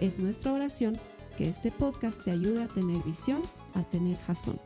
Es 0.00 0.18
nuestra 0.18 0.52
oración 0.52 0.98
que 1.38 1.48
este 1.48 1.70
podcast 1.70 2.22
te 2.22 2.30
ayude 2.30 2.64
a 2.64 2.68
tener 2.68 3.02
visión, 3.02 3.42
a 3.74 3.82
tener 3.82 4.18
jazón. 4.26 4.60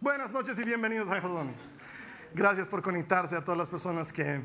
Buenas 0.00 0.30
noches 0.30 0.56
y 0.60 0.64
bienvenidos 0.64 1.10
a 1.10 1.20
Jazón. 1.20 1.52
Gracias 2.32 2.68
por 2.68 2.80
conectarse 2.80 3.34
a 3.34 3.42
todas 3.42 3.58
las 3.58 3.68
personas 3.68 4.12
que 4.12 4.40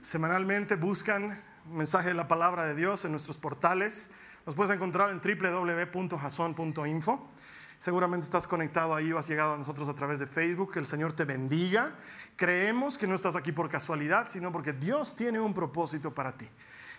semanalmente 0.00 0.74
buscan 0.74 1.40
mensaje 1.70 2.08
de 2.08 2.14
la 2.14 2.26
palabra 2.26 2.66
de 2.66 2.74
Dios 2.74 3.04
en 3.04 3.12
nuestros 3.12 3.38
portales. 3.38 4.10
Nos 4.46 4.56
puedes 4.56 4.74
encontrar 4.74 5.10
en 5.10 5.20
www.jason.info. 5.20 7.28
Seguramente 7.78 8.24
estás 8.24 8.46
conectado 8.46 8.94
ahí 8.94 9.12
o 9.12 9.18
has 9.18 9.28
llegado 9.28 9.54
a 9.54 9.58
nosotros 9.58 9.88
a 9.88 9.94
través 9.94 10.18
de 10.18 10.26
Facebook. 10.26 10.72
Que 10.72 10.78
el 10.78 10.86
Señor 10.86 11.12
te 11.12 11.24
bendiga. 11.24 11.94
Creemos 12.36 12.98
que 12.98 13.06
no 13.06 13.14
estás 13.14 13.36
aquí 13.36 13.52
por 13.52 13.68
casualidad, 13.68 14.28
sino 14.28 14.50
porque 14.52 14.72
Dios 14.72 15.16
tiene 15.16 15.40
un 15.40 15.54
propósito 15.54 16.14
para 16.14 16.32
ti. 16.32 16.48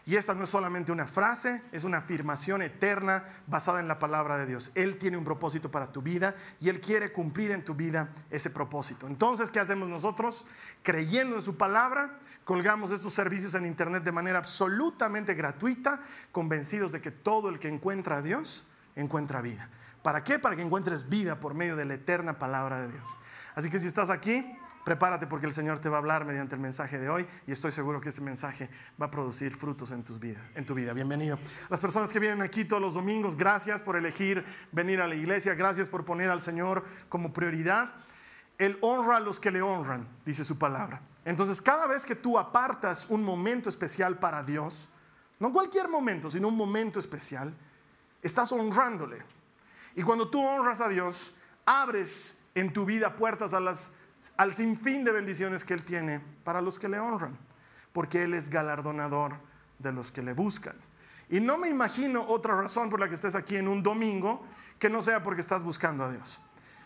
Y 0.08 0.17
esta 0.17 0.36
no 0.36 0.44
es 0.44 0.52
solamente 0.52 0.91
una 0.91 1.08
frase, 1.08 1.64
es 1.72 1.83
una 1.83 1.97
afirmación 1.97 2.61
eterna 2.61 3.25
basada 3.47 3.80
en 3.80 3.88
la 3.88 3.97
palabra 3.97 4.38
de 4.38 4.45
Dios. 4.45 4.72
Él 4.75 4.97
tiene 4.97 5.17
un 5.17 5.23
propósito 5.23 5.72
para 5.72 5.91
tu 5.91 6.03
vida 6.03 6.36
y 6.61 6.69
Él 6.69 6.80
quiere 6.80 7.11
cumplir 7.11 7.49
en 7.49 7.66
tu 7.66 7.73
vida 7.73 8.09
ese 8.30 8.52
propósito. 8.52 9.08
Entonces, 9.08 9.49
¿qué 9.49 9.59
hacemos 9.59 9.89
nosotros? 9.89 10.45
Creyendo 10.83 11.38
en 11.38 11.42
su 11.42 11.58
palabra, 11.58 12.19
colgamos 12.44 12.92
estos 12.92 13.14
servicios 13.14 13.55
en 13.55 13.66
Internet 13.66 14.03
de 14.03 14.11
manera 14.11 14.38
absolutamente 14.38 15.33
gratuita, 15.33 15.99
convencidos 16.31 16.92
de 16.92 17.02
que 17.02 17.09
todo 17.09 17.49
el 17.49 17.58
que 17.58 17.69
encuentra 17.69 18.17
a 18.17 18.21
Dios 18.21 18.67
encuentra 18.95 19.41
vida. 19.41 19.69
¿Para 20.01 20.23
qué? 20.23 20.38
Para 20.38 20.55
que 20.55 20.61
encuentres 20.61 21.09
vida 21.09 21.39
por 21.39 21.53
medio 21.53 21.75
de 21.75 21.85
la 21.85 21.95
eterna 21.95 22.38
palabra 22.38 22.81
de 22.81 22.91
Dios. 22.91 23.15
Así 23.55 23.69
que 23.69 23.79
si 23.79 23.87
estás 23.87 24.09
aquí, 24.09 24.45
prepárate 24.83 25.25
porque 25.25 25.47
el 25.47 25.52
Señor 25.52 25.79
te 25.79 25.89
va 25.89 25.97
a 25.97 25.99
hablar 25.99 26.25
mediante 26.25 26.53
el 26.53 26.61
mensaje 26.61 26.99
de 26.99 27.09
hoy 27.09 27.25
y 27.47 27.52
estoy 27.52 27.71
seguro 27.71 27.99
que 27.99 28.09
este 28.09 28.21
mensaje 28.21 28.69
va 29.02 29.07
a 29.07 29.11
producir 29.11 29.55
frutos 29.55 29.89
en, 29.91 30.03
tus 30.03 30.19
vida, 30.19 30.47
en 30.53 30.65
tu 30.65 30.75
vida. 30.75 30.93
Bienvenido. 30.93 31.39
Las 31.69 31.79
personas 31.79 32.11
que 32.11 32.19
vienen 32.19 32.43
aquí 32.43 32.65
todos 32.65 32.81
los 32.81 32.93
domingos, 32.93 33.35
gracias 33.35 33.81
por 33.81 33.95
elegir 33.95 34.45
venir 34.71 35.02
a 35.02 35.07
la 35.07 35.15
iglesia, 35.15 35.55
gracias 35.55 35.89
por 35.89 36.05
poner 36.05 36.30
al 36.30 36.39
Señor 36.39 36.85
como 37.09 37.33
prioridad. 37.33 37.95
Él 38.59 38.77
honra 38.81 39.17
a 39.17 39.19
los 39.19 39.39
que 39.39 39.49
le 39.49 39.63
honran, 39.63 40.07
dice 40.23 40.45
su 40.45 40.59
palabra. 40.59 41.02
Entonces, 41.25 41.61
cada 41.61 41.87
vez 41.87 42.05
que 42.05 42.15
tú 42.15 42.37
apartas 42.37 43.07
un 43.09 43.23
momento 43.23 43.69
especial 43.69 44.19
para 44.19 44.43
Dios, 44.43 44.89
no 45.39 45.52
cualquier 45.52 45.89
momento, 45.89 46.30
sino 46.30 46.47
un 46.47 46.55
momento 46.55 46.99
especial, 46.99 47.53
estás 48.21 48.52
honrándole. 48.52 49.17
Y 49.95 50.03
cuando 50.03 50.30
tú 50.30 50.45
honras 50.45 50.81
a 50.81 50.89
Dios, 50.89 51.35
abres 51.66 52.45
en 52.53 52.71
tu 52.71 52.85
vida 52.85 53.16
puertas 53.16 53.53
a 53.53 53.59
las, 53.59 53.94
al 54.38 54.53
sinfín 54.53 55.03
de 55.03 55.11
bendiciones 55.11 55.63
que 55.63 55.73
Él 55.73 55.83
tiene 55.83 56.21
para 56.43 56.61
los 56.61 56.80
que 56.80 56.89
le 56.89 56.99
honran, 56.99 57.38
porque 57.93 58.23
Él 58.23 58.33
es 58.33 58.49
galardonador 58.49 59.36
de 59.80 59.92
los 59.92 60.11
que 60.11 60.21
le 60.21 60.33
buscan. 60.33 60.76
Y 61.30 61.39
no 61.39 61.58
me 61.58 61.70
imagino 61.70 62.26
otra 62.27 62.55
razón 62.55 62.89
por 62.89 62.99
la 62.99 63.08
que 63.08 63.15
estés 63.15 63.36
aquí 63.36 63.55
en 63.55 63.67
un 63.67 63.81
domingo 63.81 64.45
que 64.80 64.89
no 64.89 65.02
sea 65.02 65.23
porque 65.23 65.42
estás 65.42 65.64
buscando 65.64 66.03
a 66.03 66.11
Dios. 66.11 66.39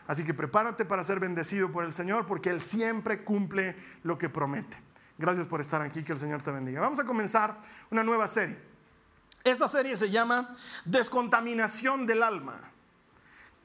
Así 0.08 0.24
que 0.24 0.34
prepárate 0.34 0.86
para 0.86 1.04
ser 1.04 1.20
bendecido 1.20 1.72
por 1.72 1.84
el 1.86 1.94
Señor, 1.94 2.26
porque 2.26 2.50
Él 2.50 2.62
siempre 2.62 3.24
cumple 3.24 3.76
lo 4.04 4.18
que 4.18 4.30
promete. 4.30 4.78
Gracias 5.18 5.46
por 5.48 5.62
estar 5.62 5.82
aquí, 5.82 6.04
que 6.04 6.14
el 6.14 6.18
Señor 6.18 6.42
te 6.42 6.50
bendiga. 6.50 6.80
Vamos 6.82 7.00
a 7.00 7.04
comenzar 7.04 7.60
una 7.92 8.04
nueva 8.04 8.28
serie. 8.28 8.58
Esta 9.44 9.68
serie 9.68 9.96
se 9.96 10.10
llama 10.10 10.56
Descontaminación 10.86 12.06
del 12.06 12.24
alma. 12.24 12.60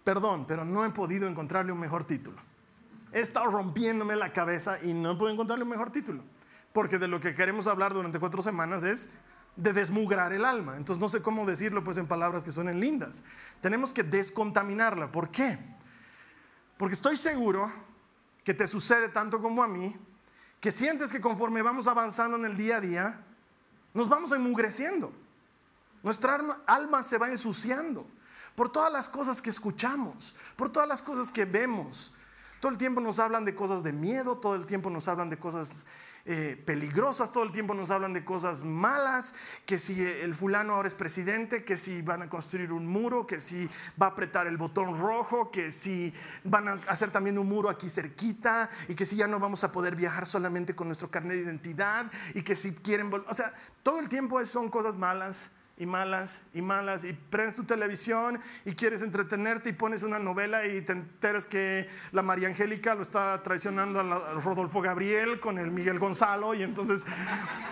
Perdón, 0.05 0.47
pero 0.47 0.65
no 0.65 0.85
he 0.85 0.91
podido 0.91 1.27
encontrarle 1.27 1.73
un 1.73 1.81
mejor 1.81 2.05
título. 2.05 2.37
He 3.13 3.21
estado 3.21 3.51
rompiéndome 3.51 4.17
la 4.17 4.33
cabeza 4.33 4.79
y 4.83 4.93
no 4.93 5.13
he 5.13 5.17
podido 5.17 5.33
encontrarle 5.33 5.65
un 5.65 5.71
mejor 5.71 5.91
título. 5.91 6.23
Porque 6.73 6.99
de 6.99 7.09
lo 7.09 7.21
que 7.21 7.35
queremos 7.35 7.67
hablar 7.67 7.95
durante 7.95 8.19
cuatro 8.19 8.43
semanas 8.43 8.85
es 8.85 9.15
de 9.57 9.73
desmugrar 9.73 10.33
el 10.33 10.45
alma. 10.45 10.77
Entonces 10.77 11.01
no 11.01 11.09
sé 11.09 11.23
cómo 11.23 11.47
decirlo 11.47 11.83
pues 11.83 11.97
en 11.97 12.07
palabras 12.07 12.45
que 12.45 12.53
suenen 12.53 12.81
lindas. 12.81 13.25
Tenemos 13.61 13.93
que 13.93 14.03
descontaminarla. 14.03 15.11
¿Por 15.11 15.31
qué? 15.31 15.59
Porque 16.77 16.95
estoy 16.95 17.17
seguro 17.17 17.73
que 18.43 18.53
te 18.53 18.67
sucede 18.67 19.09
tanto 19.09 19.41
como 19.41 19.63
a 19.63 19.69
mí, 19.69 19.97
que 20.61 20.71
sientes 20.71 21.11
que 21.11 21.21
conforme 21.21 21.63
vamos 21.63 21.87
avanzando 21.87 22.37
en 22.37 22.45
el 22.45 22.57
día 22.57 22.77
a 22.77 22.81
día, 22.81 23.21
nos 23.95 24.09
vamos 24.09 24.33
enmugreciendo. 24.33 25.13
Nuestra 26.05 26.39
alma 26.67 27.03
se 27.03 27.17
va 27.17 27.31
ensuciando 27.31 28.07
por 28.55 28.71
todas 28.71 28.93
las 28.93 29.09
cosas 29.09 29.41
que 29.41 29.49
escuchamos, 29.49 30.37
por 30.55 30.71
todas 30.71 30.87
las 30.87 31.01
cosas 31.01 31.31
que 31.33 31.47
vemos. 31.47 32.13
Todo 32.61 32.71
el 32.71 32.79
tiempo 32.79 33.01
nos 33.01 33.19
hablan 33.19 33.47
de 33.47 33.55
cosas 33.55 33.83
de 33.83 33.93
miedo, 33.93 34.37
todo 34.37 34.55
el 34.55 34.67
tiempo 34.67 34.91
nos 34.91 35.09
hablan 35.09 35.31
de 35.31 35.39
cosas 35.39 35.87
eh, 36.27 36.63
peligrosas, 36.67 37.33
todo 37.33 37.45
el 37.45 37.53
tiempo 37.53 37.75
nos 37.75 37.91
hablan 37.91 38.13
de 38.13 38.23
cosas 38.23 38.65
malas, 38.65 39.35
que 39.65 39.79
si 39.79 40.03
el 40.03 40.35
fulano 40.35 40.75
ahora 40.75 40.89
es 40.89 40.95
presidente, 40.95 41.65
que 41.65 41.79
si 41.79 42.03
van 42.03 42.21
a 42.21 42.29
construir 42.29 42.71
un 42.71 42.87
muro, 42.87 43.27
que 43.27 43.41
si 43.41 43.69
va 44.01 44.07
a 44.07 44.11
apretar 44.11 44.47
el 44.47 44.59
botón 44.59 44.99
rojo, 44.99 45.51
que 45.51 45.71
si 45.71 46.13
van 46.45 46.69
a 46.69 46.73
hacer 46.89 47.11
también 47.11 47.39
un 47.39 47.49
muro 47.49 47.71
aquí 47.71 47.89
cerquita 47.89 48.69
y 48.89 48.95
que 48.95 49.07
si 49.07 49.17
ya 49.17 49.27
no 49.27 49.39
vamos 49.41 49.65
a 49.65 49.73
poder 49.73 49.97
viajar 49.97 50.27
solamente 50.27 50.77
con 50.77 50.87
nuestro 50.87 51.11
carnet 51.11 51.39
de 51.39 51.45
identidad 51.45 52.13
y 52.35 52.43
que 52.43 52.57
si 52.57 52.75
quieren, 52.75 53.11
o 53.27 53.35
sea, 53.35 53.55
todo 53.83 54.01
el 54.01 54.11
tiempo 54.11 54.45
son 54.45 54.69
cosas 54.69 54.97
malas 54.97 55.51
y 55.77 55.87
malas 55.87 56.43
y 56.53 56.63
malas 56.63 57.05
y 57.05 57.13
prendes 57.13 57.57
tu 57.57 57.65
televisión 57.65 58.41
y 58.65 58.75
quieres 58.75 59.03
entretenerte 59.03 59.71
y 59.71 59.73
pones 59.73 60.05
una 60.05 60.19
novela 60.19 60.67
y 60.67 60.83
te 60.83 60.93
enteras 60.93 61.47
que 61.47 61.89
la 62.13 62.23
María 62.23 62.49
Angélica 62.49 62.95
lo 62.95 63.03
está 63.03 63.43
traicionando 63.43 64.01
a, 64.01 64.35
Rodolfo 64.35 64.81
Gabriel 64.81 65.41
con 65.41 65.59
el 65.59 65.71
Miguel 65.73 65.99
Gonzalo 65.99 66.55
y 66.55 66.63
entonces 66.63 67.05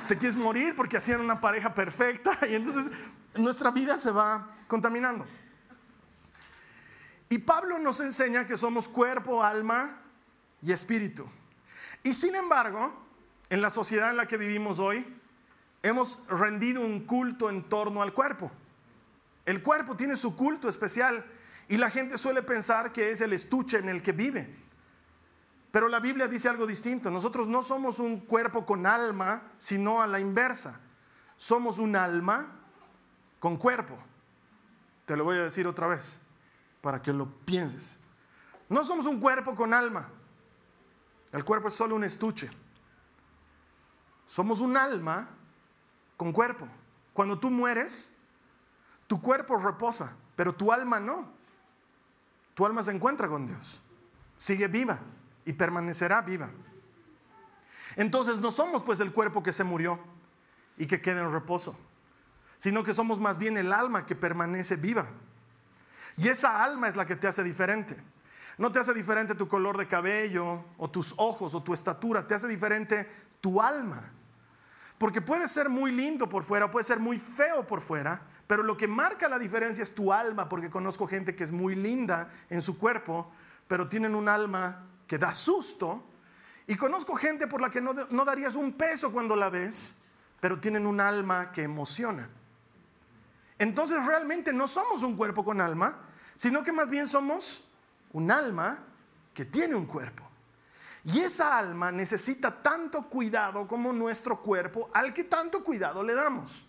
te 0.09 0.19
quieres 0.19 0.37
morir 0.37 0.75
porque 0.75 0.97
hacían 0.97 1.21
una 1.21 1.41
pareja 1.41 1.75
perfecta 1.75 2.37
y 2.51 2.55
entonces 2.55 2.91
nuestra 3.37 3.71
vida 3.71 3.97
se 3.97 4.11
va 4.11 4.51
contaminando. 4.67 5.25
Y 7.29 7.39
Pablo 7.39 7.79
nos 7.79 8.01
enseña 8.01 8.47
que 8.47 8.59
somos 8.59 8.89
cuerpo, 8.89 9.43
alma 9.43 10.03
y 10.61 10.73
espíritu. 10.73 11.27
Y 12.03 12.13
sin 12.13 12.35
embargo, 12.35 12.93
en 13.49 13.63
la 13.63 13.71
sociedad 13.71 14.11
en 14.11 14.19
la 14.19 14.27
que 14.27 14.37
vivimos 14.37 14.79
hoy, 14.79 15.07
hemos 15.83 16.27
rendido 16.29 16.81
un 16.81 17.05
culto 17.07 17.51
en 17.51 17.69
torno 17.69 18.03
al 18.03 18.13
cuerpo. 18.13 18.51
El 19.45 19.63
cuerpo 19.63 19.97
tiene 19.97 20.17
su 20.17 20.37
culto 20.37 20.69
especial 20.69 21.25
y 21.69 21.77
la 21.77 21.91
gente 21.91 22.17
suele 22.19 22.43
pensar 22.43 22.93
que 22.93 23.11
es 23.11 23.21
el 23.21 23.33
estuche 23.33 23.79
en 23.79 23.89
el 23.89 24.03
que 24.03 24.13
vive. 24.13 24.63
Pero 25.73 25.89
la 25.89 26.01
Biblia 26.01 26.29
dice 26.29 26.49
algo 26.49 26.67
distinto. 26.67 27.11
Nosotros 27.11 27.49
no 27.49 27.63
somos 27.63 27.99
un 27.99 28.21
cuerpo 28.21 28.65
con 28.65 28.87
alma, 28.87 29.43
sino 29.59 30.03
a 30.03 30.07
la 30.07 30.21
inversa. 30.21 30.81
Somos 31.37 31.79
un 31.79 31.97
alma 31.97 32.47
con 33.41 33.57
cuerpo. 33.57 33.99
Te 35.07 35.17
lo 35.17 35.25
voy 35.25 35.39
a 35.39 35.45
decir 35.45 35.67
otra 35.67 35.87
vez 35.87 36.21
para 36.83 37.01
que 37.03 37.13
lo 37.13 37.27
pienses. 37.45 38.01
No 38.69 38.85
somos 38.85 39.07
un 39.07 39.19
cuerpo 39.19 39.55
con 39.55 39.73
alma. 39.73 40.09
El 41.33 41.45
cuerpo 41.45 41.69
es 41.69 41.75
solo 41.75 41.97
un 41.97 42.05
estuche. 42.05 42.51
Somos 44.27 44.61
un 44.61 44.77
alma 44.77 45.29
con 46.23 46.33
cuerpo. 46.33 46.69
Cuando 47.13 47.37
tú 47.41 47.51
mueres, 47.51 48.17
tu 49.09 49.21
cuerpo 49.21 49.59
reposa, 49.59 50.15
pero 50.37 50.55
tu 50.55 50.71
alma 50.71 51.01
no. 51.01 51.33
Tu 52.55 52.65
alma 52.65 52.81
se 52.85 52.93
encuentra 52.93 53.27
con 53.27 53.45
Dios, 53.45 53.83
sigue 54.37 54.69
viva 54.69 55.01
y 55.45 55.53
permanecerá 55.53 56.23
viva. 56.23 56.49
Entonces 57.97 58.39
no 58.39 58.53
somos 58.53 58.85
pues 58.85 59.01
el 59.01 59.13
cuerpo 59.13 59.43
que 59.43 59.53
se 59.53 59.65
murió 59.65 59.99
y 60.77 60.87
que 60.87 61.01
queda 61.01 61.23
en 61.23 61.33
reposo, 61.33 61.77
sino 62.57 62.85
que 62.85 62.95
somos 62.95 63.19
más 63.19 63.37
bien 63.37 63.57
el 63.57 63.73
alma 63.73 64.07
que 64.07 64.15
permanece 64.15 64.77
viva. 64.77 65.09
Y 66.17 66.29
esa 66.29 66.63
alma 66.63 66.87
es 66.87 66.95
la 66.95 67.05
que 67.05 67.17
te 67.17 67.27
hace 67.27 67.43
diferente. 67.43 67.97
No 68.59 68.71
te 68.71 68.79
hace 68.79 68.95
diferente 68.95 69.35
tu 69.35 69.49
color 69.49 69.77
de 69.77 69.89
cabello 69.89 70.67
o 70.79 70.89
tus 70.89 71.15
ojos 71.17 71.53
o 71.57 71.65
tu 71.65 71.75
estatura, 71.75 72.29
te 72.29 72.35
hace 72.35 72.47
diferente 72.47 73.11
tu 73.41 73.61
alma. 73.61 74.13
Porque 75.03 75.21
puede 75.21 75.49
ser 75.49 75.69
muy 75.69 75.91
lindo 75.91 76.29
por 76.29 76.45
fuera, 76.45 76.71
puede 76.71 76.85
ser 76.85 77.01
muy 77.01 77.19
feo 77.19 77.67
por 77.67 77.81
fuera, 77.81 78.23
pero 78.47 78.63
lo 78.63 78.77
que 78.77 78.87
marca 78.87 79.29
la 79.29 79.37
diferencia 79.37 79.83
es 79.83 79.97
tu 79.97 80.13
alma, 80.13 80.49
porque 80.49 80.71
conozco 80.71 81.09
gente 81.09 81.35
que 81.35 81.43
es 81.43 81.51
muy 81.51 81.75
linda 81.75 82.31
en 82.49 82.63
su 82.63 82.79
cuerpo, 82.79 83.29
pero 83.67 83.89
tienen 83.89 84.15
un 84.15 84.29
alma 84.29 84.87
que 85.09 85.19
da 85.19 85.35
susto. 85.35 86.05
Y 86.69 86.77
conozco 86.77 87.17
gente 87.17 87.49
por 87.49 87.61
la 87.61 87.69
que 87.69 87.81
no, 87.81 88.25
darías 88.25 88.55
un 88.55 88.75
peso 88.75 89.11
cuando 89.11 89.35
la 89.35 89.51
ves, 89.51 90.03
pero 90.39 90.61
tienen 90.61 90.87
un 90.87 91.01
alma 91.01 91.51
que 91.51 91.65
emociona. 91.65 92.31
Entonces 93.59 94.07
realmente 94.07 94.53
no 94.53 94.69
somos 94.69 95.03
un 95.03 95.17
cuerpo 95.17 95.45
con 95.45 95.61
alma, 95.61 95.99
sino 96.37 96.63
que 96.63 96.71
más 96.71 96.89
bien 96.89 97.09
somos 97.09 97.69
un 98.13 98.31
alma 98.31 98.85
que 99.35 99.47
tiene 99.47 99.75
un 99.75 99.87
cuerpo. 99.87 100.32
Y 101.05 101.21
esa 101.21 101.59
alma 101.59 101.91
necesita 101.91 102.63
tanto 102.63 103.03
cuidado 103.09 103.67
como 103.67 103.93
nuestro 103.93 104.41
cuerpo 104.41 104.89
al 104.95 105.13
que 105.13 105.25
tanto 105.25 105.65
cuidado 105.65 106.03
le 106.03 106.15
damos. 106.15 106.65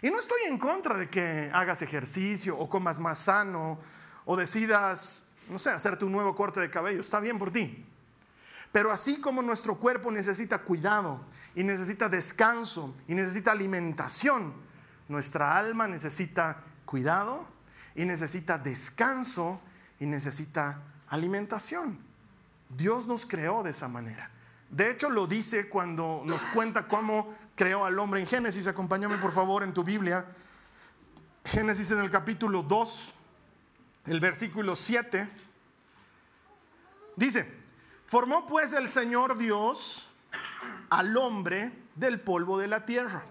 Y 0.00 0.10
no 0.10 0.18
estoy 0.18 0.42
en 0.46 0.58
contra 0.58 0.96
de 0.96 1.10
que 1.10 1.50
hagas 1.52 1.82
ejercicio 1.82 2.56
o 2.56 2.68
comas 2.68 3.00
más 3.00 3.18
sano 3.18 3.78
o 4.24 4.36
decidas, 4.36 5.32
no 5.48 5.58
sé, 5.58 5.70
hacerte 5.70 6.04
un 6.04 6.12
nuevo 6.12 6.36
corte 6.36 6.60
de 6.60 6.70
cabello. 6.70 7.00
Está 7.00 7.18
bien 7.18 7.36
por 7.36 7.52
ti. 7.52 7.84
Pero 8.70 8.92
así 8.92 9.20
como 9.20 9.42
nuestro 9.42 9.76
cuerpo 9.76 10.12
necesita 10.12 10.58
cuidado 10.58 11.20
y 11.54 11.64
necesita 11.64 12.08
descanso 12.08 12.94
y 13.08 13.14
necesita 13.14 13.50
alimentación, 13.50 14.52
nuestra 15.08 15.56
alma 15.56 15.88
necesita 15.88 16.62
cuidado 16.84 17.46
y 17.96 18.04
necesita 18.04 18.58
descanso 18.58 19.60
y 19.98 20.06
necesita 20.06 20.80
alimentación. 21.08 22.07
Dios 22.68 23.06
nos 23.06 23.26
creó 23.26 23.62
de 23.62 23.70
esa 23.70 23.88
manera. 23.88 24.30
De 24.70 24.90
hecho, 24.90 25.08
lo 25.08 25.26
dice 25.26 25.68
cuando 25.68 26.22
nos 26.24 26.44
cuenta 26.46 26.88
cómo 26.88 27.34
creó 27.54 27.84
al 27.84 27.98
hombre 27.98 28.20
en 28.20 28.26
Génesis. 28.26 28.66
Acompáñame 28.66 29.16
por 29.16 29.32
favor 29.32 29.62
en 29.62 29.72
tu 29.72 29.82
Biblia. 29.82 30.26
Génesis 31.44 31.90
en 31.90 32.00
el 32.00 32.10
capítulo 32.10 32.62
2, 32.62 33.14
el 34.06 34.20
versículo 34.20 34.76
7. 34.76 35.28
Dice, 37.16 37.52
formó 38.06 38.46
pues 38.46 38.74
el 38.74 38.88
Señor 38.88 39.38
Dios 39.38 40.08
al 40.90 41.16
hombre 41.16 41.72
del 41.94 42.20
polvo 42.20 42.58
de 42.58 42.68
la 42.68 42.84
tierra 42.84 43.24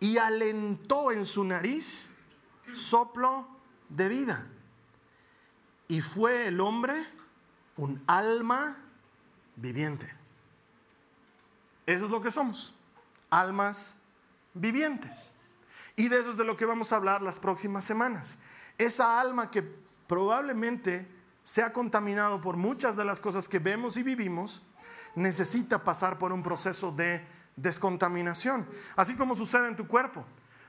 y 0.00 0.18
alentó 0.18 1.10
en 1.12 1.26
su 1.26 1.44
nariz 1.44 2.10
soplo 2.72 3.48
de 3.88 4.08
vida. 4.08 4.46
Y 5.88 6.00
fue 6.00 6.46
el 6.46 6.60
hombre 6.60 6.94
un 7.78 8.02
alma 8.06 8.76
viviente. 9.56 10.12
Eso 11.86 12.04
es 12.04 12.10
lo 12.10 12.20
que 12.20 12.30
somos, 12.30 12.74
almas 13.30 14.02
vivientes. 14.52 15.32
Y 15.96 16.08
de 16.08 16.20
eso 16.20 16.30
es 16.30 16.36
de 16.36 16.44
lo 16.44 16.56
que 16.56 16.66
vamos 16.66 16.92
a 16.92 16.96
hablar 16.96 17.22
las 17.22 17.38
próximas 17.38 17.84
semanas. 17.84 18.40
Esa 18.76 19.18
alma 19.18 19.50
que 19.50 19.62
probablemente 20.06 21.08
se 21.42 21.62
ha 21.62 21.72
contaminado 21.72 22.40
por 22.40 22.56
muchas 22.56 22.94
de 22.96 23.04
las 23.04 23.20
cosas 23.20 23.48
que 23.48 23.58
vemos 23.58 23.96
y 23.96 24.02
vivimos, 24.02 24.62
necesita 25.14 25.82
pasar 25.82 26.18
por 26.18 26.32
un 26.32 26.42
proceso 26.42 26.92
de 26.92 27.26
descontaminación, 27.56 28.68
así 28.96 29.16
como 29.16 29.34
sucede 29.34 29.66
en 29.68 29.76
tu 29.76 29.88
cuerpo. 29.88 30.24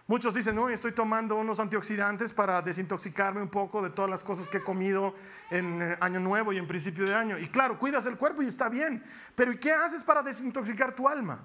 Muchos 0.09 0.33
dicen, 0.33 0.55
no, 0.55 0.67
estoy 0.69 0.91
tomando 0.91 1.35
unos 1.35 1.59
antioxidantes 1.59 2.33
para 2.33 2.63
desintoxicarme 2.63 3.43
un 3.43 3.47
poco 3.47 3.79
de 3.83 3.91
todas 3.91 4.09
las 4.09 4.23
cosas 4.23 4.49
que 4.49 4.57
he 4.57 4.63
comido 4.63 5.13
en 5.51 5.83
eh, 5.83 5.97
año 6.01 6.19
nuevo 6.19 6.51
y 6.51 6.57
en 6.57 6.67
principio 6.67 7.05
de 7.05 7.13
año. 7.13 7.37
Y 7.37 7.47
claro, 7.47 7.77
cuidas 7.77 8.07
el 8.07 8.17
cuerpo 8.17 8.41
y 8.41 8.47
está 8.47 8.69
bien, 8.69 9.03
pero 9.35 9.51
¿y 9.51 9.59
qué 9.59 9.71
haces 9.71 10.03
para 10.03 10.23
desintoxicar 10.23 10.95
tu 10.95 11.07
alma? 11.07 11.41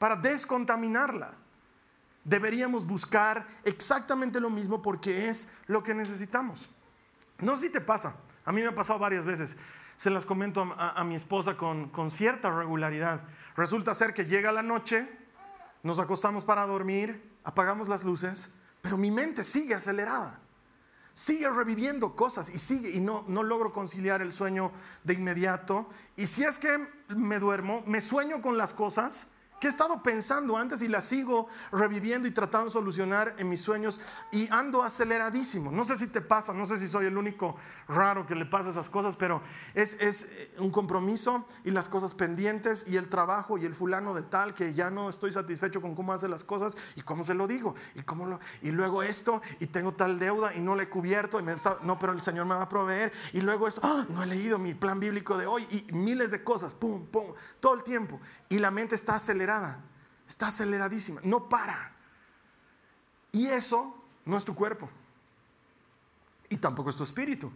Para 0.00 0.16
descontaminarla. 0.16 1.34
Deberíamos 2.24 2.84
buscar 2.84 3.46
exactamente 3.62 4.40
lo 4.40 4.50
mismo 4.50 4.82
porque 4.82 5.28
es 5.28 5.48
lo 5.68 5.84
que 5.84 5.94
necesitamos. 5.94 6.70
No 7.38 7.54
sé 7.54 7.66
si 7.66 7.70
te 7.70 7.80
pasa, 7.80 8.16
a 8.44 8.50
mí 8.50 8.62
me 8.62 8.66
ha 8.66 8.74
pasado 8.74 8.98
varias 8.98 9.24
veces, 9.24 9.56
se 9.94 10.10
las 10.10 10.26
comento 10.26 10.74
a, 10.76 11.04
mi 11.04 11.14
esposa 11.14 11.56
con, 11.56 11.88
con 11.90 12.10
cierta 12.10 12.50
regularidad. 12.50 13.20
Resulta 13.56 13.94
ser 13.94 14.12
que 14.12 14.24
llega 14.24 14.50
la 14.50 14.64
noche, 14.64 15.08
nos 15.84 16.00
acostamos 16.00 16.42
para 16.42 16.66
dormir, 16.66 17.30
apagamos 17.44 17.88
las 17.88 18.04
luces, 18.04 18.54
pero 18.80 18.96
mi 18.96 19.10
mente 19.10 19.44
sigue 19.44 19.74
acelerada. 19.74 20.40
Sigue 21.14 21.48
reviviendo 21.50 22.16
cosas 22.16 22.48
y 22.54 22.58
sigue 22.58 22.90
y 22.90 23.00
no, 23.00 23.24
no 23.28 23.42
logro 23.42 23.72
conciliar 23.72 24.22
el 24.22 24.32
sueño 24.32 24.72
de 25.04 25.14
inmediato. 25.14 25.88
Y 26.16 26.26
si 26.26 26.42
es 26.44 26.58
que 26.58 26.88
me 27.08 27.38
duermo, 27.38 27.82
me 27.86 28.00
sueño 28.00 28.40
con 28.40 28.56
las 28.56 28.72
cosas 28.72 29.32
que 29.62 29.68
he 29.68 29.70
estado 29.70 30.02
pensando 30.02 30.56
antes 30.56 30.82
y 30.82 30.88
la 30.88 31.00
sigo 31.00 31.46
reviviendo 31.70 32.26
y 32.26 32.32
tratando 32.32 32.64
de 32.64 32.72
solucionar 32.72 33.36
en 33.38 33.48
mis 33.48 33.60
sueños 33.60 34.00
y 34.32 34.50
ando 34.50 34.82
aceleradísimo. 34.82 35.70
No 35.70 35.84
sé 35.84 35.94
si 35.94 36.08
te 36.08 36.20
pasa, 36.20 36.52
no 36.52 36.66
sé 36.66 36.78
si 36.78 36.88
soy 36.88 37.06
el 37.06 37.16
único 37.16 37.54
raro 37.86 38.26
que 38.26 38.34
le 38.34 38.44
pasa 38.44 38.70
esas 38.70 38.90
cosas, 38.90 39.14
pero 39.14 39.40
es, 39.74 40.00
es 40.00 40.32
eh, 40.32 40.56
un 40.58 40.72
compromiso 40.72 41.46
y 41.62 41.70
las 41.70 41.88
cosas 41.88 42.12
pendientes 42.12 42.88
y 42.88 42.96
el 42.96 43.08
trabajo 43.08 43.56
y 43.56 43.64
el 43.64 43.72
fulano 43.72 44.14
de 44.14 44.24
tal 44.24 44.52
que 44.52 44.74
ya 44.74 44.90
no 44.90 45.08
estoy 45.08 45.30
satisfecho 45.30 45.80
con 45.80 45.94
cómo 45.94 46.12
hace 46.12 46.26
las 46.26 46.42
cosas 46.42 46.76
y 46.96 47.02
cómo 47.02 47.22
se 47.22 47.34
lo 47.34 47.46
digo 47.46 47.76
y 47.94 48.02
cómo 48.02 48.26
lo, 48.26 48.40
y 48.62 48.72
luego 48.72 49.04
esto 49.04 49.42
y 49.60 49.66
tengo 49.66 49.92
tal 49.92 50.18
deuda 50.18 50.56
y 50.56 50.60
no 50.60 50.74
le 50.74 50.82
he 50.82 50.88
cubierto 50.88 51.38
y 51.38 51.44
me, 51.44 51.54
no, 51.84 52.00
pero 52.00 52.12
el 52.12 52.20
Señor 52.20 52.46
me 52.46 52.56
va 52.56 52.62
a 52.62 52.68
proveer 52.68 53.12
y 53.32 53.40
luego 53.40 53.68
esto, 53.68 53.80
¡ah! 53.84 54.06
no 54.08 54.24
he 54.24 54.26
leído 54.26 54.58
mi 54.58 54.74
plan 54.74 54.98
bíblico 54.98 55.38
de 55.38 55.46
hoy 55.46 55.68
y 55.70 55.92
miles 55.92 56.32
de 56.32 56.42
cosas, 56.42 56.74
pum, 56.74 57.06
pum, 57.06 57.26
todo 57.60 57.74
el 57.74 57.84
tiempo 57.84 58.18
y 58.48 58.58
la 58.58 58.70
mente 58.70 58.94
está 58.96 59.14
acelerada, 59.14 59.51
está 60.28 60.48
aceleradísima, 60.48 61.20
no 61.24 61.48
para. 61.48 61.92
Y 63.32 63.46
eso 63.46 64.02
no 64.24 64.36
es 64.36 64.44
tu 64.44 64.54
cuerpo. 64.54 64.90
Y 66.48 66.56
tampoco 66.58 66.90
es 66.90 66.96
tu 66.96 67.02
espíritu. 67.02 67.52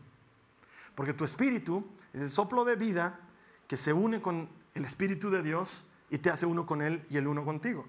Porque 0.95 1.13
tu 1.13 1.25
espíritu 1.25 1.87
es 2.13 2.23
el 2.23 2.31
soplo 2.31 2.65
de 2.65 2.77
vida 2.77 3.21
que 3.69 3.77
se 3.77 3.93
une 3.93 4.23
con 4.23 4.49
el 4.75 4.85
espíritu 4.85 5.31
de 5.31 5.43
Dios 5.43 5.85
y 6.11 6.19
te 6.19 6.31
hace 6.31 6.47
uno 6.47 6.67
con 6.67 6.81
Él 6.81 7.05
y 7.11 7.19
el 7.19 7.27
uno 7.27 7.45
contigo. 7.45 7.87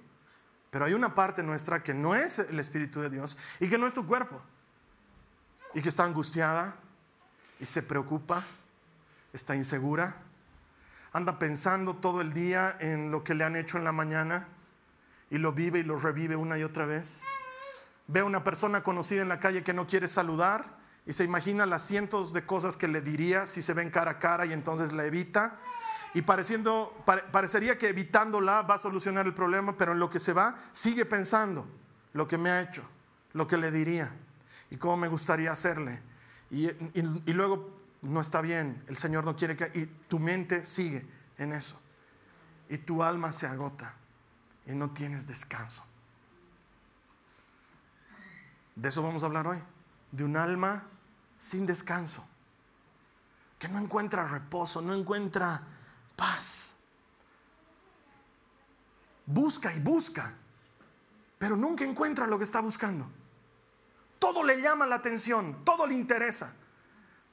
Pero 0.69 0.85
hay 0.85 0.93
una 0.93 1.15
parte 1.15 1.43
nuestra 1.43 1.83
que 1.83 1.93
no 1.93 2.15
es 2.15 2.39
el 2.39 2.59
espíritu 2.59 2.99
de 2.99 3.09
Dios 3.09 3.37
y 3.59 3.69
que 3.69 3.77
no 3.77 3.87
es 3.87 3.93
tu 3.93 4.05
cuerpo. 4.05 4.41
Y 5.73 5.81
que 5.81 5.89
está 5.89 6.03
angustiada 6.03 6.75
y 7.59 7.65
se 7.65 7.83
preocupa, 7.83 8.43
está 9.31 9.55
insegura 9.55 10.26
anda 11.17 11.39
pensando 11.39 11.95
todo 11.95 12.21
el 12.21 12.31
día 12.31 12.77
en 12.79 13.11
lo 13.11 13.23
que 13.23 13.33
le 13.33 13.43
han 13.43 13.55
hecho 13.55 13.77
en 13.77 13.83
la 13.83 13.91
mañana 13.91 14.47
y 15.29 15.39
lo 15.39 15.51
vive 15.51 15.79
y 15.79 15.83
lo 15.83 15.99
revive 15.99 16.35
una 16.35 16.57
y 16.57 16.63
otra 16.63 16.85
vez. 16.85 17.23
Ve 18.07 18.21
a 18.21 18.25
una 18.25 18.43
persona 18.43 18.83
conocida 18.83 19.23
en 19.23 19.29
la 19.29 19.39
calle 19.39 19.63
que 19.63 19.73
no 19.73 19.87
quiere 19.87 20.07
saludar 20.07 20.77
y 21.05 21.13
se 21.13 21.23
imagina 21.23 21.65
las 21.65 21.81
cientos 21.81 22.33
de 22.33 22.45
cosas 22.45 22.77
que 22.77 22.87
le 22.87 23.01
diría 23.01 23.47
si 23.47 23.61
se 23.61 23.73
ven 23.73 23.89
cara 23.89 24.11
a 24.11 24.19
cara 24.19 24.45
y 24.45 24.53
entonces 24.53 24.93
la 24.93 25.05
evita. 25.05 25.57
Y 26.13 26.21
pareciendo, 26.21 26.95
parecería 27.31 27.77
que 27.77 27.89
evitándola 27.89 28.61
va 28.61 28.75
a 28.75 28.77
solucionar 28.77 29.25
el 29.25 29.33
problema, 29.33 29.75
pero 29.75 29.93
en 29.93 29.99
lo 29.99 30.09
que 30.09 30.19
se 30.19 30.33
va 30.33 30.55
sigue 30.71 31.05
pensando 31.05 31.67
lo 32.13 32.27
que 32.27 32.37
me 32.37 32.49
ha 32.49 32.61
hecho, 32.61 32.87
lo 33.33 33.47
que 33.47 33.57
le 33.57 33.71
diría 33.71 34.11
y 34.69 34.77
cómo 34.77 34.97
me 34.97 35.07
gustaría 35.07 35.51
hacerle. 35.51 36.01
Y, 36.49 36.67
y 36.93 37.33
luego 37.33 37.76
no 38.01 38.21
está 38.21 38.41
bien, 38.41 38.83
el 38.87 38.97
Señor 38.97 39.25
no 39.25 39.35
quiere 39.35 39.55
que... 39.55 39.71
Y 39.73 39.85
tu 39.85 40.19
mente 40.19 40.65
sigue 40.65 41.05
en 41.37 41.53
eso. 41.53 41.79
Y 42.69 42.77
tu 42.77 43.03
alma 43.03 43.33
se 43.33 43.47
agota 43.47 43.95
y 44.65 44.75
no 44.75 44.91
tienes 44.91 45.25
descanso. 45.25 45.83
De 48.75 48.89
eso 48.89 49.01
vamos 49.01 49.23
a 49.23 49.25
hablar 49.25 49.47
hoy. 49.47 49.61
De 50.11 50.23
un 50.23 50.37
alma 50.37 50.83
sin 51.39 51.65
descanso. 51.65 52.25
Que 53.57 53.67
no 53.67 53.79
encuentra 53.79 54.27
reposo, 54.27 54.81
no 54.81 54.93
encuentra 54.93 55.63
paz. 56.15 56.75
Busca 59.25 59.73
y 59.73 59.79
busca, 59.79 60.33
pero 61.37 61.55
nunca 61.55 61.83
encuentra 61.83 62.27
lo 62.27 62.37
que 62.37 62.43
está 62.43 62.61
buscando. 62.61 63.09
Todo 64.19 64.43
le 64.43 64.61
llama 64.61 64.85
la 64.85 64.95
atención, 64.95 65.63
todo 65.65 65.87
le 65.87 65.95
interesa 65.95 66.53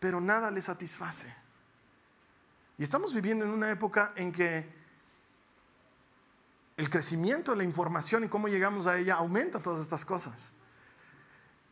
pero 0.04 0.20
nada 0.20 0.50
le 0.50 0.61
satisface. 0.61 1.34
Y 2.76 2.82
estamos 2.82 3.14
viviendo 3.14 3.46
en 3.46 3.50
una 3.50 3.70
época 3.70 4.12
en 4.16 4.32
que 4.32 4.70
el 6.76 6.90
crecimiento 6.90 7.52
de 7.52 7.56
la 7.56 7.64
información 7.64 8.23
y 8.23 8.28
cómo 8.28 8.49
llegamos 8.49 8.87
a 8.87 8.99
ella 8.99 9.14
aumenta 9.14 9.62
todas 9.62 9.80
estas 9.80 10.04
cosas. 10.04 10.52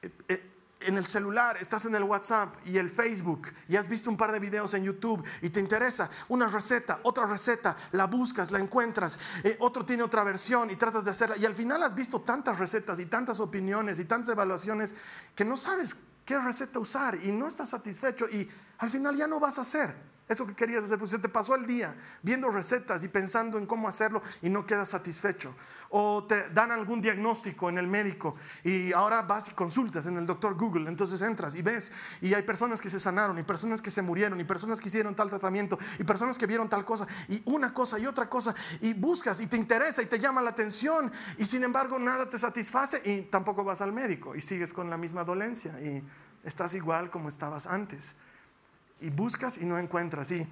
Eh, 0.01 0.11
eh, 0.29 0.51
en 0.81 0.97
el 0.97 1.05
celular, 1.05 1.59
estás 1.61 1.85
en 1.85 1.95
el 1.95 2.05
WhatsApp 2.05 2.57
y 2.65 2.79
el 2.79 2.89
Facebook 2.89 3.49
y 3.69 3.77
has 3.77 3.87
visto 3.87 4.09
un 4.09 4.17
par 4.17 4.33
de 4.33 4.39
videos 4.39 4.73
en 4.73 4.85
YouTube 4.85 5.23
y 5.43 5.51
te 5.51 5.61
interesa 5.61 6.09
una 6.29 6.49
receta, 6.49 7.01
otra 7.03 7.27
receta, 7.27 7.77
la 7.91 8.07
buscas, 8.07 8.51
la 8.51 8.61
encuentras, 8.61 9.19
eh, 9.45 9.59
otro 9.61 9.85
tiene 9.85 10.05
otra 10.05 10.25
versión 10.25 10.71
y 10.71 10.77
tratas 10.77 11.05
de 11.05 11.11
hacerla 11.11 11.37
y 11.37 11.45
al 11.45 11.55
final 11.55 11.83
has 11.83 11.95
visto 11.95 12.23
tantas 12.23 12.59
recetas 12.59 12.99
y 12.99 13.05
tantas 13.05 13.41
opiniones 13.41 14.01
y 14.01 14.07
tantas 14.07 14.31
evaluaciones 14.31 14.95
que 15.35 15.45
no 15.45 15.59
sabes 15.59 15.95
qué 16.25 16.39
receta 16.39 16.79
usar 16.79 17.19
y 17.23 17.33
no 17.33 17.47
estás 17.47 17.71
satisfecho 17.71 18.29
y 18.29 18.49
al 18.79 18.91
final 18.91 19.17
ya 19.17 19.27
no 19.27 19.41
vas 19.41 19.59
a 19.59 19.63
hacer. 19.63 20.12
Eso 20.29 20.47
que 20.47 20.55
querías 20.55 20.85
hacer, 20.85 20.99
pues 20.99 21.11
se 21.11 21.19
te 21.19 21.29
pasó 21.29 21.55
el 21.55 21.67
día 21.67 21.95
viendo 22.23 22.49
recetas 22.49 23.03
y 23.05 23.09
pensando 23.09 23.59
en 23.59 23.67
cómo 23.67 23.89
hacerlo 23.89 24.23
y 24.41 24.49
no 24.49 24.65
quedas 24.65 24.91
satisfecho. 24.91 25.55
O 25.91 26.25
te 26.25 26.49
dan 26.51 26.71
algún 26.71 27.01
diagnóstico 27.01 27.69
en 27.69 27.77
el 27.77 27.89
médico 27.89 28.37
y 28.63 28.93
ahora 28.93 29.23
vas 29.23 29.51
y 29.51 29.53
consultas 29.53 30.07
en 30.07 30.17
el 30.17 30.27
doctor 30.27 30.55
Google. 30.55 30.89
Entonces 30.89 31.21
entras 31.23 31.55
y 31.55 31.63
ves 31.63 31.93
y 32.21 32.33
hay 32.35 32.43
personas 32.43 32.81
que 32.81 32.89
se 32.89 33.01
sanaron 33.01 33.39
y 33.39 33.43
personas 33.43 33.83
que 33.83 33.91
se 33.91 34.01
murieron 34.01 34.41
y 34.41 34.45
personas 34.45 34.81
que 34.81 34.89
hicieron 34.89 35.15
tal 35.15 35.29
tratamiento 35.29 35.79
y 35.99 36.05
personas 36.05 36.39
que 36.39 36.47
vieron 36.47 36.69
tal 36.69 36.85
cosa 36.85 37.07
y 37.29 37.43
una 37.47 37.75
cosa 37.75 37.99
y 37.99 38.07
otra 38.07 38.31
cosa 38.31 38.55
y 38.81 38.95
buscas 38.95 39.41
y 39.41 39.49
te 39.49 39.57
interesa 39.57 40.03
y 40.03 40.07
te 40.07 40.19
llama 40.19 40.41
la 40.41 40.51
atención 40.51 41.13
y 41.37 41.45
sin 41.45 41.65
embargo 41.65 41.99
nada 41.99 42.31
te 42.31 42.39
satisface 42.39 43.03
y 43.05 43.23
tampoco 43.23 43.65
vas 43.65 43.83
al 43.83 43.93
médico 43.93 44.35
y 44.37 44.41
sigues 44.41 44.73
con 44.73 44.89
la 44.89 44.97
misma 44.97 45.25
dolencia 45.25 45.79
y 45.81 46.03
estás 46.45 46.75
igual 46.75 47.11
como 47.11 47.29
estabas 47.29 47.67
antes 47.67 48.17
y 49.03 49.11
buscas 49.11 49.59
y 49.59 49.67
no 49.67 49.79
encuentras. 49.79 50.31
Y, 50.31 50.47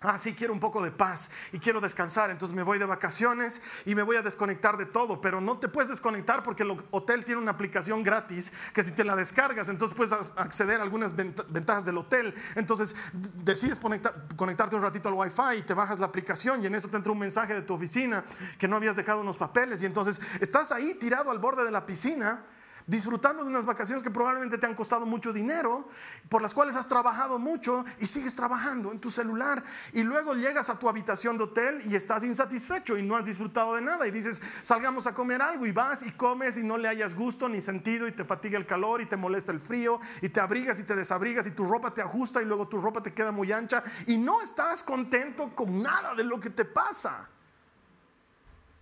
ah, 0.00 0.18
sí, 0.18 0.34
quiero 0.34 0.52
un 0.52 0.60
poco 0.60 0.82
de 0.82 0.90
paz 0.90 1.30
y 1.52 1.58
quiero 1.58 1.80
descansar, 1.80 2.30
entonces 2.30 2.54
me 2.54 2.62
voy 2.62 2.78
de 2.78 2.84
vacaciones 2.84 3.62
y 3.84 3.94
me 3.94 4.02
voy 4.02 4.16
a 4.16 4.22
desconectar 4.22 4.76
de 4.76 4.86
todo, 4.86 5.20
pero 5.20 5.40
no 5.40 5.58
te 5.58 5.68
puedes 5.68 5.88
desconectar 5.88 6.42
porque 6.42 6.64
el 6.64 6.76
hotel 6.90 7.24
tiene 7.24 7.40
una 7.40 7.52
aplicación 7.52 8.02
gratis 8.02 8.52
que 8.74 8.82
si 8.82 8.92
te 8.92 9.04
la 9.04 9.16
descargas, 9.16 9.68
entonces 9.68 9.96
puedes 9.96 10.12
acceder 10.12 10.80
a 10.80 10.82
algunas 10.82 11.14
ventajas 11.14 11.84
del 11.84 11.98
hotel. 11.98 12.34
Entonces 12.54 12.94
decides 13.12 13.78
conectarte 13.78 14.76
un 14.76 14.82
ratito 14.82 15.08
al 15.08 15.14
wifi 15.14 15.58
y 15.58 15.62
te 15.62 15.74
bajas 15.74 15.98
la 15.98 16.06
aplicación 16.06 16.62
y 16.62 16.66
en 16.66 16.74
eso 16.74 16.88
te 16.88 16.96
entra 16.96 17.12
un 17.12 17.18
mensaje 17.18 17.54
de 17.54 17.62
tu 17.62 17.74
oficina 17.74 18.24
que 18.58 18.68
no 18.68 18.76
habías 18.76 18.96
dejado 18.96 19.20
unos 19.20 19.36
papeles 19.36 19.82
y 19.82 19.86
entonces 19.86 20.20
estás 20.40 20.72
ahí 20.72 20.94
tirado 20.94 21.30
al 21.30 21.38
borde 21.38 21.64
de 21.64 21.70
la 21.70 21.86
piscina 21.86 22.44
disfrutando 22.86 23.42
de 23.42 23.50
unas 23.50 23.64
vacaciones 23.64 24.02
que 24.02 24.10
probablemente 24.10 24.58
te 24.58 24.66
han 24.66 24.74
costado 24.74 25.06
mucho 25.06 25.32
dinero, 25.32 25.88
por 26.28 26.40
las 26.40 26.54
cuales 26.54 26.76
has 26.76 26.86
trabajado 26.86 27.38
mucho 27.38 27.84
y 27.98 28.06
sigues 28.06 28.36
trabajando 28.36 28.92
en 28.92 29.00
tu 29.00 29.10
celular. 29.10 29.62
Y 29.92 30.02
luego 30.02 30.34
llegas 30.34 30.70
a 30.70 30.78
tu 30.78 30.88
habitación 30.88 31.36
de 31.36 31.44
hotel 31.44 31.80
y 31.86 31.96
estás 31.96 32.22
insatisfecho 32.22 32.96
y 32.96 33.02
no 33.02 33.16
has 33.16 33.24
disfrutado 33.24 33.74
de 33.74 33.82
nada. 33.82 34.06
Y 34.06 34.10
dices, 34.10 34.40
salgamos 34.62 35.06
a 35.06 35.14
comer 35.14 35.42
algo 35.42 35.66
y 35.66 35.72
vas 35.72 36.06
y 36.06 36.12
comes 36.12 36.56
y 36.56 36.62
no 36.62 36.78
le 36.78 36.88
hayas 36.88 37.14
gusto 37.14 37.48
ni 37.48 37.60
sentido 37.60 38.06
y 38.06 38.12
te 38.12 38.24
fatiga 38.24 38.58
el 38.58 38.66
calor 38.66 39.00
y 39.00 39.06
te 39.06 39.16
molesta 39.16 39.52
el 39.52 39.60
frío 39.60 40.00
y 40.22 40.28
te 40.28 40.40
abrigas 40.40 40.78
y 40.78 40.84
te 40.84 40.94
desabrigas 40.94 41.46
y 41.46 41.50
tu 41.50 41.64
ropa 41.64 41.92
te 41.92 42.02
ajusta 42.02 42.40
y 42.40 42.44
luego 42.44 42.68
tu 42.68 42.78
ropa 42.78 43.02
te 43.02 43.12
queda 43.12 43.32
muy 43.32 43.50
ancha 43.50 43.82
y 44.06 44.16
no 44.16 44.40
estás 44.40 44.82
contento 44.82 45.54
con 45.54 45.82
nada 45.82 46.14
de 46.14 46.24
lo 46.24 46.38
que 46.38 46.50
te 46.50 46.64
pasa. 46.64 47.28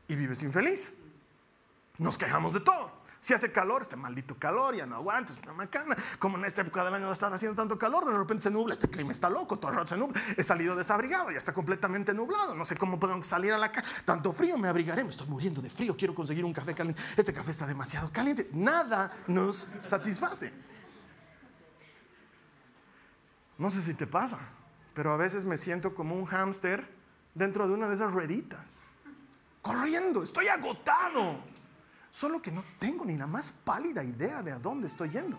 Y 0.08 0.14
vives 0.14 0.42
infeliz. 0.42 0.98
Nos 1.96 2.18
quejamos 2.18 2.52
de 2.52 2.60
todo. 2.60 3.03
Si 3.24 3.32
hace 3.32 3.50
calor, 3.50 3.80
este 3.80 3.96
maldito 3.96 4.38
calor, 4.38 4.76
ya 4.76 4.84
no 4.84 4.96
aguanto, 4.96 5.32
es 5.32 5.42
una 5.44 5.54
macana. 5.54 5.96
Como 6.18 6.36
en 6.36 6.44
esta 6.44 6.60
época 6.60 6.84
del 6.84 6.92
año 6.92 7.06
no 7.06 7.12
está 7.12 7.28
haciendo 7.28 7.56
tanto 7.56 7.78
calor, 7.78 8.04
de 8.04 8.18
repente 8.18 8.42
se 8.42 8.50
nubla, 8.50 8.74
este 8.74 8.86
clima 8.90 9.12
está 9.12 9.30
loco, 9.30 9.58
todo 9.58 9.70
el 9.70 9.78
rato 9.78 9.88
se 9.88 9.96
nubla. 9.96 10.20
He 10.36 10.42
salido 10.42 10.76
desabrigado, 10.76 11.30
ya 11.30 11.38
está 11.38 11.54
completamente 11.54 12.12
nublado. 12.12 12.54
No 12.54 12.66
sé 12.66 12.76
cómo 12.76 13.00
puedo 13.00 13.24
salir 13.24 13.54
a 13.54 13.56
la 13.56 13.72
calle. 13.72 13.88
Tanto 14.04 14.30
frío, 14.34 14.58
me 14.58 14.68
abrigaré, 14.68 15.04
me 15.04 15.08
estoy 15.08 15.26
muriendo 15.26 15.62
de 15.62 15.70
frío, 15.70 15.96
quiero 15.96 16.14
conseguir 16.14 16.44
un 16.44 16.52
café 16.52 16.74
caliente. 16.74 17.00
Este 17.16 17.32
café 17.32 17.50
está 17.50 17.66
demasiado 17.66 18.10
caliente. 18.12 18.50
Nada 18.52 19.10
nos 19.26 19.70
satisface. 19.78 20.52
No 23.56 23.70
sé 23.70 23.80
si 23.80 23.94
te 23.94 24.06
pasa, 24.06 24.38
pero 24.92 25.14
a 25.14 25.16
veces 25.16 25.46
me 25.46 25.56
siento 25.56 25.94
como 25.94 26.14
un 26.14 26.26
hámster 26.26 26.86
dentro 27.32 27.66
de 27.66 27.72
una 27.72 27.88
de 27.88 27.94
esas 27.94 28.12
rueditas. 28.12 28.82
Corriendo, 29.62 30.22
estoy 30.22 30.48
agotado. 30.48 31.53
Solo 32.14 32.40
que 32.40 32.52
no 32.52 32.62
tengo 32.78 33.04
ni 33.04 33.16
la 33.16 33.26
más 33.26 33.50
pálida 33.50 34.04
idea 34.04 34.40
de 34.40 34.52
a 34.52 34.58
dónde 34.60 34.86
estoy 34.86 35.10
yendo. 35.10 35.36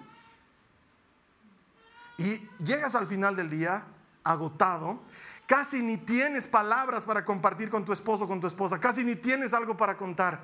Y 2.18 2.50
llegas 2.62 2.96
al 2.96 3.08
final 3.08 3.34
del 3.34 3.50
día 3.50 3.86
agotado, 4.26 5.00
casi 5.48 5.82
ni 5.82 5.96
tienes 5.96 6.46
palabras 6.46 7.06
para 7.06 7.24
compartir 7.24 7.70
con 7.70 7.86
tu 7.86 7.94
esposo 7.94 8.26
o 8.26 8.28
con 8.28 8.42
tu 8.42 8.48
esposa, 8.48 8.78
casi 8.78 9.06
ni 9.06 9.16
tienes 9.16 9.54
algo 9.54 9.78
para 9.78 9.96
contar. 9.96 10.44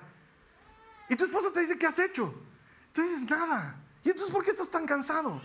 Y 1.10 1.18
tu 1.18 1.26
esposa 1.26 1.52
te 1.52 1.60
dice, 1.60 1.78
¿qué 1.78 1.88
has 1.88 2.00
hecho? 2.00 2.34
Tú 2.94 3.02
dices, 3.02 3.30
nada. 3.30 3.76
¿Y 4.02 4.12
entonces 4.12 4.34
por 4.34 4.46
qué 4.46 4.52
estás 4.52 4.72
tan 4.72 4.86
cansado? 4.86 5.42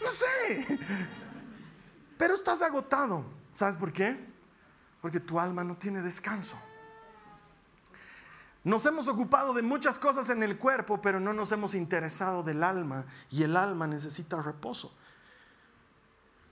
No 0.00 0.08
sé. 0.08 0.78
Pero 2.16 2.36
estás 2.36 2.62
agotado. 2.62 3.24
¿Sabes 3.52 3.76
por 3.76 3.92
qué? 3.92 4.24
Porque 5.02 5.18
tu 5.18 5.40
alma 5.40 5.64
no 5.64 5.76
tiene 5.76 6.00
descanso. 6.00 6.56
Nos 8.64 8.84
hemos 8.86 9.08
ocupado 9.08 9.54
de 9.54 9.62
muchas 9.62 9.98
cosas 9.98 10.28
en 10.30 10.42
el 10.42 10.58
cuerpo, 10.58 11.00
pero 11.00 11.20
no 11.20 11.32
nos 11.32 11.52
hemos 11.52 11.74
interesado 11.74 12.42
del 12.42 12.62
alma 12.62 13.06
y 13.30 13.42
el 13.42 13.56
alma 13.56 13.86
necesita 13.86 14.42
reposo. 14.42 14.92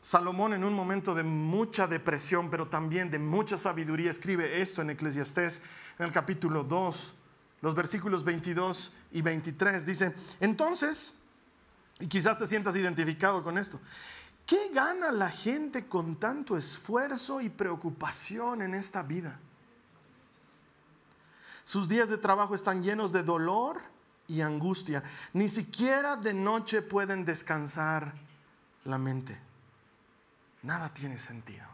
Salomón 0.07 0.53
en 0.53 0.63
un 0.63 0.73
momento 0.73 1.17
de 1.17 1.25
mucha 1.25 1.89
depresión, 1.89 2.49
pero 2.49 2.69
también 2.69 3.11
de 3.11 3.19
mucha 3.19 3.59
sabiduría, 3.59 4.09
escribe 4.09 4.63
esto 4.63 4.81
en 4.81 4.91
Eclesiastés, 4.91 5.63
en 5.99 6.07
el 6.07 6.13
capítulo 6.13 6.63
2, 6.63 7.15
los 7.61 7.75
versículos 7.75 8.23
22 8.23 8.95
y 9.11 9.23
23. 9.23 9.85
Dice, 9.85 10.15
entonces, 10.39 11.23
y 11.99 12.07
quizás 12.07 12.39
te 12.39 12.47
sientas 12.47 12.77
identificado 12.77 13.43
con 13.43 13.59
esto, 13.59 13.81
¿qué 14.47 14.71
gana 14.73 15.11
la 15.11 15.29
gente 15.29 15.87
con 15.87 16.15
tanto 16.15 16.57
esfuerzo 16.57 17.41
y 17.41 17.49
preocupación 17.49 18.63
en 18.63 18.75
esta 18.75 19.03
vida? 19.03 19.41
Sus 21.67 21.89
días 21.89 22.09
de 22.09 22.17
trabajo 22.17 22.55
están 22.55 22.81
llenos 22.81 23.11
de 23.11 23.25
dolor 23.25 23.83
y 24.29 24.41
angustia. 24.41 25.03
Ni 25.33 25.49
siquiera 25.49 26.15
de 26.15 26.33
noche 26.33 26.81
pueden 26.81 27.25
descansar 27.25 28.15
la 28.85 28.99
mente. 28.99 29.37
Nada 30.63 30.95
tiene 30.95 31.19
sentido. 31.19 31.67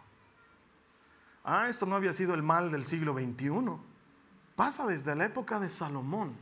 Ah, 1.44 1.68
esto 1.68 1.84
no 1.84 1.94
había 1.94 2.14
sido 2.14 2.32
el 2.32 2.42
mal 2.42 2.72
del 2.72 2.86
siglo 2.86 3.12
XXI. 3.12 3.50
Pasa 4.56 4.86
desde 4.86 5.14
la 5.14 5.26
época 5.26 5.60
de 5.60 5.68
Salomón. 5.68 6.38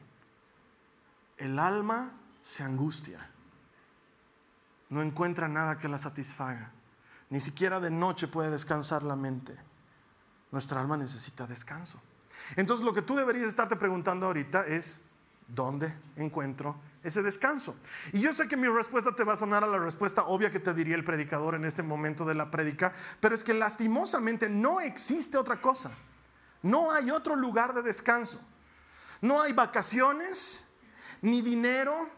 El 1.36 1.58
alma 1.58 2.12
se 2.42 2.62
angustia. 2.62 3.28
No 4.90 5.02
encuentra 5.02 5.48
nada 5.48 5.76
que 5.76 5.88
la 5.88 5.98
satisfaga. 5.98 6.70
Ni 7.30 7.40
siquiera 7.40 7.80
de 7.80 7.90
noche 7.90 8.28
puede 8.28 8.52
descansar 8.52 9.02
la 9.02 9.16
mente. 9.16 9.56
Nuestra 10.52 10.80
alma 10.80 10.96
necesita 10.96 11.48
descanso. 11.48 12.00
Entonces 12.56 12.84
lo 12.84 12.92
que 12.92 13.02
tú 13.02 13.16
deberías 13.16 13.48
estarte 13.48 13.76
preguntando 13.76 14.26
ahorita 14.26 14.66
es, 14.66 15.04
¿dónde 15.48 15.94
encuentro 16.16 16.76
ese 17.02 17.22
descanso? 17.22 17.76
Y 18.12 18.20
yo 18.20 18.32
sé 18.32 18.48
que 18.48 18.56
mi 18.56 18.68
respuesta 18.68 19.14
te 19.14 19.24
va 19.24 19.34
a 19.34 19.36
sonar 19.36 19.64
a 19.64 19.66
la 19.66 19.78
respuesta 19.78 20.24
obvia 20.24 20.50
que 20.50 20.60
te 20.60 20.74
diría 20.74 20.94
el 20.94 21.04
predicador 21.04 21.54
en 21.54 21.64
este 21.64 21.82
momento 21.82 22.24
de 22.24 22.34
la 22.34 22.50
prédica, 22.50 22.92
pero 23.20 23.34
es 23.34 23.44
que 23.44 23.54
lastimosamente 23.54 24.48
no 24.48 24.80
existe 24.80 25.38
otra 25.38 25.60
cosa. 25.60 25.92
No 26.62 26.92
hay 26.92 27.10
otro 27.10 27.36
lugar 27.36 27.74
de 27.74 27.82
descanso. 27.82 28.40
No 29.20 29.40
hay 29.40 29.52
vacaciones, 29.52 30.68
ni 31.22 31.42
dinero, 31.42 32.08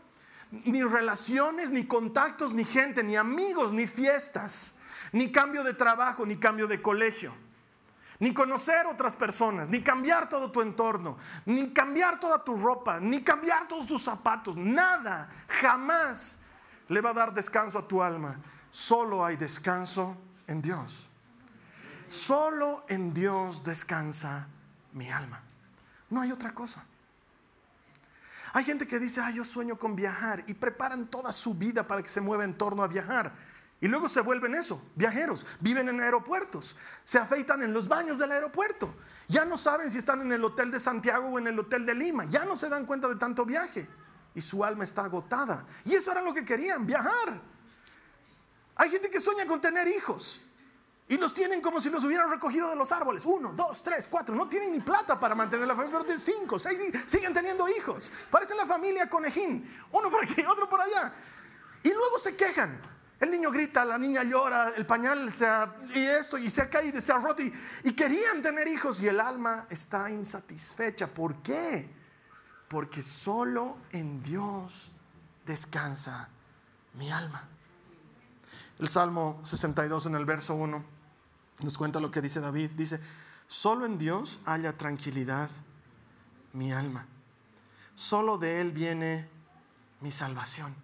ni 0.51 0.83
relaciones, 0.83 1.71
ni 1.71 1.87
contactos, 1.87 2.55
ni 2.55 2.65
gente, 2.65 3.03
ni 3.03 3.17
amigos, 3.17 3.73
ni 3.73 3.87
fiestas, 3.87 4.79
ni 5.13 5.33
cambio 5.33 5.65
de 5.65 5.75
trabajo, 5.75 6.27
ni 6.27 6.37
cambio 6.37 6.67
de 6.67 6.81
colegio 6.81 7.35
ni 8.23 8.33
conocer 8.33 8.87
otras 8.87 9.17
personas, 9.17 9.69
ni 9.69 9.83
cambiar 9.83 10.29
todo 10.29 10.53
tu 10.53 10.61
entorno, 10.61 11.19
ni 11.45 11.73
cambiar 11.73 12.21
toda 12.21 12.45
tu 12.45 12.57
ropa, 12.57 13.01
ni 13.01 13.21
cambiar 13.25 13.67
todos 13.67 13.85
tus 13.85 14.05
zapatos, 14.05 14.57
nada, 14.57 15.29
jamás 15.49 16.43
le 16.89 17.01
va 17.01 17.11
a 17.11 17.15
dar 17.15 17.35
descanso 17.35 17.81
a 17.81 17.89
tu 17.89 18.01
alma. 18.01 18.39
Solo 18.71 19.25
hay 19.25 19.37
descanso 19.37 20.17
en 20.47 20.63
Dios. 20.63 21.09
Solo 22.07 22.85
en 22.89 23.13
Dios 23.13 23.65
descansa 23.65 24.47
mi 24.93 25.11
alma. 25.11 25.43
No 26.09 26.21
hay 26.21 26.31
otra 26.31 26.55
cosa. 26.55 26.85
Hay 28.53 28.63
gente 28.63 28.87
que 28.87 29.01
dice, 29.01 29.21
ah, 29.21 29.33
yo 29.33 29.45
sueño 29.45 29.77
con 29.77 29.97
viajar 29.97 30.45
y 30.47 30.55
preparan 30.55 31.09
toda 31.09 31.33
su 31.33 31.55
vida 31.55 31.89
para 31.89 32.01
que 32.01 32.09
se 32.09 32.21
mueva 32.21 32.45
en 32.45 32.57
torno 32.57 32.85
a 32.85 32.87
viajar. 32.87 33.33
Y 33.83 33.89
luego 33.89 34.09
se 34.09 34.21
vuelven 34.21 34.55
eso, 34.55 34.81
viajeros, 34.95 35.45
viven 35.59 35.89
en 35.89 36.01
aeropuertos, 36.01 36.77
se 37.03 37.19
afeitan 37.19 37.65
en 37.65 37.73
los 37.73 37.89
baños 37.89 38.17
del 38.17 38.31
aeropuerto. 38.31 38.95
Ya 39.27 39.45
no 39.45 39.59
saben 39.59 39.91
si 39.91 39.99
están 39.99 40.21
en 40.21 40.31
el 40.31 40.45
hotel 40.45 40.71
de 40.71 40.79
Santiago 40.79 41.27
o 41.27 41.39
en 41.41 41.49
el 41.49 41.59
hotel 41.59 41.85
de 41.85 41.93
Lima, 41.93 42.25
ya 42.27 42.45
no 42.45 42.55
se 42.55 42.69
dan 42.69 42.87
cuenta 42.87 43.09
de 43.09 43.17
tanto 43.17 43.45
viaje. 43.45 43.89
Y 44.37 44.41
su 44.41 44.65
alma 44.65 44.85
está 44.85 45.03
agotada. 45.05 45.67
Y 45.85 45.97
eso 45.97 46.13
era 46.13 46.23
lo 46.23 46.33
que 46.33 46.45
querían, 46.45 46.87
viajar. 46.87 47.43
Hay 48.77 48.89
gente 48.89 49.11
que 49.11 49.19
sueña 49.19 49.47
con 49.47 49.61
tener 49.61 49.89
hijos. 49.89 50.41
Y 51.09 51.17
los 51.17 51.35
tienen 51.35 51.61
como 51.61 51.81
si 51.81 51.91
los 51.91 52.05
hubieran 52.05 52.31
recogido 52.31 52.71
de 52.71 52.77
los 52.77 52.93
árboles. 52.93 53.27
Uno, 53.27 53.53
dos, 53.53 53.83
tres, 53.83 54.07
cuatro. 54.09 54.33
No 54.37 54.49
tienen 54.49 54.71
ni 54.71 54.79
plata 54.79 55.19
para 55.19 55.35
mantener 55.35 55.67
la 55.67 55.75
familia, 55.75 55.99
pero 55.99 56.05
tienen 56.05 56.25
cinco, 56.25 56.57
seis, 56.57 56.79
siguen 57.07 57.35
teniendo 57.35 57.69
hijos. 57.69 58.13
Parecen 58.31 58.57
la 58.57 58.65
familia 58.65 59.11
conejín. 59.11 59.69
Uno 59.91 60.09
por 60.09 60.23
aquí, 60.23 60.45
otro 60.49 60.69
por 60.69 60.81
allá. 60.81 61.13
Y 61.83 61.89
luego 61.93 62.21
se 62.21 62.37
quejan. 62.37 62.93
El 63.23 63.31
niño 63.31 63.53
grita, 63.53 63.85
la 63.85 63.99
niña 63.99 64.25
llora, 64.25 64.71
el 64.71 64.85
pañal 64.85 65.31
se 65.31 65.47
ha, 65.47 65.77
y 65.95 66.01
esto, 66.01 66.39
y 66.39 66.51
se 66.51 66.61
ha 66.61 66.69
caído, 66.69 67.01
se 67.01 67.13
ha 67.13 67.19
roto, 67.19 67.41
y, 67.41 67.93
querían 67.93 68.43
tener 68.43 68.67
hijos, 68.67 69.01
y 69.01 69.07
el 69.07 69.21
alma 69.21 69.69
está 69.71 70.11
insatisfecha. 70.11 71.07
¿Por 71.07 71.37
qué? 71.37 71.89
Porque 72.67 73.01
solo 73.01 73.77
en 73.93 74.21
Dios 74.25 74.91
descansa 75.47 76.31
mi 76.95 77.13
alma. 77.13 77.47
El 78.81 78.89
Salmo 78.89 79.41
62 79.45 80.07
en 80.07 80.17
el 80.17 80.25
verso 80.25 80.57
1 80.57 80.85
nos 81.61 81.79
cuenta 81.79 82.01
lo 82.01 82.11
que 82.11 82.23
dice 82.23 82.41
David. 82.41 82.73
Dice, 82.73 82.99
solo 83.47 83.87
en 83.87 83.99
Dios 83.99 84.41
haya 84.47 84.77
tranquilidad 84.77 85.49
mi 86.55 86.73
alma. 86.73 87.07
Solo 87.95 88.37
de 88.37 88.61
Él 88.61 88.73
viene 88.73 89.29
mi 90.01 90.11
salvación. 90.11 90.75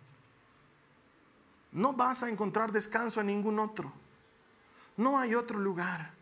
No 1.73 1.93
vas 1.93 2.23
a 2.23 2.29
encontrar 2.29 2.73
descanso 2.73 3.21
en 3.21 3.27
ningún 3.29 3.59
otro. 3.59 3.93
No 4.97 5.19
hay 5.19 5.35
otro 5.35 5.59
lugar. 5.59 6.13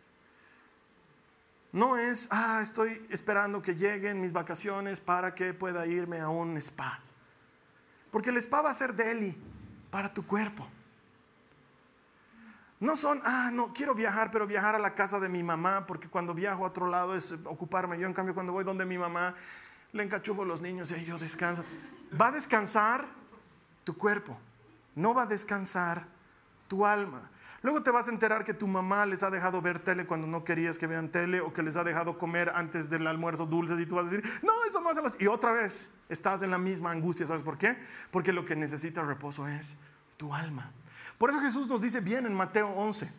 No 1.71 1.97
es, 1.97 2.27
ah, 2.31 2.59
estoy 2.61 3.05
esperando 3.09 3.61
que 3.61 3.75
lleguen 3.75 4.21
mis 4.21 4.33
vacaciones 4.33 4.99
para 4.99 5.35
que 5.35 5.53
pueda 5.53 5.85
irme 5.85 6.19
a 6.19 6.29
un 6.29 6.57
spa. 6.57 6.99
Porque 8.11 8.29
el 8.29 8.37
spa 8.37 8.61
va 8.61 8.69
a 8.69 8.73
ser 8.73 8.93
deli 8.93 9.37
para 9.89 10.13
tu 10.13 10.25
cuerpo. 10.25 10.67
No 12.79 12.95
son, 12.95 13.21
ah, 13.25 13.49
no, 13.51 13.73
quiero 13.73 13.95
viajar, 13.95 14.29
pero 14.29 14.45
viajar 14.45 14.75
a 14.75 14.79
la 14.79 14.93
casa 14.93 15.19
de 15.19 15.29
mi 15.29 15.41
mamá, 15.41 15.87
porque 15.87 16.07
cuando 16.07 16.33
viajo 16.33 16.63
a 16.63 16.67
otro 16.67 16.87
lado 16.87 17.15
es 17.15 17.31
ocuparme. 17.45 17.97
Yo, 17.97 18.07
en 18.07 18.13
cambio, 18.13 18.35
cuando 18.35 18.53
voy 18.53 18.63
donde 18.63 18.85
mi 18.85 18.97
mamá, 18.97 19.35
le 19.93 20.03
encachufo 20.03 20.45
los 20.45 20.61
niños 20.61 20.91
y 20.91 20.93
ahí 20.93 21.05
yo 21.05 21.17
descanso. 21.17 21.63
Va 22.19 22.27
a 22.27 22.31
descansar 22.31 23.05
tu 23.83 23.97
cuerpo, 23.97 24.37
no 24.97 25.13
va 25.13 25.23
a 25.23 25.25
descansar 25.27 26.07
tu 26.67 26.85
alma. 26.85 27.29
Luego 27.61 27.81
te 27.81 27.91
vas 27.91 28.07
a 28.07 28.11
enterar 28.11 28.43
que 28.43 28.53
tu 28.53 28.67
mamá 28.67 29.05
les 29.05 29.23
ha 29.23 29.29
dejado 29.29 29.61
ver 29.61 29.79
tele 29.79 30.05
cuando 30.05 30.27
no 30.27 30.43
querías 30.43 30.77
que 30.77 30.87
vean 30.87 31.09
tele 31.09 31.39
o 31.39 31.53
que 31.53 31.63
les 31.63 31.75
ha 31.75 31.83
dejado 31.83 32.17
comer 32.17 32.51
antes 32.55 32.89
del 32.89 33.05
almuerzo 33.07 33.45
dulces 33.45 33.79
y 33.79 33.85
tú 33.85 33.95
vas 33.95 34.07
a 34.07 34.09
decir, 34.09 34.41
no, 34.43 34.51
eso 34.67 34.81
no 34.81 34.89
hacemos. 34.89 35.19
Y 35.19 35.27
otra 35.27 35.51
vez 35.51 35.95
estás 36.09 36.41
en 36.41 36.51
la 36.51 36.57
misma 36.57 36.91
angustia, 36.91 37.27
¿sabes 37.27 37.43
por 37.43 37.57
qué? 37.57 37.77
Porque 38.11 38.33
lo 38.33 38.45
que 38.45 38.55
necesita 38.55 39.01
reposo 39.03 39.47
es 39.47 39.75
tu 40.17 40.33
alma. 40.33 40.71
Por 41.17 41.29
eso 41.29 41.39
Jesús 41.39 41.67
nos 41.67 41.81
dice 41.81 41.99
bien 41.99 42.25
en 42.25 42.33
Mateo 42.33 42.69
11, 42.69 43.11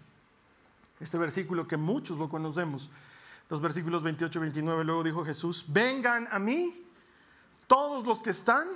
este 1.00 1.18
versículo 1.18 1.66
que 1.66 1.76
muchos 1.76 2.18
lo 2.18 2.28
conocemos, 2.28 2.90
los 3.49 3.61
versículos 3.61 4.02
28 4.02 4.38
y 4.38 4.42
29, 4.42 4.85
luego 4.85 5.02
dijo 5.02 5.25
Jesús, 5.25 5.64
vengan 5.68 6.28
a 6.30 6.38
mí 6.38 6.85
todos 7.66 8.06
los 8.06 8.23
que 8.23 8.30
están 8.30 8.68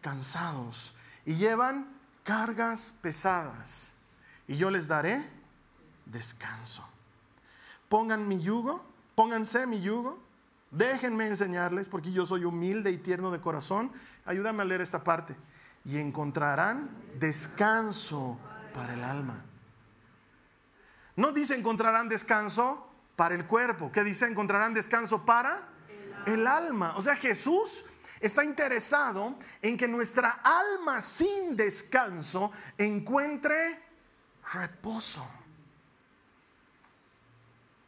cansados 0.00 0.94
y 1.24 1.34
llevan 1.34 1.97
cargas 2.28 2.92
pesadas, 3.00 3.94
y 4.46 4.58
yo 4.58 4.70
les 4.70 4.86
daré 4.86 5.26
descanso. 6.04 6.86
Pongan 7.88 8.28
mi 8.28 8.38
yugo, 8.38 8.84
pónganse 9.14 9.66
mi 9.66 9.80
yugo, 9.80 10.18
déjenme 10.70 11.26
enseñarles, 11.26 11.88
porque 11.88 12.12
yo 12.12 12.26
soy 12.26 12.44
humilde 12.44 12.90
y 12.90 12.98
tierno 12.98 13.30
de 13.30 13.40
corazón. 13.40 13.90
Ayúdame 14.26 14.60
a 14.60 14.66
leer 14.66 14.82
esta 14.82 15.02
parte 15.02 15.34
y 15.86 15.96
encontrarán 15.96 16.90
descanso 17.18 18.38
para 18.74 18.92
el 18.92 19.04
alma. 19.04 19.42
No 21.16 21.32
dice 21.32 21.54
encontrarán 21.54 22.10
descanso 22.10 22.90
para 23.16 23.34
el 23.34 23.46
cuerpo, 23.46 23.90
que 23.90 24.04
dice 24.04 24.26
encontrarán 24.26 24.74
descanso 24.74 25.24
para 25.24 25.66
el 26.26 26.46
alma. 26.46 26.94
O 26.98 27.00
sea, 27.00 27.16
Jesús 27.16 27.86
está 28.20 28.44
interesado 28.44 29.36
en 29.62 29.76
que 29.76 29.88
nuestra 29.88 30.40
alma 30.42 31.00
sin 31.02 31.56
descanso 31.56 32.50
encuentre 32.76 33.82
reposo. 34.52 35.28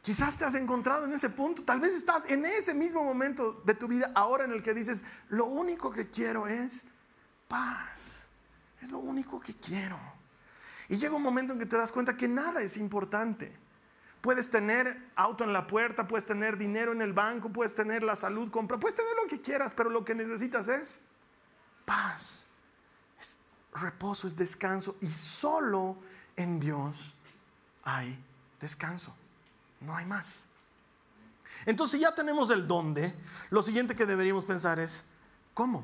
Quizás 0.01 0.37
te 0.37 0.45
has 0.45 0.55
encontrado 0.55 1.05
en 1.05 1.13
ese 1.13 1.29
punto, 1.29 1.63
tal 1.63 1.79
vez 1.79 1.93
estás 1.93 2.29
en 2.29 2.45
ese 2.45 2.73
mismo 2.73 3.03
momento 3.03 3.61
de 3.65 3.75
tu 3.75 3.87
vida 3.87 4.11
ahora 4.15 4.45
en 4.45 4.51
el 4.51 4.63
que 4.63 4.73
dices, 4.73 5.03
lo 5.29 5.45
único 5.45 5.91
que 5.91 6.09
quiero 6.09 6.47
es 6.47 6.85
paz. 7.47 8.27
Es 8.81 8.89
lo 8.89 8.97
único 8.97 9.39
que 9.39 9.53
quiero. 9.53 9.99
Y 10.89 10.97
llega 10.97 11.15
un 11.15 11.21
momento 11.21 11.53
en 11.53 11.59
que 11.59 11.65
te 11.65 11.77
das 11.77 11.91
cuenta 11.91 12.17
que 12.17 12.27
nada 12.27 12.61
es 12.61 12.77
importante. 12.77 13.55
Puedes 14.21 14.51
tener 14.51 15.11
auto 15.15 15.43
en 15.43 15.51
la 15.51 15.67
puerta, 15.67 16.07
puedes 16.07 16.25
tener 16.25 16.57
dinero 16.57 16.91
en 16.91 17.01
el 17.01 17.13
banco, 17.13 17.49
puedes 17.49 17.73
tener 17.73 18.03
la 18.03 18.15
salud 18.15 18.51
compra, 18.51 18.79
puedes 18.79 18.95
tener 18.95 19.11
lo 19.21 19.27
que 19.27 19.41
quieras, 19.41 19.73
pero 19.75 19.89
lo 19.89 20.05
que 20.05 20.13
necesitas 20.13 20.67
es 20.67 21.01
paz, 21.85 22.47
es 23.19 23.39
reposo, 23.73 24.27
es 24.27 24.35
descanso. 24.35 24.95
Y 25.01 25.07
solo 25.07 25.97
en 26.35 26.59
Dios 26.59 27.15
hay 27.83 28.17
descanso. 28.59 29.15
No 29.79 29.95
hay 29.95 30.05
más. 30.05 30.47
Entonces 31.65 31.99
ya 31.99 32.13
tenemos 32.13 32.49
el 32.51 32.67
dónde. 32.67 33.13
Lo 33.49 33.63
siguiente 33.63 33.95
que 33.95 34.05
deberíamos 34.05 34.45
pensar 34.45 34.79
es, 34.79 35.09
¿cómo? 35.55 35.83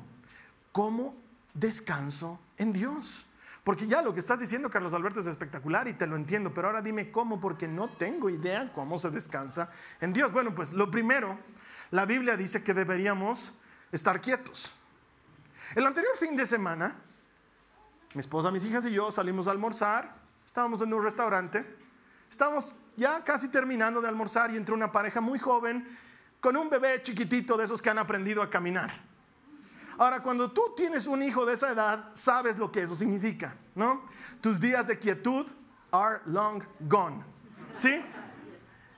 ¿Cómo 0.71 1.15
descanso 1.57 2.39
en 2.57 2.73
Dios. 2.73 3.25
Porque 3.67 3.85
ya 3.85 4.01
lo 4.01 4.13
que 4.13 4.21
estás 4.21 4.39
diciendo, 4.39 4.69
Carlos 4.69 4.93
Alberto, 4.93 5.19
es 5.19 5.27
espectacular 5.27 5.89
y 5.89 5.93
te 5.93 6.07
lo 6.07 6.15
entiendo, 6.15 6.53
pero 6.53 6.69
ahora 6.69 6.81
dime 6.81 7.11
cómo, 7.11 7.37
porque 7.37 7.67
no 7.67 7.89
tengo 7.89 8.29
idea 8.29 8.71
cómo 8.73 8.97
se 8.97 9.09
descansa 9.09 9.69
en 9.99 10.13
Dios. 10.13 10.31
Bueno, 10.31 10.55
pues 10.55 10.71
lo 10.71 10.89
primero, 10.89 11.37
la 11.91 12.05
Biblia 12.05 12.37
dice 12.37 12.63
que 12.63 12.73
deberíamos 12.73 13.51
estar 13.91 14.21
quietos. 14.21 14.73
El 15.75 15.85
anterior 15.85 16.15
fin 16.15 16.37
de 16.37 16.45
semana, 16.45 16.95
mi 18.13 18.21
esposa, 18.21 18.51
mis 18.51 18.63
hijas 18.63 18.85
y 18.85 18.91
yo 18.91 19.11
salimos 19.11 19.49
a 19.49 19.51
almorzar, 19.51 20.15
estábamos 20.45 20.81
en 20.81 20.93
un 20.93 21.03
restaurante, 21.03 21.65
estábamos 22.31 22.73
ya 22.95 23.21
casi 23.25 23.49
terminando 23.49 23.99
de 23.99 24.07
almorzar 24.07 24.49
y 24.49 24.55
entró 24.55 24.75
una 24.75 24.93
pareja 24.93 25.19
muy 25.19 25.39
joven 25.39 25.85
con 26.39 26.55
un 26.55 26.69
bebé 26.69 27.01
chiquitito 27.01 27.57
de 27.57 27.65
esos 27.65 27.81
que 27.81 27.89
han 27.89 27.99
aprendido 27.99 28.41
a 28.41 28.49
caminar. 28.49 29.16
Ahora, 29.97 30.21
cuando 30.21 30.51
tú 30.51 30.73
tienes 30.75 31.07
un 31.07 31.23
hijo 31.23 31.45
de 31.45 31.53
esa 31.53 31.71
edad, 31.71 32.11
sabes 32.13 32.57
lo 32.57 32.71
que 32.71 32.83
eso 32.83 32.95
significa, 32.95 33.55
¿no? 33.73 34.05
Tus 34.41 34.59
días 34.59 34.85
de 34.87 34.99
quietud 34.99 35.47
are 35.91 36.19
long 36.25 36.63
gone, 36.81 37.23
¿sí? 37.73 38.03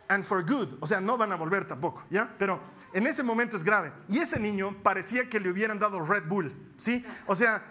And 0.09 0.23
for 0.23 0.43
good, 0.43 0.77
o 0.81 0.87
sea, 0.87 0.99
no 0.99 1.17
van 1.17 1.31
a 1.31 1.35
volver 1.35 1.65
tampoco, 1.65 2.03
¿ya? 2.09 2.35
Pero 2.37 2.59
en 2.93 3.07
ese 3.07 3.23
momento 3.23 3.55
es 3.55 3.63
grave. 3.63 3.93
Y 4.07 4.19
ese 4.19 4.39
niño 4.39 4.75
parecía 4.83 5.29
que 5.29 5.39
le 5.39 5.49
hubieran 5.51 5.79
dado 5.79 5.99
Red 6.01 6.27
Bull, 6.27 6.53
¿sí? 6.77 7.05
O 7.27 7.35
sea, 7.35 7.63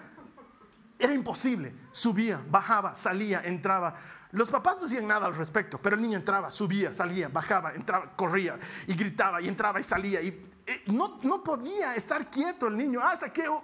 era 0.99 1.13
imposible. 1.13 1.75
Subía, 1.93 2.43
bajaba, 2.49 2.95
salía, 2.95 3.41
entraba. 3.45 3.95
Los 4.33 4.49
papás 4.51 4.79
no 4.79 4.87
hacían 4.87 5.07
nada 5.07 5.27
al 5.27 5.35
respecto, 5.35 5.81
pero 5.81 5.97
el 5.97 6.03
niño 6.03 6.19
entraba, 6.19 6.51
subía, 6.51 6.93
salía, 6.93 7.29
bajaba, 7.29 7.75
entraba, 7.75 8.13
corría 8.17 8.59
y 8.87 8.95
gritaba 8.95 9.41
y 9.41 9.49
entraba 9.49 9.81
y 9.81 9.83
salía. 9.83 10.21
Y 10.21 10.48
no, 10.87 11.19
no 11.23 11.43
podía 11.43 11.95
estar 11.95 12.31
quieto 12.31 12.67
el 12.67 12.77
niño 12.77 13.03
hasta 13.03 13.33
que... 13.33 13.49
Oh, 13.49 13.63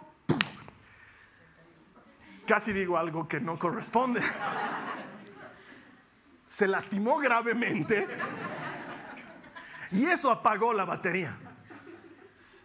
casi 2.47 2.73
digo 2.73 2.97
algo 2.97 3.27
que 3.27 3.41
no 3.41 3.59
corresponde. 3.59 4.21
Se 6.49 6.69
lastimó 6.69 7.19
gravemente 7.19 8.07
y 9.91 10.05
eso 10.05 10.31
apagó 10.31 10.73
la 10.73 10.85
batería. 10.85 11.37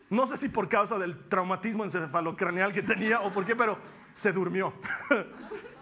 No 0.09 0.25
sé 0.25 0.37
si 0.37 0.49
por 0.49 0.67
causa 0.67 0.97
del 0.97 1.27
traumatismo 1.27 1.83
encefalocraneal 1.83 2.73
que 2.73 2.81
tenía 2.81 3.21
o 3.21 3.31
por 3.31 3.45
qué, 3.45 3.55
pero 3.55 3.77
se 4.13 4.31
durmió. 4.31 4.73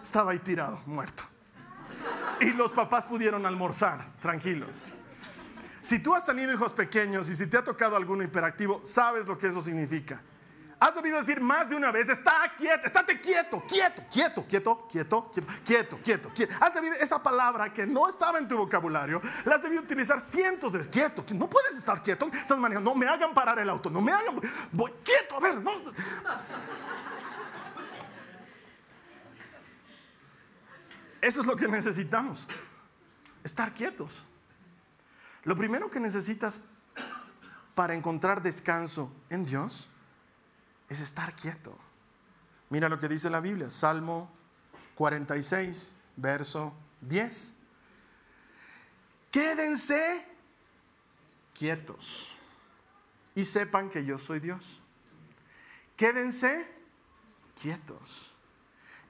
Estaba 0.02 0.32
ahí 0.32 0.38
tirado, 0.38 0.80
muerto. 0.86 1.24
Y 2.40 2.50
los 2.50 2.72
papás 2.72 3.06
pudieron 3.06 3.46
almorzar, 3.46 4.12
tranquilos. 4.20 4.84
Si 5.80 6.02
tú 6.02 6.14
has 6.14 6.26
tenido 6.26 6.52
hijos 6.52 6.72
pequeños 6.72 7.28
y 7.28 7.36
si 7.36 7.46
te 7.46 7.56
ha 7.56 7.64
tocado 7.64 7.96
alguno 7.96 8.22
hiperactivo, 8.22 8.80
sabes 8.84 9.26
lo 9.26 9.38
que 9.38 9.46
eso 9.46 9.60
significa. 9.60 10.20
Has 10.80 10.94
debido 10.94 11.18
decir 11.18 11.40
más 11.40 11.68
de 11.68 11.74
una 11.74 11.90
vez, 11.90 12.08
está 12.08 12.54
quieto, 12.56 12.86
estate 12.86 13.20
quieto, 13.20 13.64
quieto, 13.66 14.04
quieto, 14.08 14.46
quieto, 14.46 14.86
quieto, 14.88 15.30
quieto, 15.64 15.98
quieto, 16.04 16.30
quieto. 16.32 16.54
Has 16.60 16.72
debido, 16.72 16.94
esa 16.94 17.20
palabra 17.20 17.72
que 17.72 17.84
no 17.84 18.08
estaba 18.08 18.38
en 18.38 18.46
tu 18.46 18.56
vocabulario, 18.56 19.20
la 19.44 19.56
has 19.56 19.62
debido 19.62 19.82
utilizar 19.82 20.20
cientos 20.20 20.70
de 20.72 20.78
veces. 20.78 20.92
Quieto, 20.92 21.24
no 21.34 21.50
puedes 21.50 21.76
estar 21.76 22.00
quieto, 22.00 22.26
estás 22.32 22.56
manejando, 22.58 22.92
no 22.92 22.96
me 22.96 23.06
hagan 23.06 23.34
parar 23.34 23.58
el 23.58 23.68
auto, 23.68 23.90
no 23.90 24.00
me 24.00 24.12
hagan, 24.12 24.40
voy 24.70 24.92
quieto, 25.02 25.36
a 25.36 25.40
ver, 25.40 25.56
no. 25.60 25.72
Eso 31.20 31.40
es 31.40 31.46
lo 31.46 31.56
que 31.56 31.66
necesitamos, 31.66 32.46
estar 33.42 33.74
quietos. 33.74 34.22
Lo 35.44 35.56
primero 35.56 35.90
que 35.90 36.00
necesitas 36.00 36.62
para 37.74 37.94
encontrar 37.94 38.42
descanso 38.42 39.12
en 39.30 39.44
Dios 39.44 39.88
es 40.88 41.00
estar 41.00 41.34
quieto. 41.34 41.78
Mira 42.70 42.88
lo 42.88 42.98
que 42.98 43.08
dice 43.08 43.30
la 43.30 43.40
Biblia, 43.40 43.70
Salmo 43.70 44.30
46, 44.96 45.96
verso 46.16 46.74
10. 47.02 47.56
Quédense 49.30 50.26
quietos 51.54 52.36
y 53.34 53.44
sepan 53.44 53.90
que 53.90 54.04
yo 54.04 54.18
soy 54.18 54.40
Dios. 54.40 54.82
Quédense 55.96 56.68
quietos 57.60 58.32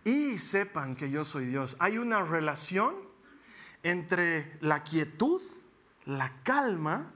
y 0.04 0.38
sepan 0.38 0.94
que 0.94 1.10
yo 1.10 1.24
soy 1.24 1.46
Dios. 1.46 1.76
Hay 1.78 1.98
una 1.98 2.22
relación 2.22 2.94
entre 3.82 4.58
la 4.60 4.82
quietud 4.82 5.42
la 6.08 6.32
calma 6.42 7.12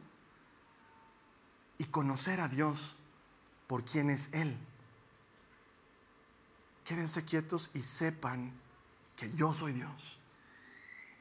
y 1.78 1.84
conocer 1.86 2.40
a 2.40 2.48
Dios 2.48 2.94
por 3.66 3.84
quién 3.84 4.10
es 4.10 4.34
Él. 4.34 4.54
Quédense 6.84 7.24
quietos 7.24 7.70
y 7.72 7.80
sepan 7.80 8.52
que 9.16 9.32
yo 9.32 9.54
soy 9.54 9.72
Dios. 9.72 10.18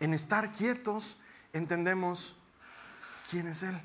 En 0.02 0.14
estar 0.14 0.52
quietos 0.52 1.18
entendemos 1.54 2.36
quién 3.30 3.48
es 3.48 3.64
Él. 3.64 3.80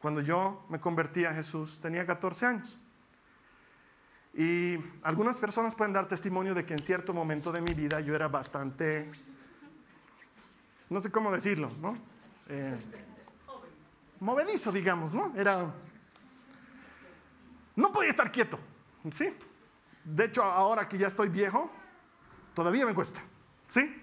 Cuando 0.00 0.20
yo 0.20 0.64
me 0.68 0.80
convertí 0.80 1.24
a 1.24 1.34
Jesús 1.34 1.80
tenía 1.80 2.06
14 2.06 2.46
años. 2.46 2.78
Y 4.32 4.76
algunas 5.02 5.38
personas 5.38 5.74
pueden 5.74 5.92
dar 5.92 6.06
testimonio 6.06 6.54
de 6.54 6.64
que 6.64 6.74
en 6.74 6.82
cierto 6.82 7.12
momento 7.12 7.50
de 7.50 7.62
mi 7.62 7.74
vida 7.74 7.98
yo 7.98 8.14
era 8.14 8.28
bastante, 8.28 9.10
no 10.88 11.00
sé 11.00 11.10
cómo 11.10 11.32
decirlo, 11.32 11.68
¿no? 11.80 12.12
Eh, 12.48 12.76
movedizo, 14.20 14.70
digamos, 14.72 15.14
¿no? 15.14 15.32
Era, 15.36 15.72
no 17.76 17.92
podía 17.92 18.10
estar 18.10 18.30
quieto, 18.30 18.58
¿sí? 19.12 19.34
De 20.04 20.24
hecho, 20.24 20.42
ahora 20.42 20.88
que 20.88 20.98
ya 20.98 21.06
estoy 21.06 21.28
viejo, 21.28 21.70
todavía 22.54 22.86
me 22.86 22.94
cuesta, 22.94 23.20
¿sí? 23.68 24.02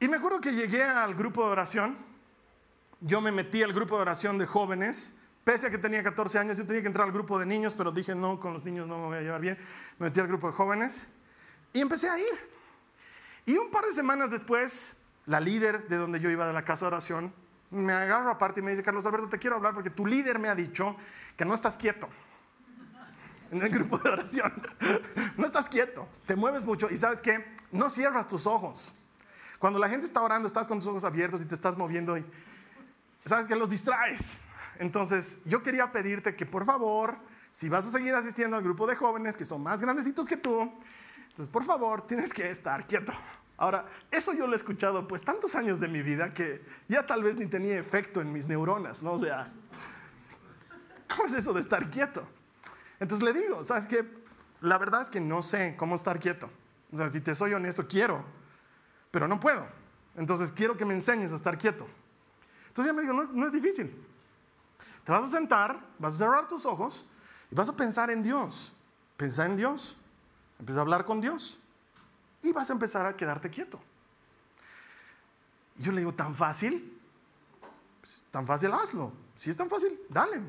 Y 0.00 0.08
me 0.08 0.16
acuerdo 0.16 0.40
que 0.40 0.52
llegué 0.52 0.82
al 0.82 1.14
grupo 1.14 1.44
de 1.44 1.50
oración, 1.50 1.98
yo 3.00 3.20
me 3.20 3.32
metí 3.32 3.62
al 3.62 3.72
grupo 3.72 3.96
de 3.96 4.02
oración 4.02 4.38
de 4.38 4.46
jóvenes 4.46 5.18
Pese 5.48 5.68
a 5.68 5.70
que 5.70 5.78
tenía 5.78 6.02
14 6.02 6.38
años, 6.40 6.58
yo 6.58 6.66
tenía 6.66 6.82
que 6.82 6.88
entrar 6.88 7.06
al 7.06 7.12
grupo 7.12 7.38
de 7.38 7.46
niños, 7.46 7.72
pero 7.74 7.90
dije, 7.90 8.14
no, 8.14 8.38
con 8.38 8.52
los 8.52 8.66
niños 8.66 8.86
no 8.86 8.98
me 8.98 9.06
voy 9.06 9.16
a 9.16 9.20
llevar 9.22 9.40
bien. 9.40 9.56
Me 9.98 10.08
metí 10.08 10.20
al 10.20 10.26
grupo 10.26 10.48
de 10.48 10.52
jóvenes 10.52 11.08
y 11.72 11.80
empecé 11.80 12.06
a 12.10 12.18
ir. 12.18 12.50
Y 13.46 13.56
un 13.56 13.70
par 13.70 13.86
de 13.86 13.92
semanas 13.92 14.28
después, 14.28 14.97
la 15.28 15.40
líder 15.40 15.88
de 15.88 15.96
donde 15.96 16.20
yo 16.20 16.30
iba 16.30 16.46
de 16.46 16.54
la 16.54 16.64
casa 16.64 16.86
de 16.86 16.88
oración 16.88 17.34
me 17.70 17.92
agarra 17.92 18.30
aparte 18.30 18.60
y 18.60 18.62
me 18.62 18.70
dice, 18.70 18.82
Carlos 18.82 19.04
Alberto, 19.04 19.28
te 19.28 19.38
quiero 19.38 19.56
hablar 19.56 19.74
porque 19.74 19.90
tu 19.90 20.06
líder 20.06 20.38
me 20.38 20.48
ha 20.48 20.54
dicho 20.54 20.96
que 21.36 21.44
no 21.44 21.52
estás 21.52 21.76
quieto 21.76 22.08
en 23.50 23.60
el 23.62 23.68
grupo 23.68 23.98
de 23.98 24.08
oración. 24.08 24.52
No 25.36 25.44
estás 25.44 25.68
quieto, 25.68 26.08
te 26.26 26.34
mueves 26.34 26.64
mucho 26.64 26.88
y 26.90 26.96
sabes 26.96 27.20
que 27.20 27.44
no 27.70 27.90
cierras 27.90 28.26
tus 28.26 28.46
ojos. 28.46 28.98
Cuando 29.58 29.78
la 29.78 29.88
gente 29.88 30.06
está 30.06 30.22
orando, 30.22 30.46
estás 30.46 30.66
con 30.66 30.78
tus 30.78 30.88
ojos 30.88 31.04
abiertos 31.04 31.42
y 31.42 31.44
te 31.44 31.54
estás 31.54 31.76
moviendo 31.76 32.16
y 32.16 32.24
sabes 33.26 33.46
que 33.46 33.54
los 33.54 33.68
distraes. 33.68 34.46
Entonces, 34.78 35.40
yo 35.44 35.62
quería 35.62 35.92
pedirte 35.92 36.36
que 36.36 36.46
por 36.46 36.64
favor, 36.64 37.18
si 37.50 37.68
vas 37.68 37.86
a 37.86 37.90
seguir 37.90 38.14
asistiendo 38.14 38.56
al 38.56 38.62
grupo 38.62 38.86
de 38.86 38.96
jóvenes 38.96 39.36
que 39.36 39.44
son 39.44 39.62
más 39.62 39.80
grandecitos 39.80 40.26
que 40.26 40.38
tú, 40.38 40.72
entonces 41.28 41.48
por 41.50 41.64
favor, 41.64 42.06
tienes 42.06 42.32
que 42.32 42.48
estar 42.48 42.86
quieto. 42.86 43.12
Ahora, 43.58 43.86
eso 44.12 44.32
yo 44.32 44.46
lo 44.46 44.52
he 44.52 44.56
escuchado 44.56 45.08
pues 45.08 45.22
tantos 45.22 45.56
años 45.56 45.80
de 45.80 45.88
mi 45.88 46.00
vida 46.00 46.32
que 46.32 46.64
ya 46.86 47.04
tal 47.04 47.24
vez 47.24 47.36
ni 47.36 47.46
tenía 47.46 47.78
efecto 47.78 48.20
en 48.20 48.32
mis 48.32 48.46
neuronas, 48.46 49.02
¿no? 49.02 49.12
O 49.12 49.18
sea, 49.18 49.52
¿cómo 51.08 51.24
es 51.24 51.34
eso 51.34 51.52
de 51.52 51.60
estar 51.60 51.90
quieto? 51.90 52.26
Entonces 53.00 53.24
le 53.24 53.38
digo, 53.38 53.64
¿sabes 53.64 53.86
qué? 53.86 54.08
La 54.60 54.78
verdad 54.78 55.02
es 55.02 55.10
que 55.10 55.20
no 55.20 55.42
sé 55.42 55.74
cómo 55.76 55.96
estar 55.96 56.20
quieto. 56.20 56.48
O 56.92 56.96
sea, 56.96 57.10
si 57.10 57.20
te 57.20 57.34
soy 57.34 57.52
honesto, 57.52 57.88
quiero, 57.88 58.24
pero 59.10 59.26
no 59.26 59.40
puedo. 59.40 59.66
Entonces 60.16 60.52
quiero 60.52 60.76
que 60.76 60.84
me 60.84 60.94
enseñes 60.94 61.32
a 61.32 61.36
estar 61.36 61.58
quieto. 61.58 61.88
Entonces 62.68 62.86
ella 62.86 62.92
me 62.92 63.02
dijo, 63.02 63.12
no, 63.12 63.24
no 63.24 63.46
es 63.46 63.52
difícil. 63.52 63.92
Te 65.02 65.10
vas 65.10 65.24
a 65.24 65.28
sentar, 65.28 65.80
vas 65.98 66.14
a 66.14 66.18
cerrar 66.18 66.46
tus 66.46 66.64
ojos 66.64 67.08
y 67.50 67.56
vas 67.56 67.68
a 67.68 67.74
pensar 67.74 68.08
en 68.10 68.22
Dios. 68.22 68.72
Pensar 69.16 69.50
en 69.50 69.56
Dios. 69.56 69.96
Empieza 70.60 70.80
a 70.80 70.82
hablar 70.82 71.04
con 71.04 71.20
Dios. 71.20 71.60
Y 72.42 72.52
vas 72.52 72.70
a 72.70 72.72
empezar 72.72 73.06
a 73.06 73.16
quedarte 73.16 73.50
quieto. 73.50 73.80
Y 75.78 75.82
yo 75.82 75.92
le 75.92 76.00
digo, 76.00 76.14
¿tan 76.14 76.34
fácil? 76.34 76.98
Pues, 78.00 78.24
tan 78.30 78.46
fácil, 78.46 78.72
hazlo. 78.72 79.12
Si 79.36 79.50
es 79.50 79.56
tan 79.56 79.68
fácil, 79.68 79.98
dale. 80.08 80.40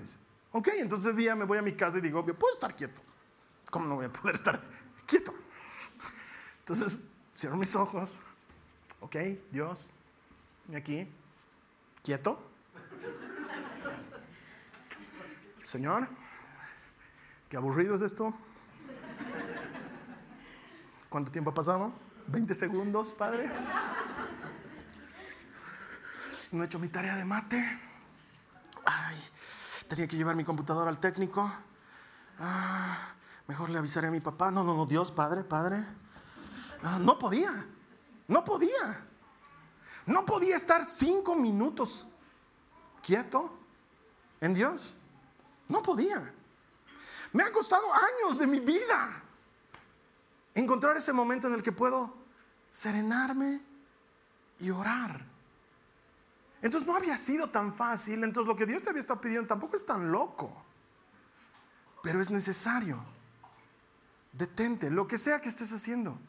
Ok, 0.52 0.70
entonces 0.76 1.16
día 1.16 1.36
me 1.36 1.46
voy 1.46 1.58
a 1.58 1.62
mi 1.62 1.74
casa 1.74 1.98
y 1.98 2.02
digo, 2.02 2.26
puedo 2.26 2.54
estar 2.54 2.76
quieto. 2.76 3.02
¿Cómo 3.70 3.86
no 3.86 3.96
voy 3.96 4.06
a 4.06 4.14
poder 4.14 4.36
estar 4.36 4.62
quieto? 5.06 5.34
Entonces, 6.60 7.04
cierro 7.36 7.58
mis 7.58 7.76
ojos. 7.76 8.20
Ok, 9.02 9.16
Dios, 9.52 9.90
aquí, 10.76 11.08
quieto. 12.04 12.42
Señor, 15.64 16.08
qué 17.48 17.58
aburrido 17.58 17.96
es 17.96 18.02
esto. 18.02 18.34
¿Cuánto 21.10 21.32
tiempo 21.32 21.50
ha 21.50 21.54
pasado? 21.56 21.92
¿20 22.32 22.54
segundos, 22.54 23.14
Padre? 23.14 23.52
No 26.52 26.62
he 26.62 26.68
hecho 26.68 26.78
mi 26.78 26.88
tarea 26.88 27.16
de 27.16 27.26
mate. 27.26 27.64
Ay, 28.86 29.18
tenía 29.88 30.08
que 30.08 30.16
llevar 30.16 30.36
mi 30.36 30.44
computadora 30.44 30.92
al 30.92 31.00
técnico. 31.00 31.52
Ah, 32.38 33.16
mejor 33.48 33.72
le 33.72 33.80
avisaré 33.80 34.08
a 34.08 34.12
mi 34.12 34.20
papá. 34.20 34.52
No, 34.52 34.64
no, 34.64 34.76
no, 34.76 34.86
Dios, 34.86 35.12
Padre, 35.12 35.44
Padre. 35.44 35.84
Ah, 36.84 37.00
no 37.02 37.18
podía, 37.18 37.66
no 38.28 38.46
podía. 38.46 39.06
No 40.06 40.26
podía 40.26 40.58
estar 40.58 40.86
cinco 40.86 41.36
minutos 41.36 42.08
quieto 43.02 43.52
en 44.42 44.54
Dios. 44.54 44.94
No 45.68 45.82
podía. 45.82 46.34
Me 47.34 47.44
ha 47.44 47.52
costado 47.52 47.86
años 47.94 48.38
de 48.38 48.46
mi 48.46 48.60
vida 48.60 49.24
encontrar 50.56 50.98
ese 50.98 51.14
momento 51.14 51.48
en 51.48 51.54
el 51.54 51.64
que 51.64 51.72
puedo 51.72 52.16
serenarme 52.72 53.62
y 54.60 54.70
orar. 54.70 55.26
Entonces 56.62 56.88
no 56.88 56.96
había 56.96 57.16
sido 57.18 57.50
tan 57.50 57.74
fácil, 57.74 58.24
entonces 58.24 58.48
lo 58.48 58.56
que 58.56 58.66
Dios 58.66 58.84
te 58.84 58.90
había 58.90 59.00
estado 59.00 59.22
pidiendo 59.22 59.48
tampoco 59.48 59.78
es 59.78 59.86
tan 59.86 60.12
loco, 60.12 60.52
pero 62.04 62.22
es 62.22 62.30
necesario. 62.30 63.02
Detente, 64.34 64.90
lo 64.90 65.08
que 65.08 65.18
sea 65.18 65.42
que 65.42 65.50
estés 65.50 65.72
haciendo, 65.72 66.20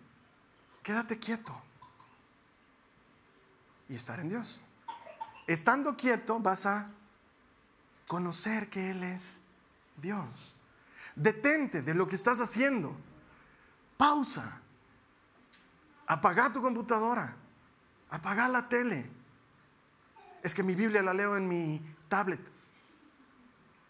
quédate 0.82 1.18
quieto 1.18 1.60
y 3.88 3.96
estar 3.96 4.20
en 4.20 4.28
Dios. 4.28 4.60
Estando 5.46 5.96
quieto 5.96 6.38
vas 6.38 6.64
a 6.66 6.90
conocer 8.06 8.70
que 8.70 8.92
Él 8.92 9.02
es 9.02 9.42
Dios. 9.96 10.54
Detente 11.16 11.82
de 11.82 11.94
lo 11.94 12.06
que 12.06 12.14
estás 12.14 12.40
haciendo. 12.40 12.96
Pausa. 14.00 14.58
Apaga 16.06 16.50
tu 16.50 16.62
computadora. 16.62 17.36
Apaga 18.08 18.48
la 18.48 18.66
tele. 18.66 19.04
Es 20.42 20.54
que 20.54 20.62
mi 20.62 20.74
Biblia 20.74 21.02
la 21.02 21.12
leo 21.12 21.36
en 21.36 21.46
mi 21.46 21.78
tablet. 22.08 22.40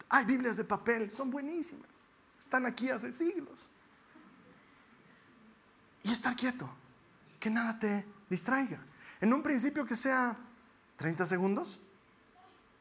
Hay 0.08 0.24
Biblias 0.24 0.56
de 0.56 0.64
papel, 0.64 1.12
son 1.12 1.30
buenísimas. 1.30 2.08
Están 2.40 2.66
aquí 2.66 2.90
hace 2.90 3.12
siglos. 3.12 3.70
Y 6.02 6.12
estar 6.12 6.34
quieto, 6.34 6.68
que 7.38 7.48
nada 7.48 7.78
te 7.78 8.04
distraiga. 8.28 8.80
En 9.20 9.32
un 9.32 9.44
principio 9.44 9.86
que 9.86 9.94
sea 9.94 10.36
30 10.96 11.24
segundos, 11.24 11.80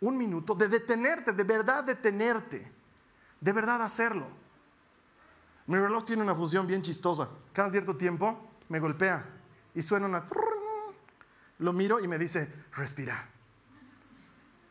un 0.01 0.17
minuto 0.17 0.55
de 0.55 0.67
detenerte, 0.67 1.31
de 1.31 1.43
verdad 1.43 1.83
detenerte, 1.83 2.71
de 3.39 3.53
verdad 3.53 3.83
hacerlo. 3.83 4.48
Mi 5.69 5.77
reloj 5.77 6.03
tiene 6.03 6.23
una 6.23 6.33
función 6.33 6.65
bien 6.65 6.81
chistosa. 6.81 7.29
Cada 7.53 7.69
cierto 7.69 7.95
tiempo 7.95 8.49
me 8.69 8.79
golpea 8.79 9.23
y 9.75 9.83
suena 9.83 10.07
una... 10.07 10.25
Lo 11.59 11.73
miro 11.73 11.99
y 11.99 12.07
me 12.07 12.17
dice, 12.17 12.51
respira. 12.73 13.29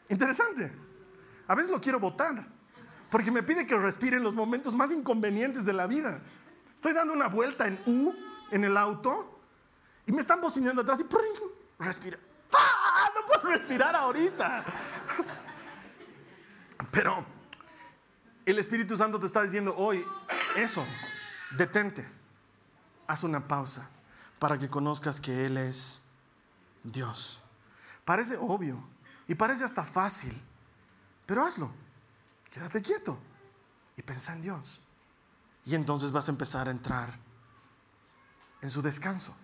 Interesante. 0.08 0.72
A 1.46 1.54
veces 1.54 1.70
lo 1.70 1.80
quiero 1.80 2.00
botar, 2.00 2.44
porque 3.12 3.30
me 3.30 3.44
pide 3.44 3.64
que 3.64 3.76
respire 3.76 4.16
en 4.16 4.24
los 4.24 4.34
momentos 4.34 4.74
más 4.74 4.90
inconvenientes 4.90 5.64
de 5.64 5.72
la 5.72 5.86
vida. 5.86 6.20
Estoy 6.74 6.94
dando 6.94 7.14
una 7.14 7.28
vuelta 7.28 7.68
en 7.68 7.78
U 7.86 8.12
en 8.50 8.64
el 8.64 8.76
auto 8.76 9.38
y 10.04 10.10
me 10.10 10.20
están 10.20 10.40
bocinando 10.40 10.82
atrás 10.82 10.98
y 10.98 11.06
respira. 11.78 12.18
No 13.14 13.24
puedo 13.24 13.56
respirar 13.56 13.94
ahorita. 13.94 14.64
Pero 16.90 17.24
el 18.44 18.58
Espíritu 18.58 18.96
Santo 18.96 19.20
te 19.20 19.26
está 19.26 19.42
diciendo 19.42 19.76
hoy 19.76 20.04
eso, 20.62 20.84
detente, 21.56 22.06
haz 23.06 23.22
una 23.22 23.46
pausa 23.46 23.88
para 24.38 24.58
que 24.58 24.68
conozcas 24.68 25.20
que 25.20 25.46
Él 25.46 25.56
es 25.56 26.02
Dios. 26.82 27.42
Parece 28.04 28.36
obvio 28.36 28.82
y 29.26 29.34
parece 29.34 29.64
hasta 29.64 29.84
fácil, 29.84 30.40
pero 31.26 31.44
hazlo. 31.44 31.70
Quédate 32.50 32.80
quieto 32.80 33.18
y 33.96 34.02
pensa 34.02 34.32
en 34.32 34.40
Dios. 34.40 34.80
Y 35.64 35.74
entonces 35.74 36.12
vas 36.12 36.28
a 36.28 36.30
empezar 36.30 36.68
a 36.68 36.70
entrar 36.70 37.10
en 38.62 38.70
su 38.70 38.80
descanso. 38.80 39.36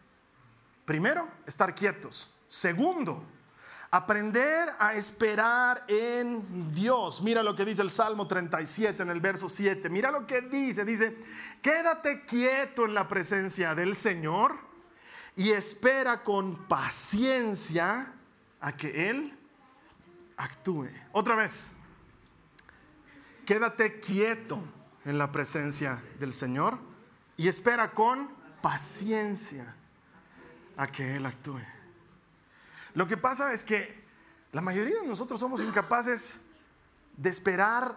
Primero, 0.85 1.29
estar 1.46 1.74
quietos. 1.74 2.33
Segundo, 2.46 3.22
Aprender 3.94 4.70
a 4.80 4.94
esperar 4.94 5.85
en 5.87 6.72
Dios. 6.72 7.22
Mira 7.22 7.44
lo 7.44 7.54
que 7.54 7.64
dice 7.64 7.80
el 7.80 7.92
Salmo 7.92 8.26
37 8.26 9.04
en 9.04 9.09
el 9.09 9.20
verso 9.20 9.48
7. 9.48 9.88
Mira 9.88 10.11
lo 10.11 10.26
que 10.26 10.40
dice. 10.40 10.85
Dice, 10.85 11.16
quédate 11.62 12.24
quieto 12.24 12.87
en 12.87 12.94
la 12.94 13.07
presencia 13.07 13.72
del 13.76 13.94
Señor 13.94 14.59
y 15.37 15.52
espera 15.52 16.24
con 16.24 16.66
paciencia 16.66 18.12
a 18.61 18.76
que 18.76 19.11
Él 19.11 19.38
actúe. 20.38 20.88
Otra 21.12 21.37
vez. 21.37 21.70
Quédate 23.46 24.00
quieto 24.00 24.61
en 25.04 25.18
la 25.18 25.30
presencia 25.30 26.02
del 26.18 26.33
Señor 26.33 26.80
y 27.37 27.46
espera 27.46 27.92
con 27.92 28.28
paciencia 28.61 29.76
a 30.76 30.88
que 30.88 31.14
Él 31.14 31.26
actúe. 31.26 31.74
Lo 32.94 33.07
que 33.07 33.16
pasa 33.16 33.52
es 33.52 33.64
que 33.64 34.04
la 34.52 34.61
mayoría 34.61 35.00
de 35.00 35.07
nosotros 35.07 35.38
somos 35.40 35.61
incapaces 35.61 36.42
de 37.16 37.28
esperar. 37.28 37.96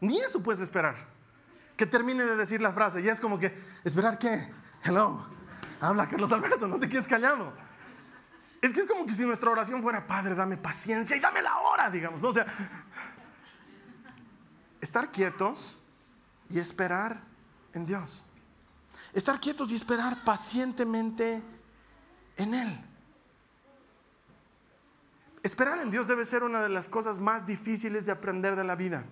Ni 0.00 0.18
eso 0.18 0.42
puedes 0.42 0.60
esperar. 0.60 0.96
Que 1.76 1.86
termine 1.86 2.24
de 2.24 2.34
decir 2.34 2.60
la 2.60 2.72
frase. 2.72 3.02
Ya 3.02 3.12
es 3.12 3.20
como 3.20 3.38
que, 3.38 3.54
¿esperar 3.84 4.18
qué? 4.18 4.50
Hello. 4.82 5.26
Habla 5.80 6.08
Carlos 6.08 6.32
Alberto, 6.32 6.66
no 6.66 6.78
te 6.78 6.88
quedes 6.88 7.06
callado. 7.06 7.52
Es 8.60 8.72
que 8.72 8.80
es 8.80 8.86
como 8.86 9.06
que 9.06 9.12
si 9.12 9.24
nuestra 9.24 9.50
oración 9.50 9.82
fuera, 9.82 10.06
Padre, 10.06 10.34
dame 10.34 10.56
paciencia 10.56 11.16
y 11.16 11.20
dame 11.20 11.42
la 11.42 11.58
hora, 11.58 11.90
digamos. 11.90 12.20
¿no? 12.20 12.28
O 12.28 12.32
sea, 12.32 12.46
estar 14.80 15.12
quietos 15.12 15.80
y 16.48 16.58
esperar 16.58 17.20
en 17.74 17.86
Dios. 17.86 18.24
Estar 19.12 19.40
quietos 19.40 19.70
y 19.70 19.76
esperar 19.76 20.24
pacientemente 20.24 21.42
en 22.36 22.54
Él. 22.54 22.84
Esperar 25.42 25.78
en 25.78 25.90
Dios 25.90 26.06
debe 26.06 26.26
ser 26.26 26.42
una 26.42 26.62
de 26.62 26.68
las 26.68 26.88
cosas 26.88 27.18
más 27.18 27.46
difíciles 27.46 28.04
de 28.04 28.12
aprender 28.12 28.56
de 28.56 28.64
la 28.64 28.74
vida. 28.74 29.04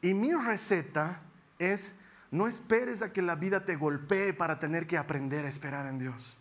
Y 0.00 0.14
mi 0.14 0.32
receta 0.32 1.20
es, 1.58 2.00
no 2.30 2.46
esperes 2.46 3.02
a 3.02 3.12
que 3.12 3.22
la 3.22 3.34
vida 3.34 3.64
te 3.64 3.76
golpee 3.76 4.32
para 4.32 4.58
tener 4.58 4.86
que 4.86 4.96
aprender 4.96 5.44
a 5.44 5.48
esperar 5.48 5.86
en 5.86 5.98
Dios. 5.98 6.36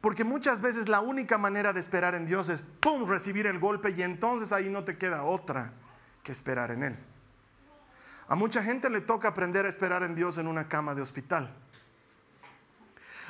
Porque 0.00 0.22
muchas 0.22 0.60
veces 0.60 0.88
la 0.88 1.00
única 1.00 1.38
manera 1.38 1.72
de 1.72 1.80
esperar 1.80 2.14
en 2.14 2.26
Dios 2.26 2.50
es, 2.50 2.62
¡pum!, 2.82 3.08
recibir 3.08 3.46
el 3.46 3.58
golpe 3.58 3.90
y 3.90 4.02
entonces 4.02 4.52
ahí 4.52 4.68
no 4.68 4.84
te 4.84 4.98
queda 4.98 5.22
otra 5.22 5.72
que 6.22 6.32
esperar 6.32 6.70
en 6.72 6.82
Él. 6.82 6.96
A 8.28 8.34
mucha 8.34 8.62
gente 8.62 8.88
le 8.88 9.00
toca 9.00 9.28
aprender 9.28 9.66
a 9.66 9.68
esperar 9.68 10.02
en 10.02 10.14
Dios 10.14 10.38
en 10.38 10.46
una 10.46 10.68
cama 10.68 10.94
de 10.94 11.02
hospital. 11.02 11.54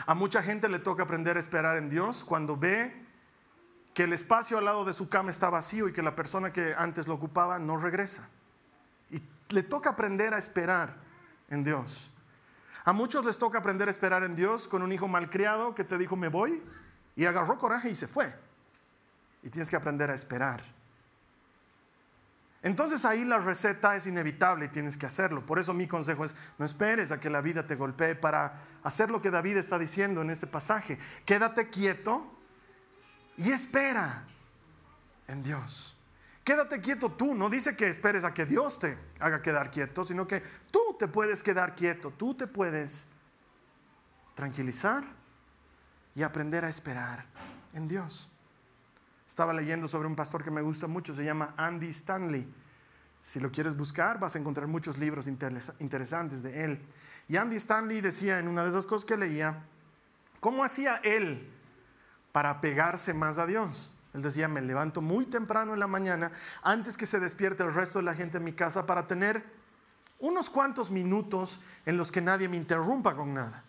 A 0.06 0.14
mucha 0.14 0.42
gente 0.42 0.68
le 0.68 0.78
toca 0.78 1.02
aprender 1.02 1.36
a 1.36 1.40
esperar 1.40 1.76
en 1.76 1.88
Dios 1.88 2.24
cuando 2.24 2.56
ve 2.56 3.04
que 3.94 4.04
el 4.04 4.12
espacio 4.12 4.58
al 4.58 4.64
lado 4.64 4.84
de 4.84 4.92
su 4.92 5.08
cama 5.08 5.30
está 5.30 5.50
vacío 5.50 5.88
y 5.88 5.92
que 5.92 6.02
la 6.02 6.14
persona 6.14 6.52
que 6.52 6.74
antes 6.76 7.06
lo 7.08 7.14
ocupaba 7.14 7.58
no 7.58 7.76
regresa. 7.76 8.28
Y 9.10 9.22
le 9.48 9.62
toca 9.62 9.90
aprender 9.90 10.34
a 10.34 10.38
esperar 10.38 10.96
en 11.48 11.64
Dios. 11.64 12.10
A 12.84 12.92
muchos 12.92 13.24
les 13.24 13.38
toca 13.38 13.58
aprender 13.58 13.88
a 13.88 13.90
esperar 13.90 14.24
en 14.24 14.34
Dios 14.34 14.68
con 14.68 14.82
un 14.82 14.92
hijo 14.92 15.08
malcriado 15.08 15.74
que 15.74 15.84
te 15.84 15.96
dijo 15.96 16.16
me 16.16 16.28
voy 16.28 16.62
y 17.16 17.24
agarró 17.24 17.58
coraje 17.58 17.88
y 17.88 17.94
se 17.94 18.08
fue. 18.08 18.34
Y 19.42 19.48
tienes 19.48 19.70
que 19.70 19.76
aprender 19.76 20.10
a 20.10 20.14
esperar. 20.14 20.60
Entonces 22.64 23.04
ahí 23.04 23.26
la 23.26 23.38
receta 23.38 23.94
es 23.94 24.06
inevitable 24.06 24.64
y 24.64 24.68
tienes 24.68 24.96
que 24.96 25.04
hacerlo. 25.04 25.44
Por 25.44 25.58
eso 25.58 25.74
mi 25.74 25.86
consejo 25.86 26.24
es, 26.24 26.34
no 26.56 26.64
esperes 26.64 27.12
a 27.12 27.20
que 27.20 27.28
la 27.28 27.42
vida 27.42 27.66
te 27.66 27.76
golpee 27.76 28.14
para 28.14 28.62
hacer 28.82 29.10
lo 29.10 29.20
que 29.20 29.30
David 29.30 29.58
está 29.58 29.78
diciendo 29.78 30.22
en 30.22 30.30
este 30.30 30.46
pasaje. 30.46 30.98
Quédate 31.26 31.68
quieto 31.68 32.26
y 33.36 33.50
espera 33.50 34.24
en 35.28 35.42
Dios. 35.42 35.94
Quédate 36.42 36.80
quieto 36.80 37.12
tú, 37.12 37.34
no 37.34 37.50
dice 37.50 37.76
que 37.76 37.86
esperes 37.86 38.24
a 38.24 38.32
que 38.32 38.46
Dios 38.46 38.78
te 38.78 38.96
haga 39.20 39.42
quedar 39.42 39.70
quieto, 39.70 40.02
sino 40.02 40.26
que 40.26 40.42
tú 40.70 40.96
te 40.98 41.06
puedes 41.06 41.42
quedar 41.42 41.74
quieto, 41.74 42.12
tú 42.12 42.34
te 42.34 42.46
puedes 42.46 43.10
tranquilizar 44.34 45.04
y 46.14 46.22
aprender 46.22 46.64
a 46.64 46.70
esperar 46.70 47.26
en 47.74 47.88
Dios. 47.88 48.33
Estaba 49.34 49.52
leyendo 49.52 49.88
sobre 49.88 50.06
un 50.06 50.14
pastor 50.14 50.44
que 50.44 50.50
me 50.52 50.62
gusta 50.62 50.86
mucho, 50.86 51.12
se 51.12 51.24
llama 51.24 51.54
Andy 51.56 51.88
Stanley. 51.88 52.46
Si 53.20 53.40
lo 53.40 53.50
quieres 53.50 53.76
buscar, 53.76 54.20
vas 54.20 54.36
a 54.36 54.38
encontrar 54.38 54.68
muchos 54.68 54.96
libros 54.96 55.26
interesantes 55.26 56.40
de 56.44 56.64
él. 56.64 56.80
Y 57.26 57.36
Andy 57.36 57.56
Stanley 57.56 58.00
decía 58.00 58.38
en 58.38 58.46
una 58.46 58.62
de 58.62 58.68
esas 58.68 58.86
cosas 58.86 59.04
que 59.04 59.16
leía, 59.16 59.64
¿cómo 60.38 60.62
hacía 60.62 61.00
él 61.02 61.50
para 62.30 62.60
pegarse 62.60 63.12
más 63.12 63.38
a 63.38 63.46
Dios? 63.46 63.90
Él 64.12 64.22
decía, 64.22 64.46
me 64.46 64.62
levanto 64.62 65.00
muy 65.00 65.26
temprano 65.26 65.74
en 65.74 65.80
la 65.80 65.88
mañana, 65.88 66.30
antes 66.62 66.96
que 66.96 67.04
se 67.04 67.18
despierte 67.18 67.64
el 67.64 67.74
resto 67.74 67.98
de 67.98 68.04
la 68.04 68.14
gente 68.14 68.38
en 68.38 68.44
mi 68.44 68.52
casa, 68.52 68.86
para 68.86 69.08
tener 69.08 69.44
unos 70.20 70.48
cuantos 70.48 70.92
minutos 70.92 71.60
en 71.86 71.96
los 71.96 72.12
que 72.12 72.20
nadie 72.20 72.48
me 72.48 72.56
interrumpa 72.56 73.16
con 73.16 73.34
nada. 73.34 73.64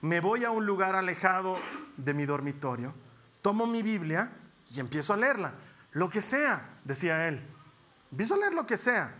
Me 0.00 0.18
voy 0.18 0.44
a 0.44 0.50
un 0.50 0.66
lugar 0.66 0.96
alejado 0.96 1.60
de 1.96 2.12
mi 2.12 2.26
dormitorio, 2.26 2.92
tomo 3.40 3.68
mi 3.68 3.84
Biblia 3.84 4.32
y 4.70 4.80
empiezo 4.80 5.12
a 5.12 5.16
leerla. 5.16 5.54
Lo 5.92 6.08
que 6.08 6.22
sea, 6.22 6.78
decía 6.84 7.28
él. 7.28 7.44
Empiezo 8.10 8.34
a 8.34 8.38
leer 8.38 8.54
lo 8.54 8.66
que 8.66 8.76
sea. 8.76 9.14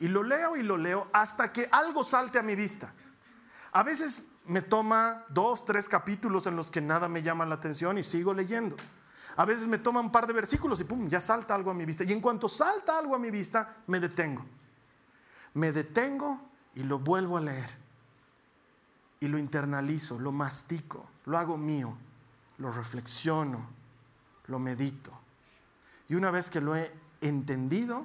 Y 0.00 0.08
lo 0.08 0.22
leo 0.22 0.56
y 0.56 0.62
lo 0.62 0.76
leo 0.76 1.08
hasta 1.12 1.52
que 1.52 1.68
algo 1.72 2.04
salte 2.04 2.38
a 2.38 2.42
mi 2.42 2.54
vista. 2.54 2.92
A 3.72 3.82
veces 3.82 4.32
me 4.46 4.62
toma 4.62 5.24
dos, 5.28 5.64
tres 5.64 5.88
capítulos 5.88 6.46
en 6.46 6.56
los 6.56 6.70
que 6.70 6.80
nada 6.80 7.08
me 7.08 7.22
llama 7.22 7.46
la 7.46 7.56
atención 7.56 7.98
y 7.98 8.02
sigo 8.02 8.32
leyendo. 8.32 8.76
A 9.36 9.44
veces 9.44 9.68
me 9.68 9.78
toma 9.78 10.00
un 10.00 10.10
par 10.10 10.26
de 10.26 10.32
versículos 10.32 10.80
y 10.80 10.84
pum, 10.84 11.08
ya 11.08 11.20
salta 11.20 11.54
algo 11.54 11.70
a 11.70 11.74
mi 11.74 11.84
vista. 11.84 12.04
Y 12.04 12.12
en 12.12 12.20
cuanto 12.20 12.48
salta 12.48 12.98
algo 12.98 13.14
a 13.14 13.18
mi 13.18 13.30
vista, 13.30 13.76
me 13.86 14.00
detengo. 14.00 14.44
Me 15.54 15.70
detengo 15.70 16.40
y 16.74 16.82
lo 16.82 16.98
vuelvo 16.98 17.36
a 17.36 17.40
leer. 17.40 17.70
Y 19.20 19.28
lo 19.28 19.38
internalizo, 19.38 20.18
lo 20.18 20.32
mastico, 20.32 21.06
lo 21.24 21.38
hago 21.38 21.56
mío, 21.56 21.96
lo 22.58 22.70
reflexiono, 22.70 23.68
lo 24.48 24.58
medito. 24.58 25.12
Y 26.08 26.14
una 26.14 26.30
vez 26.30 26.50
que 26.50 26.60
lo 26.60 26.74
he 26.74 26.92
entendido, 27.20 28.04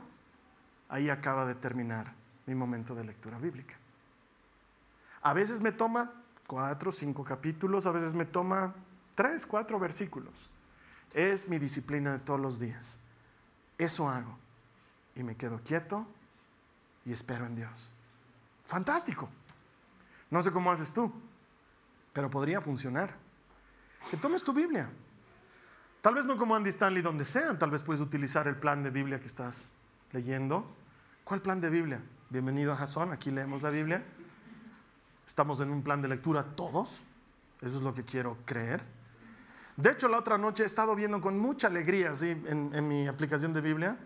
ahí 0.89 1.09
acaba 1.09 1.45
de 1.45 1.55
terminar 1.55 2.13
mi 2.45 2.55
momento 2.55 2.93
de 2.93 3.03
lectura 3.03 3.39
bíblica. 3.39 3.75
A 5.21 5.33
veces 5.33 5.61
me 5.61 5.71
toma 5.71 6.11
cuatro, 6.45 6.91
cinco 6.91 7.23
capítulos, 7.23 7.85
a 7.85 7.91
veces 7.91 8.13
me 8.13 8.25
toma 8.25 8.75
tres, 9.15 9.45
cuatro 9.45 9.79
versículos. 9.79 10.49
Es 11.13 11.47
mi 11.47 11.57
disciplina 11.59 12.13
de 12.13 12.19
todos 12.19 12.39
los 12.39 12.59
días. 12.59 12.99
Eso 13.77 14.09
hago. 14.09 14.37
Y 15.15 15.23
me 15.23 15.35
quedo 15.35 15.61
quieto 15.63 16.05
y 17.05 17.13
espero 17.13 17.45
en 17.45 17.55
Dios. 17.55 17.89
Fantástico. 18.65 19.29
No 20.29 20.41
sé 20.41 20.51
cómo 20.51 20.71
haces 20.71 20.91
tú, 20.91 21.11
pero 22.11 22.29
podría 22.29 22.59
funcionar. 22.59 23.15
Que 24.09 24.17
tomes 24.17 24.43
tu 24.43 24.51
Biblia, 24.51 24.89
Tal 26.03 26.15
vez 26.15 26.25
no 26.25 26.35
como 26.35 26.53
Andy 26.53 26.69
Stanley 26.69 27.01
donde 27.01 27.23
sea, 27.23 27.57
tal 27.57 27.71
vez 27.71 27.81
puedes 27.81 28.01
utilizar 28.01 28.45
el 28.49 28.57
plan 28.57 28.83
de 28.83 28.89
Biblia 28.89 29.21
que 29.21 29.25
estás 29.25 29.71
leyendo. 30.11 30.69
¿Cuál 31.23 31.41
plan 31.41 31.61
de 31.61 31.69
Biblia? 31.69 32.03
Bienvenido 32.29 32.73
a 32.73 32.75
Jason, 32.75 33.13
aquí 33.13 33.31
leemos 33.31 33.61
la 33.61 33.69
Biblia. 33.69 34.03
Estamos 35.25 35.61
en 35.61 35.71
un 35.71 35.81
plan 35.81 36.01
de 36.01 36.09
lectura 36.09 36.43
todos, 36.43 37.03
eso 37.61 37.77
es 37.77 37.81
lo 37.81 37.93
que 37.93 38.03
quiero 38.03 38.35
creer. 38.43 38.83
De 39.77 39.91
hecho, 39.91 40.09
la 40.09 40.17
otra 40.17 40.37
noche 40.37 40.63
he 40.63 40.65
estado 40.65 40.93
viendo 40.93 41.21
con 41.21 41.39
mucha 41.39 41.67
alegría 41.67 42.11
en, 42.21 42.85
mi 42.85 43.07
aplicación 43.07 43.53
de 43.53 43.61
Biblia 43.61 43.97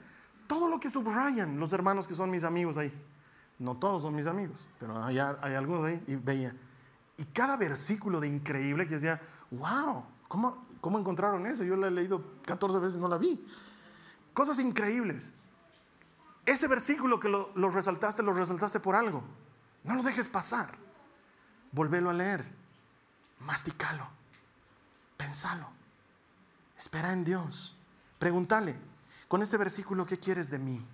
todo 0.45 0.69
lo 0.69 0.79
que 0.79 0.91
subrayan 0.91 1.59
los 1.59 1.73
hermanos 1.73 2.07
que 2.07 2.13
son 2.13 2.29
mis 2.29 2.43
amigos 2.43 2.77
ahí. 2.77 2.93
No 3.57 3.75
todos 3.75 4.03
son 4.03 4.13
mis 4.13 4.27
amigos, 4.27 4.67
pero 4.79 5.03
hay, 5.03 5.17
hay 5.17 5.55
algunos 5.55 5.85
ahí 5.85 6.03
y 6.05 6.15
veía. 6.15 6.53
Y 7.17 7.25
cada 7.25 7.57
versículo 7.57 8.19
de 8.19 8.27
increíble 8.27 8.85
que 8.85 8.93
decía, 8.93 9.19
wow, 9.49 10.05
¿cómo, 10.27 10.67
¿Cómo 10.87 10.99
encontraron 10.99 11.45
eso? 11.45 11.65
Yo 11.65 11.75
la 11.75 11.87
he 11.87 11.91
leído 11.91 12.23
14 12.45 12.79
veces 12.79 12.97
no 12.97 13.09
la 13.09 13.17
vi. 13.17 13.45
Cosas 14.33 14.57
increíbles. 14.57 15.33
Ese 16.45 16.65
versículo 16.69 17.19
que 17.19 17.27
lo, 17.27 17.51
resaltaste, 17.69 18.23
lo 18.23 18.31
resaltaste 18.31 18.79
por 18.79 18.95
algo. 18.95 19.21
No 19.83 19.95
lo 19.95 20.01
dejes 20.01 20.29
pasar. 20.29 20.77
Volvelo 21.73 22.09
a 22.09 22.13
leer. 22.13 22.45
Masticalo. 23.41 24.07
Pensalo. 25.17 25.67
Espera 26.77 27.11
en 27.11 27.25
Dios. 27.25 27.75
Pregúntale, 28.17 28.77
con 29.27 29.41
este 29.41 29.57
versículo, 29.57 30.05
¿qué 30.05 30.17
quieres 30.17 30.49
de 30.49 30.59
mí? 30.59 30.87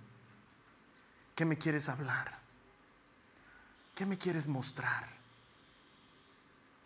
¿Qué 1.36 1.44
me 1.44 1.56
quieres 1.56 1.88
hablar? 1.88 2.36
¿Qué 3.94 4.06
me 4.06 4.18
quieres 4.18 4.48
mostrar? 4.48 5.08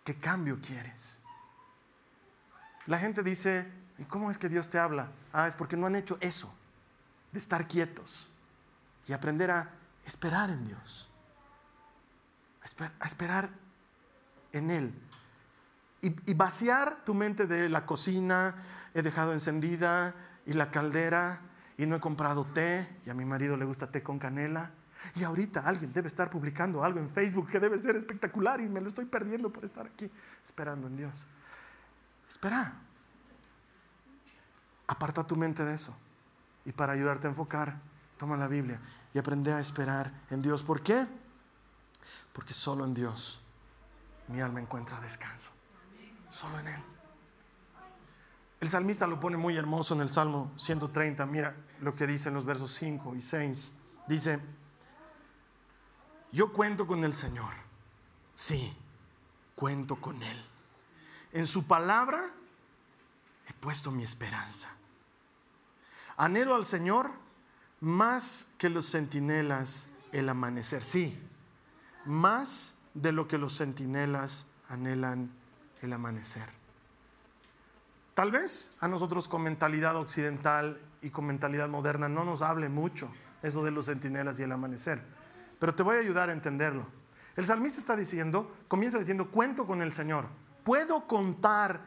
¿Qué 0.05 0.15
cambio 0.15 0.59
quieres? 0.61 1.23
La 2.89 2.99
gente 2.99 3.23
dice, 3.23 3.71
¿y 3.99 4.05
cómo 4.05 4.31
es 4.31 4.39
que 4.39 4.49
Dios 4.49 4.71
te 4.71 4.79
habla? 4.79 5.13
Ah, 5.35 5.47
es 5.47 5.55
porque 5.55 5.77
no 5.77 5.87
han 5.87 5.95
hecho 5.95 6.17
eso, 6.23 6.53
de 7.33 7.39
estar 7.39 7.69
quietos 7.69 8.31
y 9.07 9.13
aprender 9.13 9.51
a 9.51 9.71
esperar 10.07 10.49
en 10.49 10.65
Dios, 10.65 11.11
a 12.99 13.07
esperar 13.07 13.51
en 14.53 14.71
Él. 14.71 14.95
Y, 16.01 16.33
vaciar 16.33 17.05
tu 17.05 17.13
mente 17.13 17.47
de 17.47 17.69
la 17.69 17.85
cocina, 17.85 18.55
he 18.95 19.03
dejado 19.03 19.35
encendida 19.35 20.15
y 20.47 20.55
la 20.55 20.71
caldera 20.71 21.43
y 21.77 21.85
no 21.85 21.97
he 21.97 22.01
comprado 22.01 22.47
té 22.47 22.89
y 23.05 23.11
a 23.11 23.15
mi 23.15 23.27
marido 23.27 23.59
le 23.59 23.67
gusta 23.67 23.91
té 23.91 24.03
con 24.03 24.19
canela. 24.19 24.71
Y 25.15 25.25
ahorita 25.25 25.61
alguien 25.61 25.93
debe 25.93 26.09
estar 26.09 26.31
publicando 26.31 26.83
algo 26.83 27.01
en 27.01 27.11
Facebook 27.11 27.49
que 27.51 27.61
debe 27.61 27.77
ser 27.77 27.97
espectacular 27.97 28.63
y 28.63 28.69
me 28.69 28.81
lo 28.81 28.89
estoy 28.89 29.05
perdiendo 29.05 29.53
por 29.53 29.65
estar 29.67 29.87
aquí 29.87 30.11
esperando 30.43 30.87
en 30.87 30.97
Dios. 30.97 31.27
Espera. 32.29 32.75
Aparta 34.87 35.27
tu 35.27 35.37
mente 35.37 35.65
de 35.65 35.75
eso. 35.75 35.97
Y 36.65 36.73
para 36.73 36.93
ayudarte 36.93 37.27
a 37.27 37.31
enfocar, 37.31 37.81
toma 38.17 38.37
la 38.37 38.49
Biblia 38.49 38.81
y 39.15 39.19
aprende 39.19 39.53
a 39.53 39.61
esperar 39.61 40.13
en 40.31 40.43
Dios. 40.43 40.63
¿Por 40.63 40.83
qué? 40.83 41.07
Porque 42.33 42.53
solo 42.53 42.85
en 42.85 42.95
Dios 42.95 43.41
mi 44.29 44.41
alma 44.41 44.61
encuentra 44.61 45.01
descanso. 45.01 45.51
Solo 46.31 46.61
en 46.61 46.69
Él. 46.69 46.83
El 48.61 48.69
salmista 48.69 49.07
lo 49.07 49.21
pone 49.21 49.37
muy 49.37 49.57
hermoso 49.57 49.95
en 49.95 50.01
el 50.01 50.09
Salmo 50.09 50.53
130. 50.57 51.25
Mira 51.27 51.57
lo 51.81 51.95
que 51.95 52.07
dice 52.07 52.29
en 52.29 52.35
los 52.35 52.45
versos 52.45 52.73
5 52.73 53.15
y 53.15 53.23
6. 53.23 53.75
Dice, 54.09 54.41
yo 56.33 56.53
cuento 56.53 56.87
con 56.87 57.05
el 57.05 57.15
Señor. 57.15 57.53
Sí, 58.35 58.77
cuento 59.55 59.97
con 59.97 60.23
Él. 60.23 60.48
En 61.33 61.47
su 61.47 61.67
palabra 61.67 62.31
he 63.49 63.53
puesto 63.55 63.91
mi 63.91 64.03
esperanza. 64.03 64.71
Anhelo 66.17 66.55
al 66.55 66.65
Señor 66.65 67.11
más 67.81 68.53
que 68.59 68.69
los 68.69 68.91
centinelas 68.91 69.91
el 70.13 70.29
amanecer. 70.29 70.83
Sí, 70.83 71.19
más 72.05 72.77
de 72.95 73.13
lo 73.13 73.29
que 73.29 73.39
los 73.39 73.57
centinelas 73.57 74.49
anhelan 74.69 75.31
el 75.83 75.93
amanecer. 75.93 76.49
Tal 78.15 78.33
vez 78.33 78.77
a 78.81 78.89
nosotros 78.89 79.29
con 79.29 79.43
mentalidad 79.43 79.97
occidental 79.97 80.81
y 81.03 81.11
con 81.11 81.27
mentalidad 81.27 81.69
moderna 81.69 82.09
no 82.09 82.25
nos 82.25 82.43
hable 82.43 82.69
mucho 82.69 83.09
eso 83.43 83.63
de 83.63 83.71
los 83.71 83.87
centinelas 83.87 84.41
y 84.41 84.43
el 84.43 84.51
amanecer, 84.51 85.01
pero 85.61 85.75
te 85.75 85.85
voy 85.85 85.97
a 85.97 86.01
ayudar 86.01 86.29
a 86.29 86.33
entenderlo. 86.33 86.87
El 87.37 87.47
salmista 87.47 87.79
está 87.79 87.95
diciendo, 87.95 88.53
comienza 88.67 88.99
diciendo, 88.99 89.31
cuento 89.31 89.67
con 89.67 89.81
el 89.81 89.93
Señor, 89.93 90.27
puedo 90.69 91.07
contar 91.07 91.81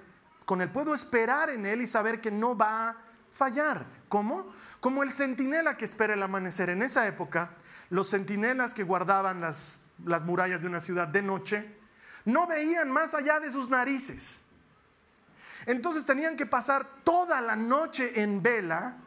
con 0.43 0.59
Él, 0.59 0.71
puedo 0.71 0.95
esperar 0.95 1.51
en 1.51 1.67
Él 1.67 1.83
y 1.83 1.85
saber 1.85 2.19
que 2.19 2.31
no 2.31 2.57
va 2.57 2.89
a 2.89 2.97
fallar. 3.31 3.85
¿Cómo? 4.09 4.51
Como 4.79 5.03
el 5.03 5.11
centinela 5.11 5.77
que 5.77 5.85
espera 5.85 6.15
el 6.15 6.23
amanecer. 6.23 6.71
En 6.71 6.81
esa 6.81 7.05
época, 7.05 7.51
los 7.91 8.09
centinelas 8.09 8.73
que 8.73 8.81
guardaban 8.81 9.39
las, 9.39 9.85
las 10.03 10.23
murallas 10.23 10.61
de 10.61 10.67
una 10.67 10.79
ciudad 10.79 11.07
de 11.07 11.21
noche 11.21 11.77
no 12.25 12.47
veían 12.47 12.89
más 12.89 13.13
allá 13.13 13.39
de 13.39 13.51
sus 13.51 13.69
narices. 13.69 14.47
Entonces 15.67 16.03
tenían 16.03 16.35
que 16.35 16.47
pasar 16.47 16.87
toda 17.03 17.39
la 17.39 17.55
noche 17.55 18.23
en 18.23 18.41
vela 18.41 18.97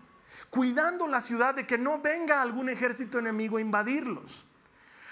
cuidando 0.50 1.08
la 1.08 1.20
ciudad 1.20 1.52
de 1.52 1.66
que 1.66 1.78
no 1.78 1.98
venga 1.98 2.40
algún 2.40 2.68
ejército 2.68 3.18
enemigo 3.18 3.56
a 3.56 3.60
invadirlos. 3.60 4.44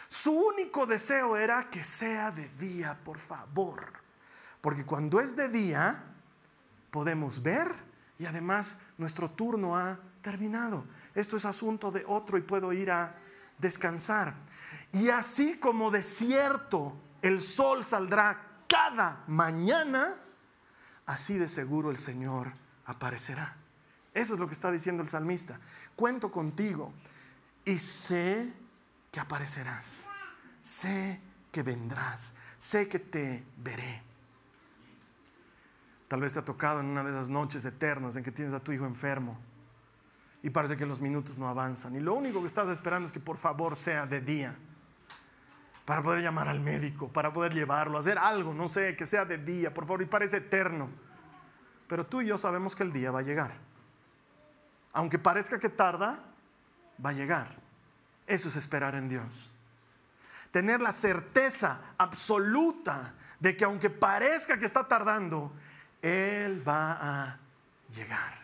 Su 0.06 0.30
único 0.30 0.86
deseo 0.86 1.36
era 1.36 1.68
que 1.68 1.82
sea 1.82 2.30
de 2.30 2.48
día, 2.50 2.96
por 3.02 3.18
favor. 3.18 4.01
Porque 4.62 4.86
cuando 4.86 5.20
es 5.20 5.36
de 5.36 5.50
día, 5.50 6.02
podemos 6.90 7.42
ver 7.42 7.68
y 8.18 8.24
además 8.24 8.78
nuestro 8.96 9.30
turno 9.30 9.76
ha 9.76 9.98
terminado. 10.22 10.86
Esto 11.14 11.36
es 11.36 11.44
asunto 11.44 11.90
de 11.90 12.04
otro 12.06 12.38
y 12.38 12.42
puedo 12.42 12.72
ir 12.72 12.90
a 12.90 13.16
descansar. 13.58 14.34
Y 14.92 15.10
así 15.10 15.58
como 15.58 15.90
de 15.90 16.02
cierto 16.02 16.96
el 17.20 17.42
sol 17.42 17.84
saldrá 17.84 18.64
cada 18.68 19.24
mañana, 19.26 20.16
así 21.06 21.36
de 21.36 21.48
seguro 21.48 21.90
el 21.90 21.98
Señor 21.98 22.52
aparecerá. 22.86 23.56
Eso 24.14 24.34
es 24.34 24.40
lo 24.40 24.46
que 24.46 24.54
está 24.54 24.70
diciendo 24.70 25.02
el 25.02 25.08
salmista. 25.08 25.58
Cuento 25.96 26.30
contigo 26.30 26.92
y 27.64 27.78
sé 27.78 28.52
que 29.10 29.20
aparecerás. 29.20 30.08
Sé 30.62 31.20
que 31.50 31.62
vendrás. 31.62 32.36
Sé 32.58 32.88
que 32.88 32.98
te 32.98 33.44
veré. 33.56 34.11
Tal 36.12 36.20
vez 36.20 36.34
te 36.34 36.40
ha 36.40 36.44
tocado 36.44 36.80
en 36.80 36.88
una 36.88 37.02
de 37.02 37.08
esas 37.08 37.30
noches 37.30 37.64
eternas 37.64 38.16
en 38.16 38.22
que 38.22 38.30
tienes 38.30 38.52
a 38.52 38.60
tu 38.60 38.70
hijo 38.70 38.84
enfermo 38.84 39.38
y 40.42 40.50
parece 40.50 40.76
que 40.76 40.84
los 40.84 41.00
minutos 41.00 41.38
no 41.38 41.48
avanzan. 41.48 41.96
Y 41.96 42.00
lo 42.00 42.12
único 42.12 42.42
que 42.42 42.48
estás 42.48 42.68
esperando 42.68 43.06
es 43.06 43.14
que 43.14 43.18
por 43.18 43.38
favor 43.38 43.76
sea 43.76 44.04
de 44.04 44.20
día 44.20 44.54
para 45.86 46.02
poder 46.02 46.20
llamar 46.20 46.48
al 46.48 46.60
médico, 46.60 47.08
para 47.08 47.32
poder 47.32 47.54
llevarlo, 47.54 47.96
hacer 47.96 48.18
algo, 48.18 48.52
no 48.52 48.68
sé, 48.68 48.94
que 48.94 49.06
sea 49.06 49.24
de 49.24 49.38
día, 49.38 49.72
por 49.72 49.86
favor, 49.86 50.02
y 50.02 50.04
parece 50.04 50.36
eterno. 50.36 50.90
Pero 51.86 52.04
tú 52.04 52.20
y 52.20 52.26
yo 52.26 52.36
sabemos 52.36 52.76
que 52.76 52.82
el 52.82 52.92
día 52.92 53.10
va 53.10 53.20
a 53.20 53.22
llegar. 53.22 53.54
Aunque 54.92 55.18
parezca 55.18 55.58
que 55.58 55.70
tarda, 55.70 56.22
va 57.02 57.08
a 57.08 57.14
llegar. 57.14 57.56
Eso 58.26 58.50
es 58.50 58.56
esperar 58.56 58.96
en 58.96 59.08
Dios. 59.08 59.50
Tener 60.50 60.82
la 60.82 60.92
certeza 60.92 61.80
absoluta 61.96 63.14
de 63.40 63.56
que 63.56 63.64
aunque 63.64 63.88
parezca 63.88 64.58
que 64.58 64.66
está 64.66 64.86
tardando, 64.86 65.54
Él 66.02 66.66
va 66.66 66.98
a 67.00 67.38
llegar. 67.88 68.42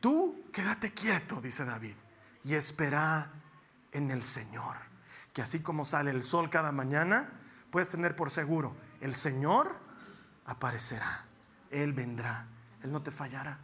Tú 0.00 0.46
quédate 0.52 0.92
quieto, 0.92 1.40
dice 1.40 1.64
David, 1.64 1.96
y 2.44 2.54
espera 2.54 3.30
en 3.92 4.10
el 4.10 4.22
Señor 4.22 4.86
que 5.36 5.42
así 5.42 5.60
como 5.60 5.84
sale 5.84 6.12
el 6.12 6.22
sol 6.22 6.48
cada 6.48 6.72
mañana, 6.72 7.28
puedes 7.70 7.90
tener 7.90 8.16
por 8.16 8.30
seguro, 8.30 8.74
el 9.02 9.14
Señor 9.14 9.76
aparecerá, 10.46 11.26
Él 11.70 11.92
vendrá, 11.92 12.46
Él 12.82 12.90
no 12.90 13.02
te 13.02 13.10
fallará. 13.10 13.58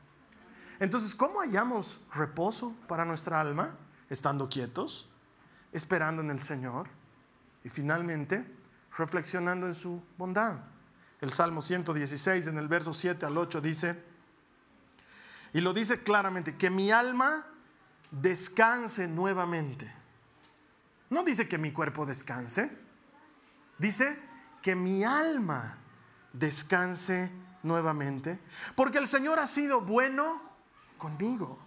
Entonces, 0.80 1.14
¿cómo 1.14 1.40
hallamos 1.40 1.98
reposo 2.12 2.76
para 2.88 3.06
nuestra 3.06 3.40
alma? 3.40 3.74
Estando 4.10 4.50
quietos, 4.50 5.10
esperando 5.72 6.20
en 6.20 6.28
el 6.28 6.40
Señor 6.40 6.88
y 7.64 7.70
finalmente 7.70 8.44
reflexionando 8.98 9.66
en 9.66 9.74
su 9.74 10.04
bondad. 10.18 10.58
El 11.22 11.32
Salmo 11.32 11.62
116 11.62 12.48
en 12.48 12.58
el 12.58 12.68
verso 12.68 12.92
7 12.92 13.24
al 13.24 13.38
8 13.38 13.62
dice, 13.62 14.04
y 15.54 15.62
lo 15.62 15.72
dice 15.72 16.02
claramente, 16.02 16.56
que 16.58 16.68
mi 16.68 16.90
alma 16.90 17.46
descanse 18.10 19.08
nuevamente 19.08 20.02
no 21.12 21.24
dice 21.24 21.46
que 21.46 21.58
mi 21.58 21.72
cuerpo 21.72 22.06
descanse, 22.06 22.74
dice 23.76 24.18
que 24.62 24.74
mi 24.74 25.04
alma 25.04 25.76
descanse 26.32 27.30
nuevamente, 27.62 28.40
porque 28.74 28.96
el 28.96 29.06
Señor 29.06 29.38
ha 29.38 29.46
sido 29.46 29.82
bueno 29.82 30.40
conmigo. 30.96 31.58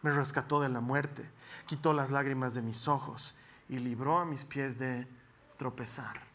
Me 0.00 0.10
rescató 0.10 0.58
de 0.62 0.70
la 0.70 0.80
muerte, 0.80 1.30
quitó 1.66 1.92
las 1.92 2.10
lágrimas 2.10 2.54
de 2.54 2.62
mis 2.62 2.88
ojos 2.88 3.36
y 3.68 3.78
libró 3.78 4.20
a 4.20 4.24
mis 4.24 4.46
pies 4.46 4.78
de 4.78 5.06
tropezar. 5.58 6.27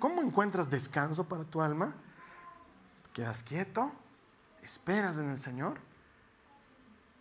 ¿Cómo 0.00 0.22
encuentras 0.22 0.70
descanso 0.70 1.28
para 1.28 1.44
tu 1.44 1.60
alma? 1.60 1.94
Quedas 3.12 3.42
quieto, 3.42 3.92
esperas 4.62 5.18
en 5.18 5.28
el 5.28 5.38
Señor 5.38 5.78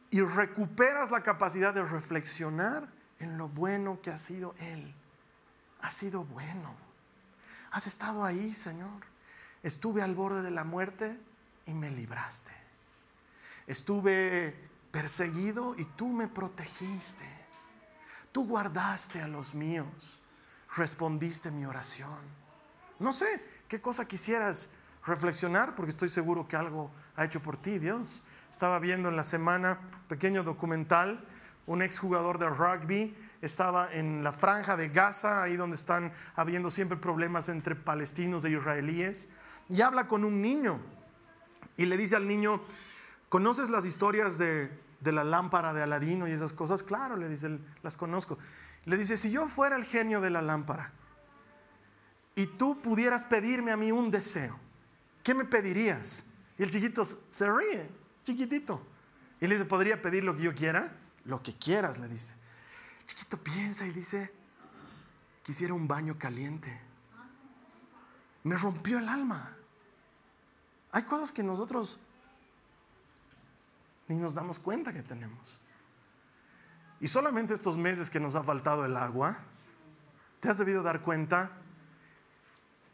y 0.09 0.21
recuperas 0.21 1.11
la 1.11 1.21
capacidad 1.21 1.73
de 1.73 1.83
reflexionar 1.83 2.87
en 3.19 3.37
lo 3.37 3.49
bueno 3.49 4.01
que 4.01 4.11
ha 4.11 4.17
sido 4.17 4.55
Él. 4.59 4.95
Ha 5.81 5.91
sido 5.91 6.23
bueno. 6.23 6.73
Has 7.71 7.85
estado 7.85 8.23
ahí, 8.23 8.53
Señor. 8.53 9.03
Estuve 9.61 10.01
al 10.01 10.15
borde 10.15 10.41
de 10.41 10.51
la 10.51 10.63
muerte 10.63 11.19
y 11.65 11.73
me 11.73 11.91
libraste. 11.91 12.51
Estuve 13.67 14.55
perseguido 14.89 15.75
y 15.77 15.83
tú 15.83 16.07
me 16.07 16.29
protegiste. 16.29 17.25
Tú 18.31 18.47
guardaste 18.47 19.21
a 19.21 19.27
los 19.27 19.53
míos. 19.53 20.21
Respondiste 20.77 21.51
mi 21.51 21.65
oración. 21.65 22.38
No 22.99 23.13
sé 23.13 23.43
qué 23.67 23.81
cosa 23.81 24.07
quisieras 24.07 24.71
reflexionar 25.05 25.75
porque 25.75 25.91
estoy 25.91 26.09
seguro 26.09 26.47
que 26.47 26.55
algo 26.55 26.91
ha 27.15 27.25
hecho 27.25 27.41
por 27.41 27.57
ti 27.57 27.79
Dios. 27.79 28.23
Estaba 28.51 28.79
viendo 28.79 29.09
en 29.09 29.15
la 29.15 29.23
semana 29.23 29.79
un 29.81 30.07
pequeño 30.07 30.43
documental 30.43 31.25
un 31.69 31.83
exjugador 31.83 32.39
de 32.39 32.49
rugby, 32.49 33.15
estaba 33.43 33.93
en 33.93 34.23
la 34.23 34.31
franja 34.31 34.75
de 34.75 34.89
Gaza, 34.89 35.43
ahí 35.43 35.55
donde 35.55 35.75
están 35.75 36.11
habiendo 36.35 36.71
siempre 36.71 36.97
problemas 36.97 37.47
entre 37.47 37.75
palestinos 37.75 38.43
e 38.43 38.49
israelíes, 38.49 39.29
y 39.69 39.81
habla 39.81 40.07
con 40.07 40.25
un 40.25 40.41
niño 40.41 40.79
y 41.77 41.85
le 41.85 41.95
dice 41.95 42.15
al 42.15 42.25
niño, 42.25 42.63
¿conoces 43.29 43.69
las 43.69 43.85
historias 43.85 44.39
de, 44.39 44.71
la 45.03 45.23
lámpara 45.23 45.71
de 45.71 45.83
Aladino 45.83 46.27
y 46.27 46.31
esas 46.31 46.53
cosas? 46.53 46.81
Claro, 46.81 47.15
le 47.17 47.29
dice, 47.29 47.59
las 47.83 47.97
conozco. 47.97 48.39
Le 48.85 48.97
dice, 48.97 49.15
si 49.15 49.29
yo 49.29 49.47
fuera 49.47 49.75
el 49.75 49.85
genio 49.85 50.21
de 50.21 50.31
la 50.31 50.41
lámpara 50.41 50.91
y 52.39 52.47
tú 52.47 52.81
pudieras 52.81 53.25
pedirme 53.25 53.71
a 53.71 53.77
mí 53.77 53.91
un 53.91 54.09
deseo, 54.09 54.57
¿qué 55.23 55.33
me 55.33 55.45
pedirías? 55.45 56.27
Y 56.57 56.63
el 56.63 56.69
chiquito 56.69 57.03
se 57.03 57.51
ríe, 57.51 57.89
chiquitito. 58.23 58.81
Y 59.41 59.47
le 59.47 59.55
dice, 59.55 59.65
¿podría 59.65 60.01
pedir 60.01 60.23
lo 60.23 60.35
que 60.35 60.43
yo 60.43 60.55
quiera? 60.55 60.93
lo 61.25 61.41
que 61.41 61.53
quieras, 61.53 61.99
le 61.99 62.07
dice. 62.07 62.33
Chiquito 63.05 63.37
piensa 63.37 63.85
y 63.85 63.91
dice, 63.91 64.31
quisiera 65.43 65.73
un 65.73 65.87
baño 65.87 66.17
caliente. 66.17 66.81
Me 68.43 68.57
rompió 68.57 68.99
el 68.99 69.09
alma. 69.09 69.55
Hay 70.91 71.03
cosas 71.03 71.31
que 71.31 71.43
nosotros 71.43 71.99
ni 74.07 74.17
nos 74.17 74.33
damos 74.33 74.59
cuenta 74.59 74.91
que 74.91 75.03
tenemos. 75.03 75.59
Y 76.99 77.07
solamente 77.07 77.53
estos 77.53 77.77
meses 77.77 78.09
que 78.09 78.19
nos 78.19 78.35
ha 78.35 78.43
faltado 78.43 78.85
el 78.85 78.97
agua, 78.97 79.39
te 80.39 80.49
has 80.49 80.57
debido 80.57 80.83
dar 80.83 81.01
cuenta 81.01 81.58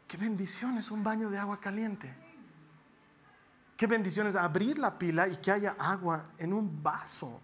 qué 0.06 0.16
bendición 0.16 0.78
es 0.78 0.90
un 0.90 1.02
baño 1.02 1.30
de 1.30 1.38
agua 1.38 1.60
caliente. 1.60 2.14
Qué 3.76 3.86
bendición 3.86 4.26
es 4.26 4.36
abrir 4.36 4.78
la 4.78 4.98
pila 4.98 5.28
y 5.28 5.36
que 5.36 5.52
haya 5.52 5.76
agua 5.78 6.30
en 6.38 6.52
un 6.52 6.82
vaso. 6.82 7.40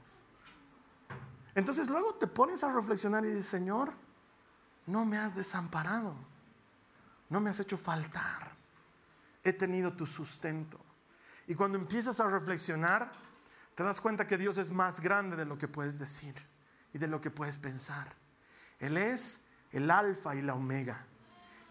Entonces 1.55 1.89
luego 1.89 2.15
te 2.15 2.27
pones 2.27 2.65
a 2.65 2.73
reflexionar 2.73 3.25
y 3.25 3.29
dices, 3.29 3.47
Señor, 3.47 3.93
no 4.87 5.05
me 5.05 5.19
has 5.19 5.35
desamparado, 5.35 6.15
no 7.29 7.41
me 7.41 7.51
has 7.51 7.61
hecho 7.61 7.77
faltar. 7.77 8.53
He 9.45 9.53
tenido 9.53 9.93
tu 9.93 10.07
sustento. 10.07 10.81
Y 11.47 11.55
cuando 11.55 11.77
empiezas 11.77 12.21
a 12.21 12.29
reflexionar, 12.29 13.11
te 13.75 13.83
das 13.83 14.01
cuenta 14.01 14.27
que 14.27 14.39
Dios 14.39 14.57
es 14.57 14.73
más 14.73 15.01
grande 15.01 15.37
de 15.37 15.45
lo 15.45 15.59
que 15.59 15.69
puedes 15.69 15.99
decir 15.99 16.35
y 16.95 16.99
de 16.99 17.09
lo 17.09 17.21
que 17.21 17.31
puedes 17.31 17.59
pensar. 17.59 18.15
Él 18.79 18.97
es 18.97 19.49
el 19.71 19.91
alfa 19.91 20.35
y 20.35 20.43
la 20.43 20.55
omega, 20.55 21.07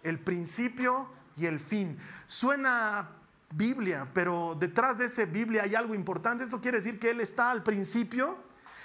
el 0.04 0.20
principio 0.20 1.08
y 1.38 1.46
el 1.46 1.60
fin. 1.60 1.98
Suena 2.28 3.10
Biblia, 3.54 4.08
pero 4.14 4.56
detrás 4.60 4.98
de 4.98 5.06
esa 5.06 5.26
Biblia 5.26 5.64
hay 5.64 5.76
algo 5.76 5.94
importante. 5.94 6.44
Esto 6.44 6.62
quiere 6.62 6.78
decir 6.78 7.00
que 7.00 7.10
Él 7.10 7.22
está 7.22 7.52
al 7.52 7.64
principio 7.64 8.38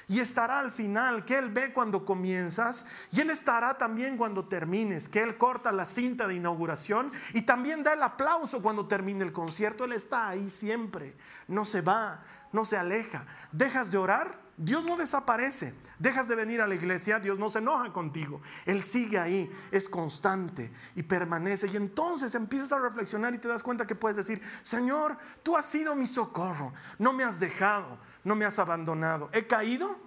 y 0.09 0.21
estará 0.21 0.61
al 0.61 0.71
final, 0.71 1.25
que 1.25 1.37
Él 1.37 1.51
ve 1.51 1.73
cuando 1.73 2.05
comienzas 2.05 2.87
y 3.11 3.21
Él 3.21 3.31
estará 3.31 3.77
también 3.77 4.17
cuando 4.17 4.47
termines, 4.47 5.09
que 5.09 5.23
Él 5.23 5.37
corta 5.37 5.73
la 5.73 5.85
cinta 5.85 6.27
de 6.27 6.35
inauguración 6.35 7.13
y 7.35 7.43
también 7.43 7.83
da 7.83 7.93
el 7.93 8.03
aplauso 8.03 8.63
cuando 8.63 8.87
termine 8.87 9.25
el 9.25 9.33
concierto. 9.33 9.85
Él 9.85 9.93
está 9.93 10.29
ahí 10.29 10.51
siempre, 10.51 11.17
no 11.49 11.65
se 11.65 11.81
va, 11.81 12.23
no 12.53 12.65
se 12.65 12.77
aleja. 12.77 13.27
Dejas 13.53 13.91
de 13.91 13.99
orar, 13.99 14.46
Dios 14.57 14.85
no 14.85 14.97
desaparece. 14.97 15.75
Dejas 15.99 16.29
de 16.29 16.35
venir 16.35 16.61
a 16.61 16.67
la 16.67 16.75
iglesia, 16.75 17.19
Dios 17.19 17.39
no 17.39 17.49
se 17.49 17.59
enoja 17.59 17.93
contigo. 17.93 18.41
Él 18.65 18.83
sigue 18.83 19.19
ahí, 19.19 19.51
es 19.71 19.89
constante 19.89 20.71
y 20.95 21.03
permanece. 21.03 21.69
Y 21.69 21.77
entonces 21.77 22.35
empiezas 22.35 22.73
a 22.73 22.79
reflexionar 22.79 23.35
y 23.35 23.39
te 23.39 23.49
das 23.49 23.63
cuenta 23.63 23.87
que 23.87 23.95
puedes 23.95 24.17
decir, 24.17 24.43
Señor, 24.63 25.17
tú 25.43 25.57
has 25.57 25.67
sido 25.67 25.95
mi 25.95 26.07
socorro, 26.07 26.73
no 26.99 27.13
me 27.13 27.25
has 27.25 27.41
dejado, 27.41 27.99
no 28.25 28.35
me 28.35 28.45
has 28.45 28.59
abandonado. 28.59 29.31
He 29.33 29.47
caído, 29.47 29.99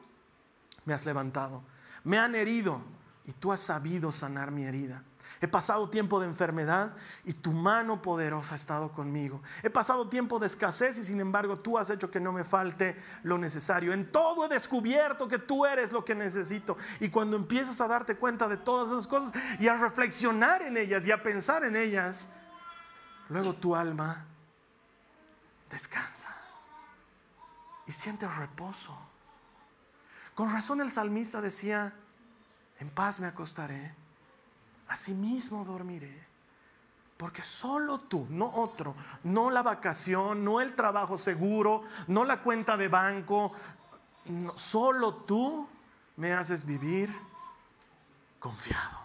me 0.86 0.94
has 0.94 1.06
levantado. 1.06 1.64
Me 2.04 2.18
han 2.18 2.36
herido 2.36 2.82
y 3.26 3.34
tú 3.34 3.52
has 3.52 3.62
sabido 3.62 4.12
sanar 4.12 4.52
mi 4.52 4.64
herida. 4.64 5.04
He 5.42 5.48
pasado 5.48 5.90
tiempo 5.90 6.20
de 6.20 6.28
enfermedad 6.28 6.94
y 7.24 7.32
tu 7.32 7.54
mano 7.54 8.02
poderosa 8.02 8.54
ha 8.54 8.58
estado 8.58 8.92
conmigo. 8.92 9.42
He 9.64 9.70
pasado 9.70 10.10
tiempo 10.10 10.38
de 10.38 10.48
escasez 10.48 10.98
y 10.98 11.06
sin 11.06 11.22
embargo 11.22 11.60
tú 11.60 11.78
has 11.78 11.90
hecho 11.90 12.12
que 12.12 12.20
no 12.20 12.34
me 12.34 12.44
falte 12.44 13.02
lo 13.24 13.38
necesario. 13.38 13.94
En 13.94 14.12
todo 14.12 14.46
he 14.46 14.50
descubierto 14.50 15.30
que 15.30 15.40
tú 15.40 15.66
eres 15.66 15.94
lo 15.94 16.04
que 16.04 16.14
necesito. 16.14 16.76
Y 17.00 17.10
cuando 17.10 17.38
empiezas 17.38 17.80
a 17.80 17.88
darte 17.88 18.18
cuenta 18.18 18.50
de 18.50 18.58
todas 18.58 18.90
esas 18.90 19.08
cosas 19.08 19.32
y 19.60 19.70
a 19.70 19.76
reflexionar 19.76 20.62
en 20.62 20.76
ellas 20.76 21.06
y 21.06 21.12
a 21.12 21.24
pensar 21.24 21.64
en 21.64 21.78
ellas, 21.78 22.34
luego 23.30 23.56
tu 23.56 23.78
alma 23.78 24.26
descansa 25.70 26.36
y 27.88 27.94
siente 27.94 28.28
reposo. 28.28 28.98
Con 30.36 30.52
razón 30.52 30.82
el 30.82 30.92
salmista 30.92 31.40
decía, 31.40 31.94
en 32.80 32.90
paz 32.90 33.22
me 33.22 33.28
acostaré 33.28 33.96
asimismo 34.90 35.64
dormiré. 35.64 36.28
Porque 37.18 37.44
solo 37.44 38.00
tú, 38.00 38.28
no 38.30 38.50
otro, 38.50 38.96
no 39.24 39.52
la 39.52 39.62
vacación, 39.62 40.44
no 40.44 40.62
el 40.62 40.74
trabajo 40.74 41.18
seguro, 41.18 41.84
no 42.08 42.24
la 42.24 42.42
cuenta 42.42 42.78
de 42.78 42.88
banco, 42.88 43.52
solo 44.56 45.16
tú 45.16 45.68
me 46.16 46.32
haces 46.32 46.66
vivir 46.66 47.14
confiado. 48.40 49.00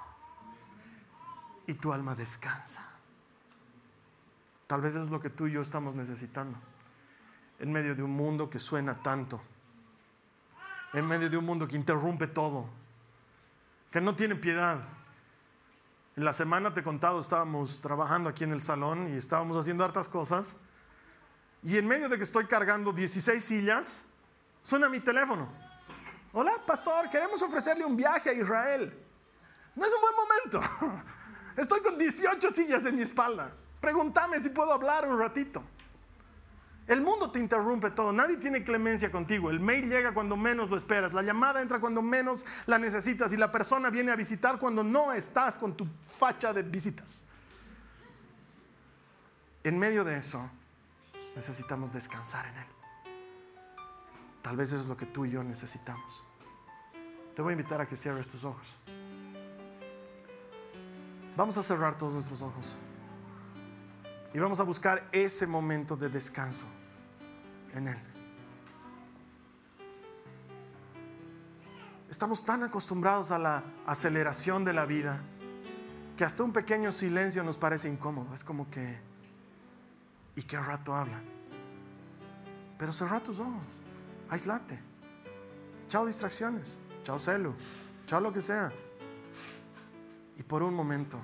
Y 1.66 1.74
tu 1.74 1.92
alma 1.92 2.14
descansa. 2.14 2.86
Tal 4.68 4.80
vez 4.80 4.94
es 4.94 5.10
lo 5.10 5.20
que 5.20 5.30
tú 5.30 5.46
y 5.46 5.52
yo 5.52 5.60
estamos 5.60 5.94
necesitando. 5.94 6.56
En 7.58 7.72
medio 7.72 7.94
de 7.96 8.02
un 8.02 8.12
mundo 8.12 8.48
que 8.48 8.58
suena 8.58 9.02
tanto. 9.02 9.40
En 10.92 11.06
medio 11.06 11.28
de 11.28 11.36
un 11.36 11.44
mundo 11.46 11.66
que 11.66 11.76
interrumpe 11.76 12.28
todo. 12.28 12.68
Que 13.90 14.00
no 14.00 14.14
tiene 14.14 14.36
piedad 14.36 14.80
en 16.16 16.24
la 16.24 16.32
semana 16.32 16.72
te 16.72 16.80
he 16.80 16.82
contado, 16.84 17.18
estábamos 17.18 17.80
trabajando 17.80 18.30
aquí 18.30 18.44
en 18.44 18.52
el 18.52 18.60
salón 18.60 19.12
y 19.12 19.16
estábamos 19.16 19.56
haciendo 19.56 19.84
hartas 19.84 20.08
cosas. 20.08 20.56
Y 21.62 21.76
en 21.76 21.88
medio 21.88 22.08
de 22.08 22.16
que 22.16 22.24
estoy 22.24 22.46
cargando 22.46 22.92
16 22.92 23.42
sillas, 23.42 24.06
suena 24.62 24.88
mi 24.88 25.00
teléfono. 25.00 25.48
Hola, 26.32 26.52
pastor, 26.66 27.10
queremos 27.10 27.42
ofrecerle 27.42 27.84
un 27.84 27.96
viaje 27.96 28.30
a 28.30 28.32
Israel. 28.32 28.96
No 29.74 29.84
es 29.84 29.92
un 29.92 30.00
buen 30.00 30.14
momento. 30.16 31.04
Estoy 31.56 31.80
con 31.80 31.98
18 31.98 32.50
sillas 32.50 32.84
en 32.86 32.96
mi 32.96 33.02
espalda. 33.02 33.52
Pregúntame 33.80 34.40
si 34.40 34.50
puedo 34.50 34.72
hablar 34.72 35.08
un 35.08 35.18
ratito. 35.18 35.62
El 36.86 37.00
mundo 37.00 37.30
te 37.30 37.38
interrumpe 37.38 37.90
todo, 37.90 38.12
nadie 38.12 38.36
tiene 38.36 38.62
clemencia 38.62 39.10
contigo. 39.10 39.50
El 39.50 39.58
mail 39.58 39.88
llega 39.88 40.12
cuando 40.12 40.36
menos 40.36 40.68
lo 40.68 40.76
esperas, 40.76 41.14
la 41.14 41.22
llamada 41.22 41.62
entra 41.62 41.80
cuando 41.80 42.02
menos 42.02 42.44
la 42.66 42.78
necesitas 42.78 43.32
y 43.32 43.38
la 43.38 43.50
persona 43.50 43.88
viene 43.88 44.12
a 44.12 44.16
visitar 44.16 44.58
cuando 44.58 44.84
no 44.84 45.12
estás 45.12 45.56
con 45.56 45.74
tu 45.74 45.86
facha 46.18 46.52
de 46.52 46.62
visitas. 46.62 47.24
En 49.62 49.78
medio 49.78 50.04
de 50.04 50.18
eso, 50.18 50.50
necesitamos 51.34 51.90
descansar 51.90 52.44
en 52.46 52.56
Él. 52.58 52.66
Tal 54.42 54.56
vez 54.56 54.72
eso 54.72 54.82
es 54.82 54.88
lo 54.88 54.96
que 54.96 55.06
tú 55.06 55.24
y 55.24 55.30
yo 55.30 55.42
necesitamos. 55.42 56.22
Te 57.34 57.40
voy 57.40 57.52
a 57.52 57.56
invitar 57.56 57.80
a 57.80 57.88
que 57.88 57.96
cierres 57.96 58.28
tus 58.28 58.44
ojos. 58.44 58.76
Vamos 61.34 61.56
a 61.56 61.62
cerrar 61.62 61.96
todos 61.96 62.12
nuestros 62.12 62.42
ojos. 62.42 62.76
Y 64.34 64.38
vamos 64.40 64.58
a 64.58 64.64
buscar 64.64 65.08
ese 65.12 65.46
momento 65.46 65.96
de 65.96 66.08
descanso 66.08 66.66
en 67.72 67.86
Él. 67.86 67.98
Estamos 72.10 72.44
tan 72.44 72.64
acostumbrados 72.64 73.30
a 73.30 73.38
la 73.38 73.62
aceleración 73.86 74.64
de 74.64 74.72
la 74.72 74.86
vida 74.86 75.20
que 76.16 76.24
hasta 76.24 76.42
un 76.42 76.52
pequeño 76.52 76.90
silencio 76.90 77.44
nos 77.44 77.58
parece 77.58 77.88
incómodo. 77.88 78.34
Es 78.34 78.42
como 78.42 78.68
que, 78.70 78.98
¿y 80.34 80.42
qué 80.42 80.58
rato 80.58 80.96
habla? 80.96 81.22
Pero 82.76 82.92
cerra 82.92 83.20
tus 83.20 83.38
ojos, 83.38 83.64
aislate. 84.30 84.80
Chao 85.88 86.06
distracciones, 86.06 86.78
chao 87.04 87.20
celo, 87.20 87.54
chao 88.06 88.20
lo 88.20 88.32
que 88.32 88.40
sea. 88.40 88.72
Y 90.36 90.42
por 90.42 90.64
un 90.64 90.74
momento 90.74 91.20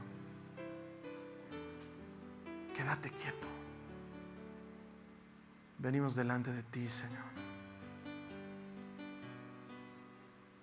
quédate 2.81 3.11
quieto. 3.11 3.47
Venimos 5.79 6.15
delante 6.15 6.51
de 6.51 6.63
ti, 6.63 6.89
Señor. 6.89 7.31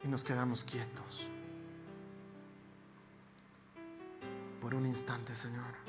Y 0.04 0.08
nos 0.08 0.24
quedamos 0.24 0.64
quietos. 0.64 1.30
Por 4.60 4.74
un 4.74 4.88
instante, 4.88 5.36
Señor. 5.36 5.87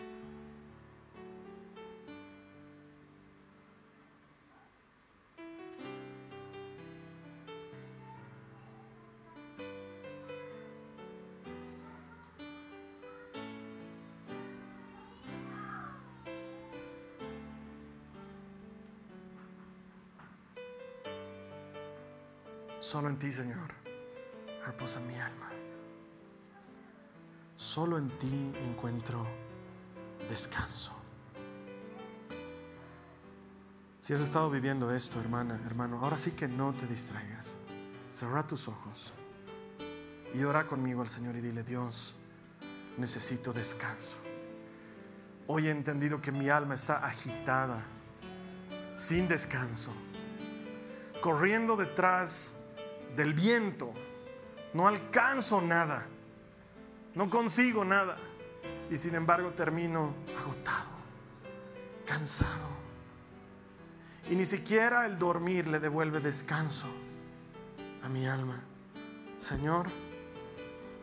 Solo 22.88 23.10
en 23.10 23.18
ti, 23.18 23.30
Señor, 23.30 23.70
reposa 24.64 24.98
mi 25.00 25.14
alma. 25.14 25.50
Solo 27.54 27.98
en 27.98 28.08
ti 28.18 28.50
encuentro 28.64 29.26
descanso. 30.26 30.92
Si 34.00 34.14
has 34.14 34.22
estado 34.22 34.48
viviendo 34.48 34.90
esto, 34.90 35.20
hermana, 35.20 35.60
hermano, 35.66 36.02
ahora 36.02 36.16
sí 36.16 36.30
que 36.30 36.48
no 36.48 36.72
te 36.72 36.86
distraigas. 36.86 37.58
Cerra 38.10 38.46
tus 38.46 38.68
ojos 38.68 39.12
y 40.32 40.42
ora 40.44 40.66
conmigo 40.66 41.02
al 41.02 41.10
Señor 41.10 41.36
y 41.36 41.42
dile, 41.42 41.64
Dios, 41.64 42.14
necesito 42.96 43.52
descanso. 43.52 44.16
Hoy 45.46 45.68
he 45.68 45.70
entendido 45.70 46.22
que 46.22 46.32
mi 46.32 46.48
alma 46.48 46.74
está 46.74 47.04
agitada, 47.04 47.84
sin 48.96 49.28
descanso, 49.28 49.92
corriendo 51.20 51.76
detrás 51.76 52.57
del 53.16 53.34
viento. 53.34 53.92
No 54.74 54.86
alcanzo 54.86 55.60
nada. 55.60 56.06
No 57.14 57.28
consigo 57.28 57.84
nada. 57.84 58.16
Y 58.90 58.96
sin 58.96 59.14
embargo 59.14 59.50
termino 59.50 60.14
agotado, 60.38 60.90
cansado. 62.06 62.68
Y 64.30 64.34
ni 64.34 64.46
siquiera 64.46 65.06
el 65.06 65.18
dormir 65.18 65.66
le 65.66 65.78
devuelve 65.78 66.20
descanso 66.20 66.86
a 68.02 68.08
mi 68.08 68.26
alma. 68.26 68.62
Señor, 69.38 69.88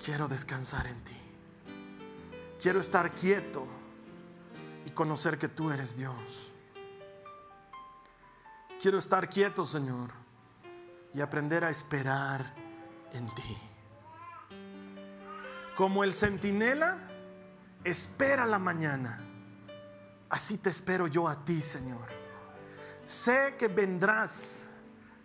quiero 0.03 0.27
descansar 0.27 0.87
en 0.87 1.03
ti. 1.03 1.17
Quiero 2.61 2.79
estar 2.79 3.13
quieto 3.13 3.65
y 4.85 4.91
conocer 4.91 5.37
que 5.37 5.47
tú 5.47 5.71
eres 5.71 5.97
Dios. 5.97 6.51
Quiero 8.79 8.97
estar 8.97 9.29
quieto, 9.29 9.65
Señor 9.65 10.24
y 11.15 11.21
aprender 11.21 11.63
a 11.63 11.69
esperar 11.69 12.45
en 13.13 13.33
ti. 13.33 13.57
Como 15.77 16.03
el 16.03 16.13
centinela 16.13 16.97
espera 17.85 18.45
la 18.45 18.59
mañana. 18.59 19.21
Así 20.29 20.57
te 20.57 20.69
espero 20.69 21.07
yo 21.07 21.29
a 21.29 21.45
ti, 21.45 21.61
Señor. 21.61 22.07
Sé 23.05 23.55
que 23.57 23.69
vendrás, 23.69 24.73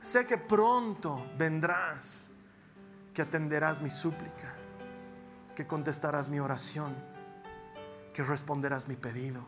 sé 0.01 0.27
que 0.27 0.39
pronto 0.39 1.27
vendrás, 1.37 2.31
que 3.13 3.23
atenderás 3.23 3.81
mi 3.81 3.91
súplica, 3.91 4.55
que 5.57 5.67
contestarás 5.67 6.29
mi 6.29 6.39
oración, 6.39 6.95
que 8.15 8.23
responderás 8.23 8.87
mi 8.87 8.95
pedido. 8.95 9.45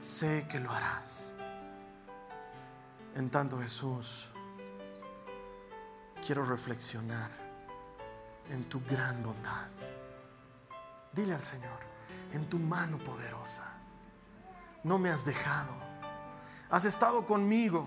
Sé 0.00 0.48
que 0.48 0.58
lo 0.58 0.72
harás. 0.72 1.36
En 3.14 3.30
tanto, 3.30 3.60
Jesús, 3.60 4.31
quiero 6.24 6.44
reflexionar 6.44 7.30
en 8.50 8.64
tu 8.64 8.80
gran 8.88 9.22
bondad. 9.22 9.66
Dile 11.12 11.34
al 11.34 11.42
Señor, 11.42 11.80
en 12.32 12.48
tu 12.48 12.58
mano 12.58 12.98
poderosa, 12.98 13.72
no 14.84 14.98
me 14.98 15.10
has 15.10 15.24
dejado. 15.24 15.74
Has 16.70 16.84
estado 16.84 17.26
conmigo, 17.26 17.86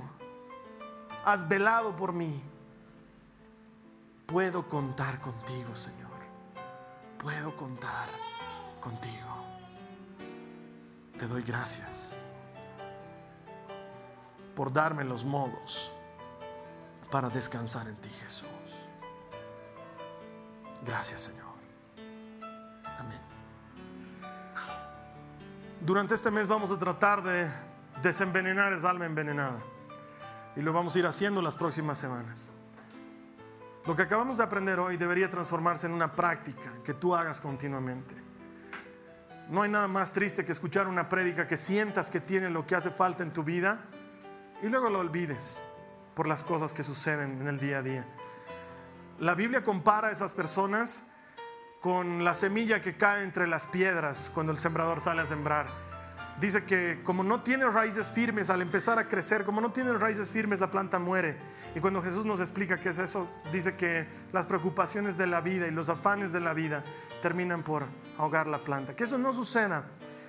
has 1.23 1.47
velado 1.47 1.95
por 1.95 2.13
mí. 2.13 2.43
Puedo 4.27 4.67
contar 4.67 5.19
contigo, 5.21 5.75
Señor. 5.75 6.05
Puedo 7.17 7.55
contar 7.55 8.09
contigo. 8.81 9.45
Te 11.17 11.27
doy 11.27 11.41
gracias 11.41 12.17
por 14.55 14.71
darme 14.71 15.03
los 15.03 15.23
modos 15.25 15.91
para 17.11 17.29
descansar 17.29 17.87
en 17.87 17.95
ti, 17.95 18.09
Jesús. 18.09 18.47
Gracias, 20.85 21.21
Señor. 21.21 21.45
Amén. 22.97 23.19
Durante 25.81 26.15
este 26.15 26.31
mes 26.31 26.47
vamos 26.47 26.71
a 26.71 26.77
tratar 26.77 27.23
de 27.23 27.49
desenvenenar 28.01 28.73
esa 28.73 28.89
alma 28.89 29.05
envenenada. 29.05 29.61
Y 30.55 30.61
lo 30.61 30.71
vamos 30.71 30.95
a 30.95 30.99
ir 30.99 31.05
haciendo 31.05 31.41
las 31.41 31.57
próximas 31.57 31.97
semanas. 31.97 32.49
Lo 33.85 33.95
que 33.95 34.01
acabamos 34.01 34.37
de 34.37 34.43
aprender 34.43 34.79
hoy 34.79 34.97
debería 34.97 35.29
transformarse 35.29 35.87
en 35.87 35.93
una 35.93 36.15
práctica 36.15 36.71
que 36.83 36.93
tú 36.93 37.13
hagas 37.13 37.39
continuamente. 37.41 38.15
No 39.49 39.61
hay 39.61 39.69
nada 39.69 39.87
más 39.87 40.11
triste 40.11 40.43
que 40.43 40.51
escuchar 40.51 40.87
una 40.87 41.07
prédica 41.07 41.47
que 41.47 41.57
sientas 41.57 42.09
que 42.09 42.19
tiene 42.19 42.49
lo 42.49 42.65
que 42.65 42.75
hace 42.75 42.89
falta 42.89 43.21
en 43.21 43.31
tu 43.31 43.43
vida 43.43 43.85
y 44.63 44.67
luego 44.69 44.89
lo 44.89 44.99
olvides 44.99 45.63
por 46.15 46.27
las 46.27 46.43
cosas 46.43 46.73
que 46.73 46.81
suceden 46.81 47.39
en 47.41 47.47
el 47.47 47.59
día 47.59 47.79
a 47.79 47.81
día. 47.81 48.05
La 49.19 49.35
Biblia 49.35 49.63
compara 49.63 50.07
a 50.07 50.11
esas 50.11 50.33
personas 50.33 51.07
con 51.81 52.23
la 52.23 52.33
semilla 52.33 52.81
que 52.81 52.97
cae 52.97 53.23
entre 53.23 53.47
las 53.47 53.67
piedras 53.67 54.31
cuando 54.33 54.51
el 54.51 54.57
sembrador 54.57 55.01
sale 55.01 55.21
a 55.21 55.25
sembrar. 55.25 55.67
Dice 56.39 56.65
que 56.65 57.01
como 57.03 57.23
no 57.23 57.43
tiene 57.43 57.65
raíces 57.65 58.11
firmes 58.11 58.49
al 58.49 58.61
empezar 58.61 58.99
a 58.99 59.07
crecer, 59.07 59.45
como 59.45 59.61
no 59.61 59.71
tiene 59.71 59.93
raíces 59.93 60.29
firmes 60.29 60.59
la 60.59 60.69
planta 60.69 60.99
muere. 60.99 61.37
Y 61.75 61.79
cuando 61.79 62.01
Jesús 62.01 62.25
nos 62.25 62.39
explica 62.39 62.77
qué 62.77 62.89
es 62.89 62.99
eso, 62.99 63.29
dice 63.53 63.77
que 63.77 64.07
las 64.33 64.45
preocupaciones 64.45 65.17
de 65.17 65.27
la 65.27 65.39
vida 65.39 65.67
y 65.67 65.71
los 65.71 65.87
afanes 65.87 66.33
de 66.33 66.41
la 66.41 66.53
vida 66.53 66.83
terminan 67.21 67.63
por 67.63 67.85
ahogar 68.17 68.47
la 68.47 68.63
planta. 68.63 68.95
Que 68.95 69.05
eso 69.05 69.17
no 69.17 69.31
suceda 69.31 69.85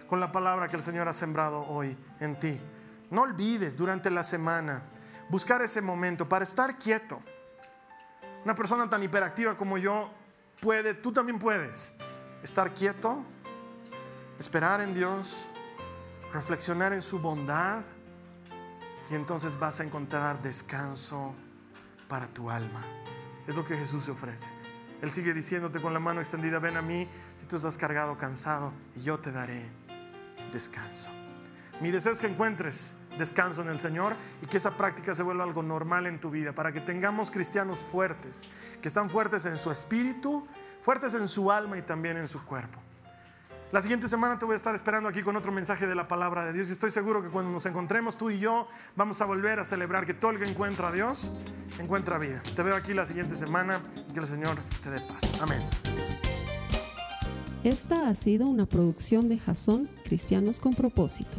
con 0.08 0.20
la 0.20 0.30
palabra 0.30 0.68
que 0.68 0.76
el 0.76 0.82
Señor 0.82 1.08
ha 1.08 1.12
sembrado 1.12 1.66
hoy 1.66 1.96
en 2.20 2.38
ti. 2.38 2.60
No 3.10 3.22
olvides 3.22 3.76
durante 3.76 4.10
la 4.10 4.22
semana 4.22 4.82
buscar 5.28 5.62
ese 5.62 5.80
momento 5.80 6.28
para 6.28 6.44
estar 6.44 6.78
quieto. 6.78 7.20
Una 8.44 8.54
persona 8.54 8.88
tan 8.88 9.02
hiperactiva 9.02 9.56
como 9.56 9.78
yo 9.78 10.10
puede, 10.60 10.94
tú 10.94 11.12
también 11.12 11.38
puedes, 11.38 11.96
estar 12.42 12.74
quieto, 12.74 13.24
esperar 14.38 14.80
en 14.80 14.94
Dios, 14.94 15.46
reflexionar 16.32 16.92
en 16.92 17.02
su 17.02 17.18
bondad 17.18 17.82
y 19.10 19.14
entonces 19.14 19.58
vas 19.58 19.80
a 19.80 19.84
encontrar 19.84 20.42
descanso 20.42 21.34
para 22.08 22.28
tu 22.28 22.50
alma. 22.50 22.82
Es 23.46 23.54
lo 23.54 23.64
que 23.64 23.76
Jesús 23.76 24.08
ofrece. 24.08 24.50
Él 25.02 25.10
sigue 25.10 25.34
diciéndote 25.34 25.80
con 25.80 25.92
la 25.92 26.00
mano 26.00 26.20
extendida, 26.20 26.58
ven 26.58 26.76
a 26.76 26.82
mí 26.82 27.08
si 27.36 27.46
tú 27.46 27.56
estás 27.56 27.76
cargado, 27.76 28.16
cansado, 28.16 28.72
y 28.94 29.02
yo 29.02 29.18
te 29.18 29.30
daré 29.30 29.70
descanso. 30.52 31.10
Mi 31.80 31.90
deseo 31.90 32.12
es 32.12 32.18
que 32.18 32.26
encuentres 32.26 32.96
descanso 33.18 33.62
en 33.62 33.68
el 33.68 33.80
Señor 33.80 34.14
y 34.42 34.46
que 34.46 34.56
esa 34.56 34.76
práctica 34.76 35.14
se 35.14 35.22
vuelva 35.22 35.44
algo 35.44 35.62
normal 35.62 36.06
en 36.06 36.20
tu 36.20 36.30
vida, 36.30 36.52
para 36.52 36.72
que 36.72 36.80
tengamos 36.80 37.30
cristianos 37.30 37.80
fuertes, 37.80 38.48
que 38.80 38.88
están 38.88 39.10
fuertes 39.10 39.46
en 39.46 39.58
su 39.58 39.70
espíritu, 39.70 40.46
fuertes 40.82 41.14
en 41.14 41.28
su 41.28 41.50
alma 41.50 41.78
y 41.78 41.82
también 41.82 42.16
en 42.16 42.28
su 42.28 42.44
cuerpo. 42.44 42.80
La 43.72 43.82
siguiente 43.82 44.08
semana 44.08 44.38
te 44.38 44.44
voy 44.44 44.52
a 44.52 44.56
estar 44.56 44.74
esperando 44.76 45.08
aquí 45.08 45.22
con 45.22 45.34
otro 45.34 45.50
mensaje 45.50 45.88
de 45.88 45.96
la 45.96 46.06
palabra 46.06 46.46
de 46.46 46.52
Dios 46.52 46.68
y 46.68 46.72
estoy 46.72 46.90
seguro 46.90 47.20
que 47.20 47.28
cuando 47.28 47.50
nos 47.50 47.66
encontremos 47.66 48.16
tú 48.16 48.30
y 48.30 48.38
yo 48.38 48.68
vamos 48.94 49.20
a 49.20 49.24
volver 49.24 49.58
a 49.58 49.64
celebrar 49.64 50.06
que 50.06 50.14
todo 50.14 50.30
el 50.30 50.38
que 50.38 50.44
encuentra 50.44 50.88
a 50.88 50.92
Dios 50.92 51.32
encuentra 51.80 52.16
vida. 52.16 52.40
Te 52.54 52.62
veo 52.62 52.76
aquí 52.76 52.94
la 52.94 53.04
siguiente 53.04 53.34
semana 53.34 53.80
y 54.08 54.12
que 54.12 54.20
el 54.20 54.26
Señor 54.26 54.56
te 54.84 54.90
dé 54.90 55.00
paz. 55.00 55.42
Amén. 55.42 55.60
Esta 57.64 58.08
ha 58.08 58.14
sido 58.14 58.46
una 58.46 58.66
producción 58.66 59.28
de 59.28 59.40
Jason 59.40 59.90
Cristianos 60.04 60.60
con 60.60 60.72
propósito. 60.72 61.38